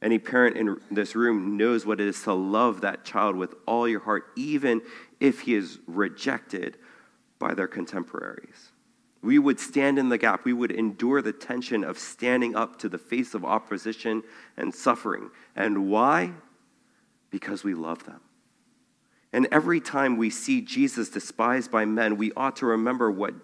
Any 0.00 0.18
parent 0.18 0.56
in 0.56 0.78
this 0.90 1.16
room 1.16 1.56
knows 1.56 1.84
what 1.84 2.00
it 2.00 2.06
is 2.06 2.22
to 2.22 2.34
love 2.34 2.82
that 2.82 3.04
child 3.04 3.34
with 3.34 3.54
all 3.66 3.88
your 3.88 4.00
heart, 4.00 4.26
even 4.36 4.82
if 5.20 5.40
he 5.40 5.54
is 5.54 5.78
rejected 5.86 6.76
by 7.38 7.54
their 7.54 7.66
contemporaries. 7.66 8.72
We 9.22 9.38
would 9.38 9.58
stand 9.58 9.98
in 9.98 10.10
the 10.10 10.18
gap. 10.18 10.44
We 10.44 10.52
would 10.52 10.70
endure 10.70 11.20
the 11.22 11.32
tension 11.32 11.82
of 11.82 11.98
standing 11.98 12.54
up 12.54 12.78
to 12.78 12.88
the 12.88 12.98
face 12.98 13.34
of 13.34 13.44
opposition 13.44 14.22
and 14.56 14.74
suffering. 14.74 15.30
And 15.56 15.90
why? 15.90 16.32
Because 17.36 17.62
we 17.62 17.74
love 17.74 18.02
them. 18.04 18.22
And 19.30 19.46
every 19.52 19.78
time 19.78 20.16
we 20.16 20.30
see 20.30 20.62
Jesus 20.62 21.10
despised 21.10 21.70
by 21.70 21.84
men, 21.84 22.16
we 22.16 22.32
ought 22.32 22.56
to 22.56 22.64
remember 22.64 23.10
what 23.10 23.34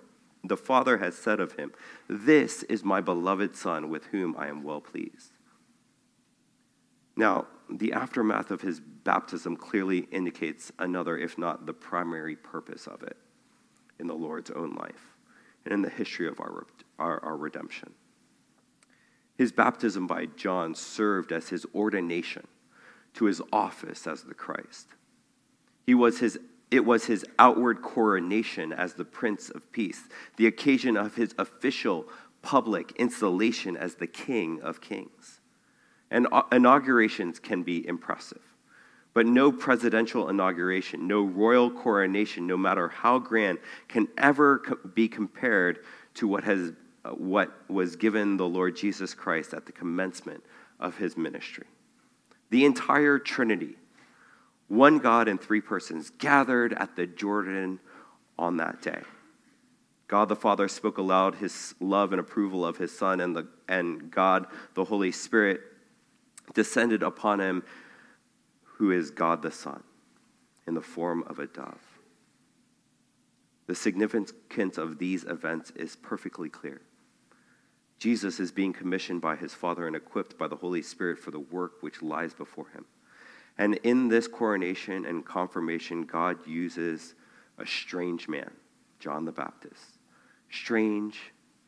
the 0.43 0.57
Father 0.57 0.97
has 0.97 1.15
said 1.15 1.41
of 1.41 1.53
him 1.57 1.75
This 2.09 2.63
is 2.63 2.83
my 2.83 3.03
beloved 3.03 3.55
Son 3.55 3.91
with 3.91 4.07
whom 4.07 4.35
I 4.39 4.49
am 4.49 4.63
well 4.63 4.81
pleased. 4.81 5.33
Now, 7.17 7.49
the 7.69 7.93
aftermath 7.93 8.51
of 8.51 8.63
his 8.63 8.81
baptism 8.81 9.57
clearly 9.57 10.09
indicates 10.11 10.73
another, 10.79 11.19
if 11.19 11.37
not 11.37 11.67
the 11.67 11.75
primary 11.75 12.35
purpose 12.35 12.87
of 12.87 13.03
it 13.03 13.19
in 13.99 14.07
the 14.07 14.15
Lord's 14.15 14.51
own 14.51 14.75
life 14.77 15.19
and 15.67 15.75
in 15.75 15.83
the 15.83 15.91
history 15.91 16.29
of 16.29 16.41
our, 16.41 16.67
our, 16.99 17.23
our 17.23 17.37
redemption. 17.37 17.93
His 19.37 19.53
baptism 19.53 20.07
by 20.07 20.29
John 20.35 20.75
served 20.75 21.31
as 21.31 21.51
his 21.51 21.67
ordination 21.75 22.47
to 23.15 23.27
his 23.27 23.43
office 23.53 24.07
as 24.07 24.23
the 24.23 24.35
Christ. 24.35 24.89
He 25.87 25.95
was 25.95 26.19
his, 26.19 26.39
it 26.71 26.85
was 26.85 27.07
his 27.07 27.25
outward 27.39 27.83
coronation 27.83 28.73
as 28.73 28.95
the 28.95 29.05
Prince 29.05 29.51
of 29.51 29.71
Peace, 29.73 30.03
the 30.37 30.47
occasion 30.47 30.97
of 30.97 31.17
his 31.17 31.35
official 31.39 32.07
public 32.41 32.93
installation 32.97 33.77
as 33.77 33.97
the 33.97 34.07
King 34.07 34.61
of 34.63 34.81
Kings. 34.81 35.41
And 36.11 36.27
inaugurations 36.51 37.39
can 37.39 37.63
be 37.63 37.87
impressive, 37.87 38.43
but 39.15 39.27
no 39.27 39.51
presidential 39.51 40.29
inauguration, 40.29 41.07
no 41.07 41.23
royal 41.23 41.71
coronation, 41.71 42.47
no 42.47 42.57
matter 42.57 42.89
how 42.89 43.19
grand, 43.19 43.59
can 43.89 44.09
ever 44.19 44.59
be 44.95 45.09
compared 45.09 45.81
to 46.15 46.29
what, 46.29 46.45
has, 46.45 46.73
uh, 47.05 47.11
what 47.11 47.51
was 47.71 47.97
given 47.97 48.37
the 48.37 48.47
Lord 48.47 48.77
Jesus 48.77 49.15
Christ 49.15 49.55
at 49.55 49.65
the 49.65 49.73
commencement 49.73 50.45
of 50.79 50.99
his 50.99 51.17
ministry 51.17 51.67
the 52.53 52.67
entire 52.67 53.19
Trinity, 53.19 53.77
one 54.69 54.99
God 54.99 55.27
in 55.27 55.39
three 55.39 55.63
persons, 55.63 56.11
gathered 56.11 56.75
at 56.75 56.97
the 56.97 57.07
Jordan 57.07 57.81
on 58.39 58.59
that 58.59 58.83
day. 58.83 59.01
God 60.07 60.29
the 60.29 60.37
Father 60.37 60.69
spoke 60.69 60.99
aloud 60.99 61.37
his 61.37 61.75
love 61.81 62.13
and 62.13 62.21
approval 62.21 62.67
of 62.67 62.77
his 62.77 62.97
Son, 62.97 63.21
and, 63.21 63.35
the, 63.35 63.49
and 63.69 64.11
God 64.11 64.47
the 64.75 64.85
Holy 64.85 65.13
Spirit 65.13 65.63
descended 66.53 67.03
upon 67.03 67.41
him, 67.41 67.63
who 68.65 68.91
is 68.91 69.11
God 69.11 69.41
the 69.41 69.51
Son, 69.51 69.83
in 70.67 70.75
the 70.75 70.83
form 70.83 71.25
of 71.29 71.39
a 71.39 71.47
dove. 71.47 71.81
The 73.67 73.75
significance 73.75 74.77
of 74.77 74.99
these 74.99 75.25
events 75.25 75.71
is 75.71 75.97
perfectly 75.97 76.51
clear. 76.51 76.83
Jesus 78.03 78.41
is 78.41 78.51
being 78.51 78.73
commissioned 78.73 79.21
by 79.21 79.37
his 79.37 79.55
Father 79.55 79.87
and 79.87 79.95
equipped 79.95 80.37
by 80.37 80.49
the 80.49 80.57
Holy 80.57 80.83
Spirit 80.83 81.21
for 81.21 81.31
the 81.31 81.39
work 81.39 81.75
which 81.83 82.03
lies 82.03 82.35
before 82.35 82.67
him. 82.71 82.85
And 83.57 83.77
in 83.85 84.09
this 84.09 84.27
coronation 84.27 85.07
and 85.07 85.25
confirmation, 85.25 86.03
God 86.03 86.45
uses 86.45 87.15
a 87.59 87.65
strange 87.65 88.27
man, 88.27 88.51
John 88.99 89.25
the 89.25 89.31
Baptist. 89.31 89.99
Strange, 90.51 91.17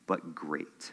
but 0.08 0.34
great. 0.34 0.90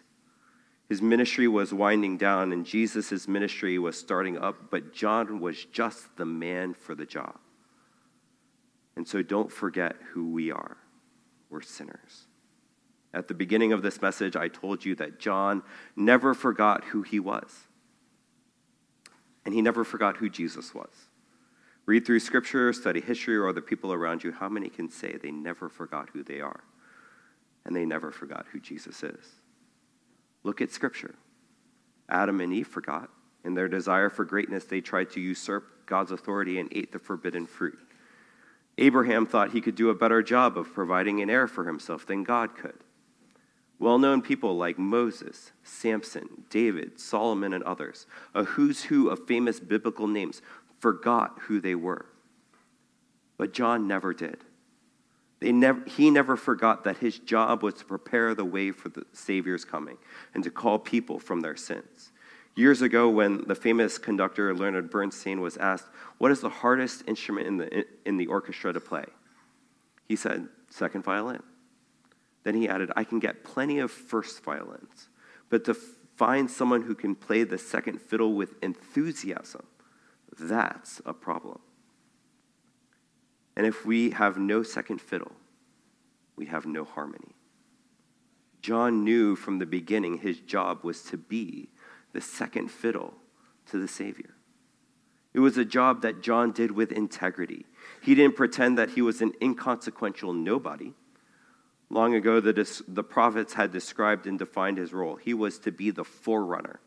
His 0.90 1.02
ministry 1.02 1.48
was 1.48 1.74
winding 1.74 2.18
down, 2.18 2.52
and 2.52 2.64
Jesus' 2.64 3.28
ministry 3.28 3.80
was 3.80 3.98
starting 3.98 4.38
up, 4.38 4.70
but 4.70 4.94
John 4.94 5.40
was 5.40 5.66
just 5.66 6.18
the 6.18 6.26
man 6.26 6.76
for 6.76 6.94
the 6.94 7.08
job. 7.08 7.40
And 8.96 9.08
so 9.08 9.24
don't 9.24 9.52
forget 9.52 9.96
who 10.12 10.30
we 10.30 10.52
are. 10.52 10.78
We're 11.50 11.64
sinners. 11.64 12.28
At 13.14 13.28
the 13.28 13.34
beginning 13.34 13.74
of 13.74 13.82
this 13.82 14.02
message, 14.02 14.36
I 14.36 14.48
told 14.48 14.86
you 14.86 14.96
that 14.96 15.20
John 15.20 15.64
never 15.96 16.34
forgot 16.34 16.86
who 16.86 17.02
he 17.02 17.20
was. 17.20 17.68
And 19.44 19.54
he 19.54 19.62
never 19.62 19.84
forgot 19.84 20.18
who 20.18 20.30
Jesus 20.30 20.74
was. 20.74 21.10
Read 21.86 22.06
through 22.06 22.20
scripture, 22.20 22.72
study 22.74 23.02
history, 23.02 23.38
or 23.38 23.52
the 23.52 23.62
people 23.62 23.92
around 23.92 24.24
you. 24.24 24.32
How 24.32 24.48
many 24.48 24.70
can 24.70 24.90
say 24.90 25.18
they 25.18 25.32
never 25.32 25.68
forgot 25.68 26.10
who 26.14 26.24
they 26.24 26.40
are? 26.40 26.62
And 27.66 27.76
they 27.76 27.86
never 27.86 28.12
forgot 28.12 28.46
who 28.52 28.60
Jesus 28.60 29.04
is. 29.04 29.26
Look 30.44 30.62
at 30.62 30.72
scripture. 30.72 31.16
Adam 32.08 32.40
and 32.40 32.54
Eve 32.54 32.68
forgot. 32.68 33.10
In 33.44 33.56
their 33.56 33.68
desire 33.68 34.10
for 34.10 34.24
greatness, 34.24 34.66
they 34.66 34.82
tried 34.82 35.10
to 35.12 35.20
usurp 35.20 35.88
God's 35.88 36.12
authority 36.12 36.60
and 36.60 36.70
ate 36.72 36.92
the 36.92 37.00
forbidden 37.00 37.48
fruit. 37.48 37.80
Abraham 38.78 39.26
thought 39.26 39.52
he 39.52 39.62
could 39.62 39.76
do 39.76 39.90
a 39.90 39.96
better 39.96 40.24
job 40.24 40.58
of 40.58 40.74
providing 40.74 41.22
an 41.22 41.30
heir 41.30 41.48
for 41.48 41.66
himself 41.66 42.06
than 42.06 42.24
God 42.24 42.56
could. 42.56 42.78
Well 43.82 43.98
known 43.98 44.22
people 44.22 44.58
like 44.58 44.78
Moses, 44.78 45.54
Samson, 45.64 46.44
David, 46.52 47.00
Solomon, 47.00 47.52
and 47.52 47.64
others, 47.64 48.06
a 48.36 48.44
who's 48.44 48.84
who 48.84 49.10
of 49.10 49.26
famous 49.26 49.60
biblical 49.60 50.06
names, 50.06 50.44
forgot 50.78 51.40
who 51.48 51.60
they 51.60 51.74
were. 51.74 52.06
But 53.38 53.54
John 53.54 53.88
never 53.88 54.14
did. 54.14 54.38
Never, 55.42 55.82
he 55.88 56.12
never 56.12 56.38
forgot 56.38 56.84
that 56.84 56.98
his 57.00 57.18
job 57.18 57.64
was 57.64 57.74
to 57.74 57.86
prepare 57.86 58.36
the 58.36 58.46
way 58.46 58.70
for 58.70 58.90
the 58.90 59.04
Savior's 59.14 59.66
coming 59.66 59.98
and 60.36 60.44
to 60.44 60.52
call 60.52 60.78
people 60.78 61.18
from 61.18 61.42
their 61.42 61.56
sins. 61.56 62.12
Years 62.56 62.84
ago, 62.84 63.10
when 63.10 63.46
the 63.48 63.56
famous 63.56 63.98
conductor 63.98 64.54
Leonard 64.54 64.92
Bernstein 64.92 65.42
was 65.42 65.58
asked, 65.58 65.88
What 66.20 66.30
is 66.30 66.42
the 66.42 66.50
hardest 66.50 67.02
instrument 67.08 67.48
in 67.48 67.58
the, 67.58 67.86
in 68.06 68.18
the 68.18 68.28
orchestra 68.28 68.74
to 68.74 68.80
play? 68.80 69.06
He 70.08 70.16
said, 70.16 70.50
Second 70.70 71.04
violin. 71.04 71.42
Then 72.44 72.56
he 72.56 72.68
added, 72.68 72.92
I 72.96 73.04
can 73.04 73.20
get 73.20 73.44
plenty 73.44 73.80
of 73.80 73.92
first 73.92 74.44
violins, 74.44 75.10
but 75.50 75.64
to 75.66 75.74
find 75.74 76.50
someone 76.50 76.84
who 76.84 76.96
can 76.96 77.16
play 77.16 77.44
the 77.44 77.58
second 77.58 78.02
fiddle 78.02 78.34
with 78.34 78.56
enthusiasm, 78.64 79.66
that's 80.40 81.02
a 81.06 81.14
problem. 81.14 81.60
And 83.56 83.66
if 83.66 83.86
we 83.86 84.12
have 84.12 84.38
no 84.38 84.64
second 84.64 85.02
fiddle, 85.02 85.34
we 86.36 86.46
have 86.48 86.66
no 86.66 86.84
harmony. 86.84 87.36
John 88.62 89.04
knew 89.04 89.36
from 89.36 89.60
the 89.60 89.66
beginning 89.66 90.20
his 90.20 90.40
job 90.40 90.84
was 90.84 91.02
to 91.04 91.18
be 91.18 91.70
the 92.14 92.22
second 92.22 92.70
fiddle 92.70 93.14
to 93.68 93.78
the 93.78 93.88
Savior. 93.88 94.36
It 95.34 95.40
was 95.40 95.58
a 95.58 95.66
job 95.66 96.02
that 96.02 96.22
John 96.22 96.52
did 96.52 96.72
with 96.72 96.92
integrity. 96.92 97.66
He 98.02 98.16
didn't 98.16 98.36
pretend 98.36 98.78
that 98.78 98.92
he 98.92 99.02
was 99.02 99.22
an 99.22 99.34
inconsequential 99.42 100.34
nobody. 100.34 100.94
Long 101.92 102.16
ago, 102.16 102.40
the, 102.40 102.84
the 102.88 103.04
prophets 103.04 103.54
had 103.54 103.74
described 103.74 104.26
and 104.26 104.40
defined 104.40 104.78
his 104.78 104.94
role. 104.94 105.18
He 105.18 105.34
was 105.34 105.60
to 105.60 105.74
be 105.74 105.92
the 105.92 106.06
forerunner, 106.06 106.80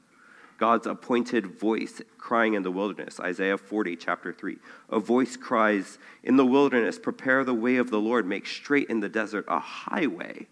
God's 0.56 0.86
appointed 0.86 1.44
voice 1.44 2.00
crying 2.16 2.54
in 2.54 2.62
the 2.62 2.70
wilderness. 2.70 3.20
Isaiah 3.20 3.58
40, 3.58 3.96
chapter 3.96 4.32
3. 4.32 4.56
A 4.88 4.98
voice 4.98 5.36
cries, 5.36 5.98
In 6.22 6.36
the 6.36 6.46
wilderness, 6.46 6.98
prepare 6.98 7.44
the 7.44 7.52
way 7.52 7.76
of 7.76 7.90
the 7.90 8.00
Lord, 8.00 8.26
make 8.26 8.46
straight 8.46 8.88
in 8.88 9.00
the 9.00 9.10
desert 9.10 9.44
a 9.46 9.58
highway 9.58 10.46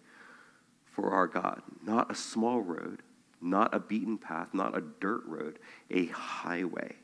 for 0.85 1.09
our 1.09 1.25
God. 1.25 1.63
Not 1.83 2.11
a 2.11 2.15
small 2.15 2.61
road, 2.61 3.01
not 3.41 3.73
a 3.73 3.79
beaten 3.79 4.19
path, 4.19 4.49
not 4.53 4.77
a 4.77 4.81
dirt 4.81 5.23
road, 5.25 5.57
a 5.89 6.05
highway. 6.07 6.97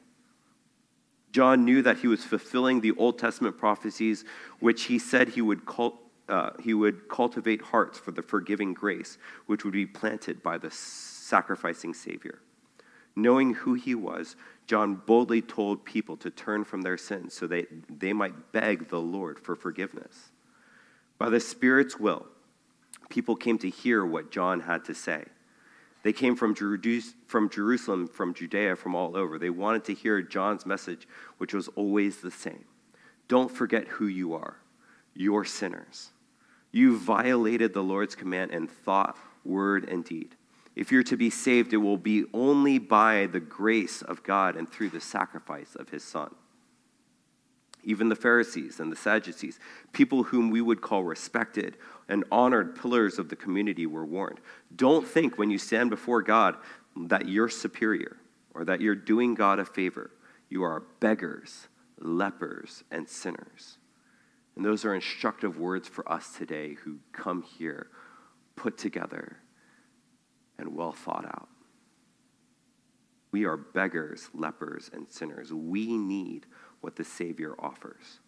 John 1.31 1.65
knew 1.65 1.81
that 1.81 1.97
he 1.97 2.07
was 2.07 2.23
fulfilling 2.23 2.81
the 2.81 2.91
Old 2.91 3.17
Testament 3.17 3.57
prophecies, 3.57 4.23
which 4.59 4.83
he 4.83 4.99
said 4.99 5.29
he 5.29 5.41
would 5.41 5.65
call 5.65 6.08
uh, 6.29 6.51
he 6.61 6.73
would 6.73 7.09
cultivate 7.09 7.61
hearts 7.61 7.97
for 7.97 8.11
the 8.11 8.21
forgiving 8.21 8.73
grace 8.73 9.17
which 9.47 9.63
would 9.63 9.73
be 9.73 9.85
planted 9.85 10.41
by 10.43 10.57
the 10.57 10.71
sacrificing 10.71 11.93
Savior. 11.93 12.39
Knowing 13.15 13.53
who 13.53 13.73
he 13.73 13.95
was, 13.95 14.35
John 14.67 14.95
boldly 14.95 15.41
told 15.41 15.83
people 15.83 16.15
to 16.17 16.29
turn 16.29 16.63
from 16.63 16.83
their 16.83 16.97
sins 16.97 17.33
so 17.33 17.47
that 17.47 17.67
they 17.99 18.13
might 18.13 18.51
beg 18.51 18.87
the 18.89 19.01
Lord 19.01 19.39
for 19.39 19.55
forgiveness. 19.55 20.29
By 21.17 21.29
the 21.29 21.39
Spirit's 21.39 21.99
will, 21.99 22.27
people 23.09 23.35
came 23.35 23.57
to 23.57 23.69
hear 23.69 24.05
what 24.05 24.31
John 24.31 24.61
had 24.61 24.85
to 24.85 24.93
say. 24.93 25.25
They 26.03 26.13
came 26.13 26.35
from, 26.35 26.55
from 27.27 27.49
Jerusalem, 27.49 28.07
from 28.07 28.33
Judea, 28.33 28.75
from 28.77 28.95
all 28.95 29.17
over. 29.17 29.37
They 29.37 29.49
wanted 29.49 29.83
to 29.85 29.93
hear 29.93 30.21
John's 30.21 30.65
message, 30.65 31.07
which 31.39 31.53
was 31.53 31.67
always 31.69 32.17
the 32.17 32.31
same. 32.31 32.63
Don't 33.27 33.51
forget 33.51 33.87
who 33.87 34.07
you 34.07 34.33
are. 34.33 34.57
You're 35.13 35.43
sinners. 35.43 36.11
You 36.71 36.97
violated 36.97 37.73
the 37.73 37.83
Lord's 37.83 38.15
command 38.15 38.51
in 38.51 38.67
thought, 38.67 39.17
word, 39.43 39.87
and 39.89 40.03
deed. 40.03 40.35
If 40.75 40.91
you're 40.91 41.03
to 41.03 41.17
be 41.17 41.29
saved, 41.29 41.73
it 41.73 41.77
will 41.77 41.97
be 41.97 42.25
only 42.33 42.77
by 42.77 43.25
the 43.25 43.39
grace 43.39 44.01
of 44.01 44.23
God 44.23 44.55
and 44.55 44.69
through 44.69 44.89
the 44.89 45.01
sacrifice 45.01 45.75
of 45.75 45.89
his 45.89 46.03
Son. 46.03 46.33
Even 47.83 48.09
the 48.09 48.15
Pharisees 48.15 48.79
and 48.79 48.91
the 48.91 48.95
Sadducees, 48.95 49.59
people 49.93 50.23
whom 50.23 50.51
we 50.51 50.61
would 50.61 50.81
call 50.81 51.03
respected 51.03 51.77
and 52.07 52.23
honored 52.31 52.79
pillars 52.79 53.17
of 53.17 53.29
the 53.29 53.35
community, 53.35 53.85
were 53.85 54.05
warned. 54.05 54.39
Don't 54.75 55.07
think 55.07 55.37
when 55.37 55.49
you 55.49 55.57
stand 55.57 55.89
before 55.89 56.21
God 56.21 56.55
that 56.95 57.27
you're 57.27 57.49
superior 57.49 58.17
or 58.53 58.65
that 58.65 58.81
you're 58.81 58.95
doing 58.95 59.33
God 59.33 59.59
a 59.59 59.65
favor. 59.65 60.11
You 60.49 60.63
are 60.63 60.83
beggars, 60.99 61.67
lepers, 61.99 62.83
and 62.91 63.07
sinners. 63.07 63.78
And 64.59 64.65
those 64.65 64.83
are 64.83 64.93
instructive 64.93 65.57
words 65.57 65.87
for 65.87 66.11
us 66.11 66.33
today 66.37 66.73
who 66.83 66.97
come 67.13 67.43
here 67.43 67.87
put 68.57 68.77
together 68.77 69.37
and 70.57 70.75
well 70.75 70.91
thought 70.91 71.23
out. 71.23 71.47
We 73.31 73.45
are 73.45 73.55
beggars, 73.55 74.27
lepers, 74.33 74.91
and 74.91 75.09
sinners. 75.09 75.53
We 75.53 75.95
need 75.95 76.45
what 76.81 76.97
the 76.97 77.05
Savior 77.05 77.55
offers, 77.57 78.19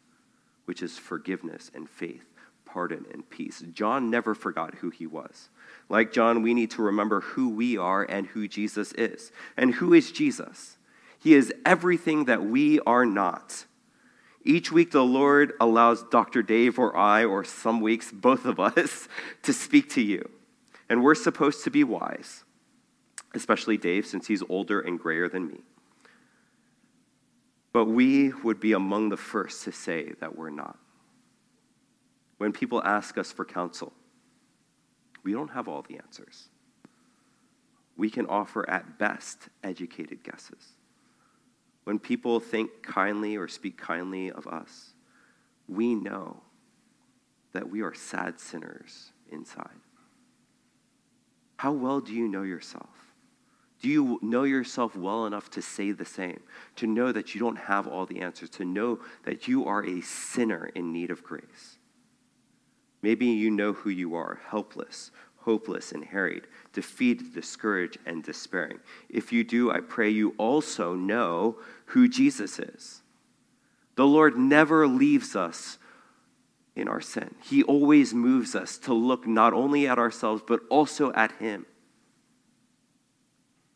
which 0.63 0.81
is 0.81 0.97
forgiveness 0.97 1.69
and 1.75 1.89
faith, 1.89 2.23
pardon 2.63 3.07
and 3.11 3.29
peace. 3.29 3.61
John 3.73 4.09
never 4.09 4.33
forgot 4.33 4.75
who 4.75 4.89
he 4.89 5.05
was. 5.05 5.49
Like 5.89 6.13
John, 6.13 6.43
we 6.43 6.53
need 6.53 6.71
to 6.71 6.81
remember 6.81 7.19
who 7.19 7.49
we 7.49 7.75
are 7.75 8.05
and 8.05 8.27
who 8.27 8.47
Jesus 8.47 8.93
is. 8.93 9.33
And 9.57 9.73
who 9.73 9.93
is 9.93 10.13
Jesus? 10.13 10.77
He 11.19 11.33
is 11.33 11.53
everything 11.65 12.23
that 12.23 12.45
we 12.45 12.79
are 12.87 13.05
not. 13.05 13.65
Each 14.43 14.71
week, 14.71 14.91
the 14.91 15.03
Lord 15.03 15.53
allows 15.59 16.03
Dr. 16.03 16.41
Dave 16.41 16.79
or 16.79 16.95
I, 16.95 17.25
or 17.25 17.43
some 17.43 17.79
weeks, 17.79 18.11
both 18.11 18.45
of 18.45 18.59
us, 18.59 19.07
to 19.43 19.53
speak 19.53 19.89
to 19.91 20.01
you. 20.01 20.29
And 20.89 21.03
we're 21.03 21.15
supposed 21.15 21.63
to 21.63 21.69
be 21.69 21.83
wise, 21.83 22.43
especially 23.33 23.77
Dave, 23.77 24.05
since 24.05 24.27
he's 24.27 24.43
older 24.49 24.79
and 24.79 24.99
grayer 24.99 25.29
than 25.29 25.47
me. 25.47 25.61
But 27.71 27.85
we 27.85 28.33
would 28.43 28.59
be 28.59 28.73
among 28.73 29.09
the 29.09 29.17
first 29.17 29.63
to 29.63 29.71
say 29.71 30.13
that 30.19 30.35
we're 30.35 30.49
not. 30.49 30.77
When 32.37 32.51
people 32.51 32.81
ask 32.83 33.17
us 33.17 33.31
for 33.31 33.45
counsel, 33.45 33.93
we 35.23 35.31
don't 35.31 35.51
have 35.51 35.67
all 35.67 35.83
the 35.87 35.97
answers. 35.97 36.49
We 37.95 38.09
can 38.09 38.25
offer, 38.25 38.67
at 38.69 38.97
best, 38.97 39.49
educated 39.63 40.23
guesses. 40.23 40.73
When 41.83 41.99
people 41.99 42.39
think 42.39 42.83
kindly 42.83 43.35
or 43.35 43.47
speak 43.47 43.77
kindly 43.77 44.31
of 44.31 44.47
us, 44.47 44.93
we 45.67 45.95
know 45.95 46.41
that 47.53 47.69
we 47.69 47.81
are 47.81 47.93
sad 47.93 48.39
sinners 48.39 49.11
inside. 49.31 49.79
How 51.57 51.71
well 51.71 51.99
do 51.99 52.13
you 52.13 52.27
know 52.27 52.43
yourself? 52.43 52.89
Do 53.81 53.89
you 53.89 54.19
know 54.21 54.43
yourself 54.43 54.95
well 54.95 55.25
enough 55.25 55.49
to 55.51 55.61
say 55.61 55.91
the 55.91 56.05
same? 56.05 56.41
To 56.77 56.87
know 56.87 57.11
that 57.11 57.33
you 57.33 57.39
don't 57.39 57.57
have 57.57 57.87
all 57.87 58.05
the 58.05 58.21
answers, 58.21 58.49
to 58.51 58.65
know 58.65 58.99
that 59.23 59.47
you 59.47 59.65
are 59.65 59.83
a 59.83 60.01
sinner 60.01 60.69
in 60.75 60.93
need 60.93 61.09
of 61.09 61.23
grace? 61.23 61.77
Maybe 63.01 63.25
you 63.25 63.49
know 63.49 63.73
who 63.73 63.89
you 63.89 64.13
are 64.15 64.39
helpless, 64.47 65.09
hopeless, 65.41 65.91
and 65.91 66.05
harried, 66.05 66.47
defeated, 66.73 67.33
discouraged, 67.33 67.97
and 68.05 68.23
despairing. 68.23 68.79
If 69.09 69.31
you 69.31 69.43
do, 69.43 69.71
I 69.71 69.79
pray 69.79 70.09
you 70.09 70.33
also 70.37 70.93
know 70.95 71.57
who 71.85 72.07
Jesus 72.07 72.59
is. 72.59 73.01
The 73.95 74.05
Lord 74.05 74.37
never 74.37 74.87
leaves 74.87 75.35
us 75.35 75.77
in 76.73 76.87
our 76.87 77.01
sin, 77.01 77.35
He 77.43 77.63
always 77.63 78.13
moves 78.13 78.55
us 78.55 78.77
to 78.79 78.93
look 78.93 79.27
not 79.27 79.53
only 79.53 79.87
at 79.87 79.99
ourselves, 79.99 80.41
but 80.47 80.61
also 80.69 81.11
at 81.11 81.33
Him. 81.33 81.65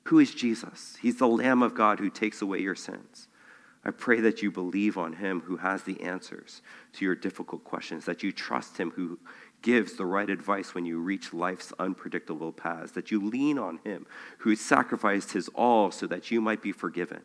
Who 0.05 0.19
is 0.19 0.33
Jesus? 0.33 0.95
He's 1.01 1.17
the 1.17 1.27
Lamb 1.27 1.61
of 1.61 1.75
God 1.75 1.99
who 1.99 2.09
takes 2.09 2.41
away 2.41 2.59
your 2.59 2.75
sins. 2.75 3.27
I 3.85 3.91
pray 3.91 4.19
that 4.21 4.41
you 4.41 4.49
believe 4.49 4.97
on 4.97 5.13
him 5.13 5.41
who 5.41 5.57
has 5.57 5.83
the 5.83 6.01
answers 6.01 6.63
to 6.93 7.05
your 7.05 7.13
difficult 7.13 7.63
questions, 7.63 8.05
that 8.05 8.23
you 8.23 8.31
trust 8.31 8.77
him 8.77 8.89
who 8.91 9.19
gives 9.61 9.93
the 9.93 10.05
right 10.05 10.29
advice 10.29 10.75
when 10.75 10.85
you 10.85 10.99
reach 10.99 11.33
life's 11.33 11.73
unpredictable 11.79 12.51
paths, 12.51 12.91
that 12.91 13.11
you 13.11 13.23
lean 13.23 13.57
on 13.57 13.79
him 13.83 14.05
who 14.39 14.55
sacrificed 14.55 15.31
his 15.31 15.49
all 15.55 15.91
so 15.91 16.05
that 16.07 16.29
you 16.31 16.39
might 16.41 16.61
be 16.61 16.71
forgiven. 16.71 17.21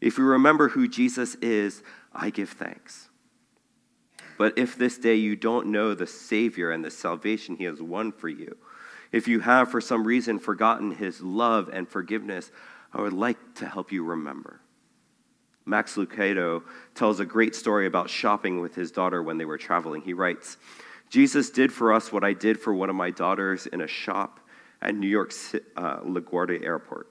If 0.00 0.18
you 0.18 0.24
remember 0.24 0.68
who 0.68 0.88
Jesus 0.88 1.34
is, 1.36 1.82
I 2.12 2.30
give 2.30 2.50
thanks. 2.50 3.08
But 4.38 4.58
if 4.58 4.76
this 4.76 4.98
day 4.98 5.14
you 5.14 5.34
don't 5.34 5.68
know 5.68 5.94
the 5.94 6.06
Savior 6.06 6.70
and 6.70 6.84
the 6.84 6.90
salvation 6.90 7.56
he 7.56 7.64
has 7.64 7.80
won 7.80 8.12
for 8.12 8.28
you, 8.28 8.56
if 9.12 9.26
you 9.28 9.40
have 9.40 9.70
for 9.70 9.80
some 9.80 10.06
reason 10.06 10.38
forgotten 10.38 10.90
his 10.90 11.22
love 11.22 11.70
and 11.72 11.88
forgiveness, 11.88 12.50
I 12.92 13.00
would 13.00 13.12
like 13.12 13.38
to 13.56 13.66
help 13.66 13.92
you 13.92 14.04
remember. 14.04 14.60
Max 15.64 15.96
Lucado 15.96 16.62
tells 16.94 17.18
a 17.18 17.24
great 17.24 17.54
story 17.54 17.86
about 17.86 18.08
shopping 18.08 18.60
with 18.60 18.74
his 18.74 18.92
daughter 18.92 19.22
when 19.22 19.38
they 19.38 19.44
were 19.44 19.58
traveling. 19.58 20.02
He 20.02 20.12
writes, 20.12 20.58
Jesus 21.08 21.50
did 21.50 21.72
for 21.72 21.92
us 21.92 22.12
what 22.12 22.24
I 22.24 22.32
did 22.32 22.58
for 22.58 22.74
one 22.74 22.90
of 22.90 22.96
my 22.96 23.10
daughters 23.10 23.66
in 23.66 23.80
a 23.80 23.86
shop 23.86 24.40
at 24.82 24.94
New 24.94 25.08
York 25.08 25.32
uh, 25.76 26.00
LaGuardia 26.00 26.64
Airport. 26.64 27.08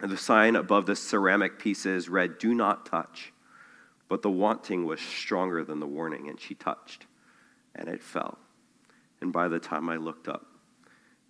And 0.00 0.10
the 0.10 0.16
sign 0.16 0.56
above 0.56 0.86
the 0.86 0.96
ceramic 0.96 1.58
pieces 1.58 2.08
read, 2.08 2.38
Do 2.38 2.54
not 2.54 2.86
touch. 2.86 3.32
But 4.08 4.22
the 4.22 4.30
wanting 4.30 4.84
was 4.84 5.00
stronger 5.00 5.64
than 5.64 5.80
the 5.80 5.86
warning, 5.86 6.28
and 6.28 6.40
she 6.40 6.54
touched, 6.54 7.06
and 7.74 7.88
it 7.88 8.02
fell. 8.02 8.38
And 9.20 9.32
by 9.32 9.48
the 9.48 9.58
time 9.58 9.88
I 9.90 9.96
looked 9.96 10.28
up, 10.28 10.46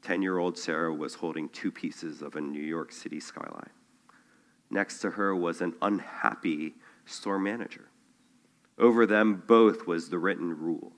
10 0.02 0.22
year 0.22 0.38
old 0.38 0.56
Sarah 0.56 0.94
was 0.94 1.14
holding 1.14 1.48
two 1.48 1.72
pieces 1.72 2.22
of 2.22 2.36
a 2.36 2.40
New 2.40 2.62
York 2.62 2.92
City 2.92 3.18
skyline. 3.18 3.70
Next 4.70 5.00
to 5.00 5.10
her 5.10 5.34
was 5.34 5.60
an 5.60 5.74
unhappy 5.82 6.74
store 7.04 7.38
manager. 7.38 7.88
Over 8.78 9.06
them 9.06 9.42
both 9.46 9.86
was 9.86 10.08
the 10.08 10.18
written 10.18 10.56
rule. 10.56 10.92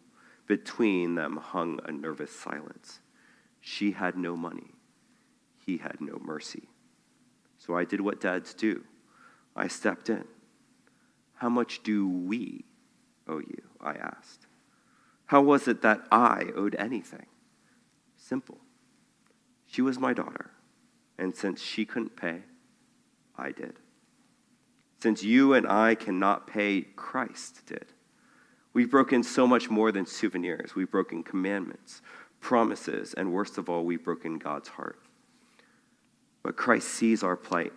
Between 0.50 1.14
them 1.14 1.36
hung 1.36 1.78
a 1.84 1.92
nervous 1.92 2.32
silence. 2.32 2.98
She 3.60 3.92
had 3.92 4.16
no 4.16 4.36
money. 4.36 4.72
He 5.64 5.76
had 5.76 6.00
no 6.00 6.18
mercy. 6.20 6.70
So 7.56 7.76
I 7.76 7.84
did 7.84 8.00
what 8.00 8.20
dads 8.20 8.52
do 8.52 8.82
I 9.54 9.68
stepped 9.68 10.10
in. 10.10 10.24
How 11.34 11.48
much 11.50 11.84
do 11.84 12.08
we 12.08 12.64
owe 13.28 13.38
you? 13.38 13.62
I 13.80 13.92
asked. 13.92 14.48
How 15.26 15.40
was 15.40 15.68
it 15.68 15.82
that 15.82 16.00
I 16.10 16.46
owed 16.56 16.74
anything? 16.74 17.26
Simple. 18.16 18.58
She 19.68 19.82
was 19.82 20.00
my 20.00 20.12
daughter, 20.12 20.50
and 21.16 21.32
since 21.32 21.62
she 21.62 21.84
couldn't 21.84 22.16
pay, 22.16 22.42
I 23.38 23.52
did. 23.52 23.74
Since 25.00 25.22
you 25.22 25.52
and 25.52 25.64
I 25.68 25.94
cannot 25.94 26.48
pay, 26.48 26.88
Christ 26.96 27.66
did. 27.66 27.86
We've 28.72 28.90
broken 28.90 29.22
so 29.22 29.46
much 29.46 29.68
more 29.68 29.90
than 29.90 30.06
souvenirs. 30.06 30.74
We've 30.74 30.90
broken 30.90 31.22
commandments, 31.22 32.02
promises, 32.40 33.14
and 33.14 33.32
worst 33.32 33.58
of 33.58 33.68
all, 33.68 33.84
we've 33.84 34.04
broken 34.04 34.38
God's 34.38 34.68
heart. 34.68 34.98
But 36.42 36.56
Christ 36.56 36.88
sees 36.88 37.22
our 37.22 37.36
plight. 37.36 37.72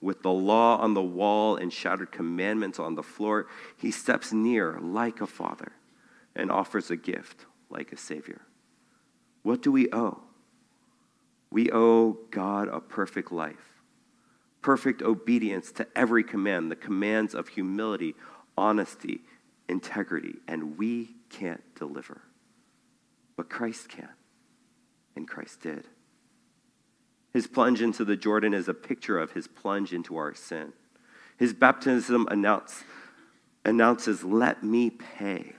With 0.00 0.22
the 0.22 0.30
law 0.30 0.76
on 0.76 0.92
the 0.92 1.02
wall 1.02 1.56
and 1.56 1.72
shattered 1.72 2.12
commandments 2.12 2.78
on 2.78 2.94
the 2.94 3.02
floor, 3.02 3.46
he 3.78 3.90
steps 3.90 4.32
near 4.32 4.78
like 4.80 5.22
a 5.22 5.26
father 5.26 5.72
and 6.36 6.50
offers 6.50 6.90
a 6.90 6.96
gift 6.96 7.46
like 7.70 7.90
a 7.90 7.96
savior. 7.96 8.42
What 9.42 9.62
do 9.62 9.72
we 9.72 9.88
owe? 9.92 10.20
We 11.50 11.70
owe 11.70 12.18
God 12.30 12.68
a 12.68 12.80
perfect 12.80 13.32
life, 13.32 13.80
perfect 14.60 15.00
obedience 15.00 15.72
to 15.72 15.86
every 15.96 16.22
command, 16.22 16.70
the 16.70 16.76
commands 16.76 17.34
of 17.34 17.48
humility, 17.48 18.14
honesty, 18.58 19.22
integrity, 19.68 20.36
and 20.46 20.78
we 20.78 21.10
can't 21.30 21.62
deliver. 21.74 22.22
But 23.36 23.48
Christ 23.48 23.88
can, 23.88 24.08
and 25.16 25.26
Christ 25.26 25.60
did. 25.60 25.86
His 27.32 27.46
plunge 27.46 27.82
into 27.82 28.04
the 28.04 28.16
Jordan 28.16 28.54
is 28.54 28.68
a 28.68 28.74
picture 28.74 29.18
of 29.18 29.32
his 29.32 29.48
plunge 29.48 29.92
into 29.92 30.16
our 30.16 30.34
sin. 30.34 30.72
His 31.36 31.52
baptism 31.52 32.28
announce, 32.30 32.84
announces, 33.64 34.22
Let 34.22 34.62
me 34.62 34.90
pay. 34.90 35.54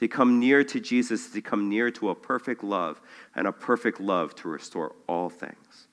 To 0.00 0.08
come 0.08 0.38
near 0.38 0.62
to 0.64 0.80
Jesus, 0.80 1.30
to 1.30 1.40
come 1.40 1.68
near 1.68 1.90
to 1.92 2.10
a 2.10 2.14
perfect 2.14 2.62
love, 2.62 3.00
and 3.34 3.46
a 3.46 3.52
perfect 3.52 4.00
love 4.00 4.34
to 4.36 4.48
restore 4.48 4.94
all 5.08 5.30
things. 5.30 5.88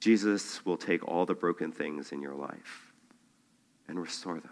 Jesus 0.00 0.64
will 0.66 0.76
take 0.76 1.06
all 1.06 1.24
the 1.24 1.34
broken 1.34 1.70
things 1.70 2.12
in 2.12 2.20
your 2.20 2.34
life 2.34 2.92
and 3.86 4.00
restore 4.00 4.40
them. 4.40 4.50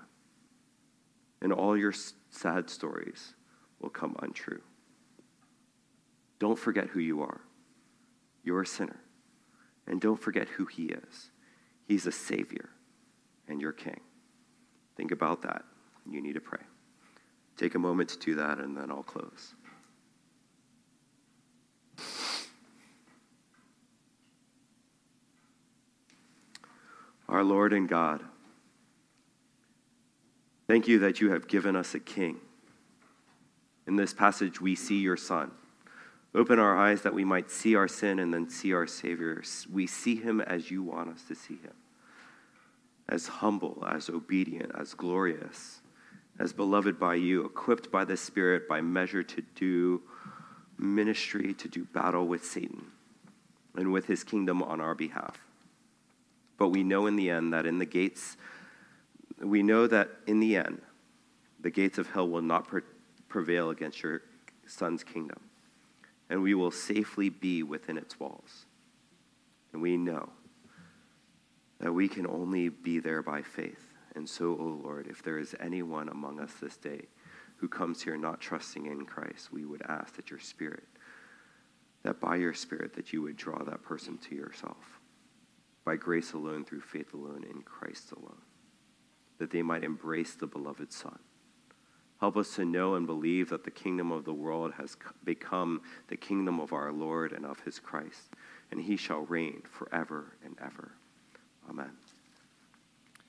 And 1.42 1.52
all 1.52 1.76
your 1.76 1.94
sad 2.30 2.68
stories 2.68 3.34
will 3.80 3.90
come 3.90 4.16
untrue. 4.20 4.60
Don't 6.38 6.58
forget 6.58 6.88
who 6.88 7.00
you 7.00 7.22
are. 7.22 7.40
You're 8.42 8.62
a 8.62 8.66
sinner. 8.66 9.00
And 9.86 10.00
don't 10.00 10.20
forget 10.20 10.48
who 10.48 10.66
he 10.66 10.86
is. 10.86 11.30
He's 11.86 12.06
a 12.06 12.12
Savior 12.12 12.70
and 13.48 13.60
your 13.60 13.72
King. 13.72 14.00
Think 14.96 15.12
about 15.12 15.42
that. 15.42 15.64
You 16.08 16.20
need 16.20 16.34
to 16.34 16.40
pray. 16.40 16.60
Take 17.56 17.74
a 17.74 17.78
moment 17.78 18.08
to 18.10 18.18
do 18.18 18.34
that, 18.36 18.58
and 18.58 18.76
then 18.76 18.90
I'll 18.90 19.02
close. 19.02 19.54
Our 27.28 27.44
Lord 27.44 27.72
and 27.72 27.88
God, 27.88 28.22
thank 30.70 30.86
you 30.86 31.00
that 31.00 31.20
you 31.20 31.32
have 31.32 31.48
given 31.48 31.74
us 31.74 31.96
a 31.96 31.98
king. 31.98 32.36
In 33.88 33.96
this 33.96 34.14
passage, 34.14 34.60
we 34.60 34.76
see 34.76 35.00
your 35.00 35.16
Son. 35.16 35.50
Open 36.32 36.60
our 36.60 36.76
eyes 36.76 37.02
that 37.02 37.12
we 37.12 37.24
might 37.24 37.50
see 37.50 37.74
our 37.74 37.88
sin 37.88 38.20
and 38.20 38.32
then 38.32 38.48
see 38.48 38.72
our 38.72 38.86
Savior. 38.86 39.42
We 39.72 39.88
see 39.88 40.14
him 40.14 40.40
as 40.40 40.70
you 40.70 40.84
want 40.84 41.08
us 41.10 41.24
to 41.24 41.34
see 41.34 41.56
him 41.56 41.74
as 43.08 43.26
humble, 43.26 43.84
as 43.84 44.08
obedient, 44.08 44.70
as 44.78 44.94
glorious 44.94 45.80
as 46.38 46.52
beloved 46.52 47.00
by 47.00 47.16
you, 47.16 47.44
equipped 47.44 47.90
by 47.90 48.04
the 48.04 48.16
Spirit 48.16 48.68
by 48.68 48.80
measure 48.80 49.24
to 49.24 49.42
do 49.56 50.00
ministry, 50.78 51.52
to 51.52 51.66
do 51.66 51.84
battle 51.84 52.28
with 52.28 52.44
Satan 52.44 52.86
and 53.74 53.92
with 53.92 54.06
his 54.06 54.22
kingdom 54.22 54.62
on 54.62 54.80
our 54.80 54.94
behalf. 54.94 55.40
But 56.58 56.68
we 56.68 56.84
know 56.84 57.08
in 57.08 57.16
the 57.16 57.28
end 57.28 57.52
that 57.54 57.66
in 57.66 57.80
the 57.80 57.86
gates, 57.86 58.36
we 59.40 59.62
know 59.62 59.86
that 59.86 60.10
in 60.26 60.40
the 60.40 60.56
end, 60.56 60.82
the 61.60 61.70
gates 61.70 61.98
of 61.98 62.10
hell 62.10 62.28
will 62.28 62.42
not 62.42 62.68
pre- 62.68 62.82
prevail 63.28 63.70
against 63.70 64.02
your 64.02 64.22
son's 64.66 65.02
kingdom, 65.02 65.40
and 66.28 66.42
we 66.42 66.54
will 66.54 66.70
safely 66.70 67.28
be 67.28 67.62
within 67.62 67.96
its 67.96 68.20
walls. 68.20 68.66
And 69.72 69.80
we 69.80 69.96
know 69.96 70.28
that 71.78 71.92
we 71.92 72.08
can 72.08 72.26
only 72.26 72.68
be 72.68 72.98
there 72.98 73.22
by 73.22 73.42
faith. 73.42 73.86
And 74.14 74.28
so, 74.28 74.52
O 74.52 74.58
oh 74.60 74.80
Lord, 74.82 75.06
if 75.08 75.22
there 75.22 75.38
is 75.38 75.54
anyone 75.60 76.08
among 76.08 76.40
us 76.40 76.52
this 76.60 76.76
day 76.76 77.06
who 77.56 77.68
comes 77.68 78.02
here 78.02 78.16
not 78.16 78.40
trusting 78.40 78.86
in 78.86 79.06
Christ, 79.06 79.52
we 79.52 79.64
would 79.64 79.82
ask 79.88 80.16
that 80.16 80.30
your 80.30 80.40
Spirit, 80.40 80.84
that 82.02 82.20
by 82.20 82.36
your 82.36 82.54
Spirit, 82.54 82.94
that 82.94 83.12
you 83.12 83.22
would 83.22 83.36
draw 83.36 83.62
that 83.64 83.82
person 83.82 84.18
to 84.28 84.34
yourself. 84.34 85.00
By 85.84 85.96
grace 85.96 86.32
alone, 86.32 86.64
through 86.64 86.80
faith 86.80 87.14
alone, 87.14 87.44
in 87.48 87.62
Christ 87.62 88.12
alone. 88.12 88.42
That 89.40 89.50
they 89.50 89.62
might 89.62 89.82
embrace 89.82 90.34
the 90.34 90.46
beloved 90.46 90.92
Son. 90.92 91.18
Help 92.20 92.36
us 92.36 92.54
to 92.56 92.64
know 92.64 92.94
and 92.94 93.06
believe 93.06 93.48
that 93.48 93.64
the 93.64 93.70
kingdom 93.70 94.12
of 94.12 94.24
the 94.24 94.34
world 94.34 94.74
has 94.76 94.96
become 95.24 95.80
the 96.08 96.16
kingdom 96.16 96.60
of 96.60 96.72
our 96.72 96.92
Lord 96.92 97.32
and 97.32 97.46
of 97.46 97.60
his 97.60 97.78
Christ, 97.78 98.34
and 98.70 98.80
he 98.80 98.96
shall 98.96 99.20
reign 99.20 99.62
forever 99.64 100.36
and 100.44 100.56
ever. 100.62 100.92
Amen. 101.68 101.90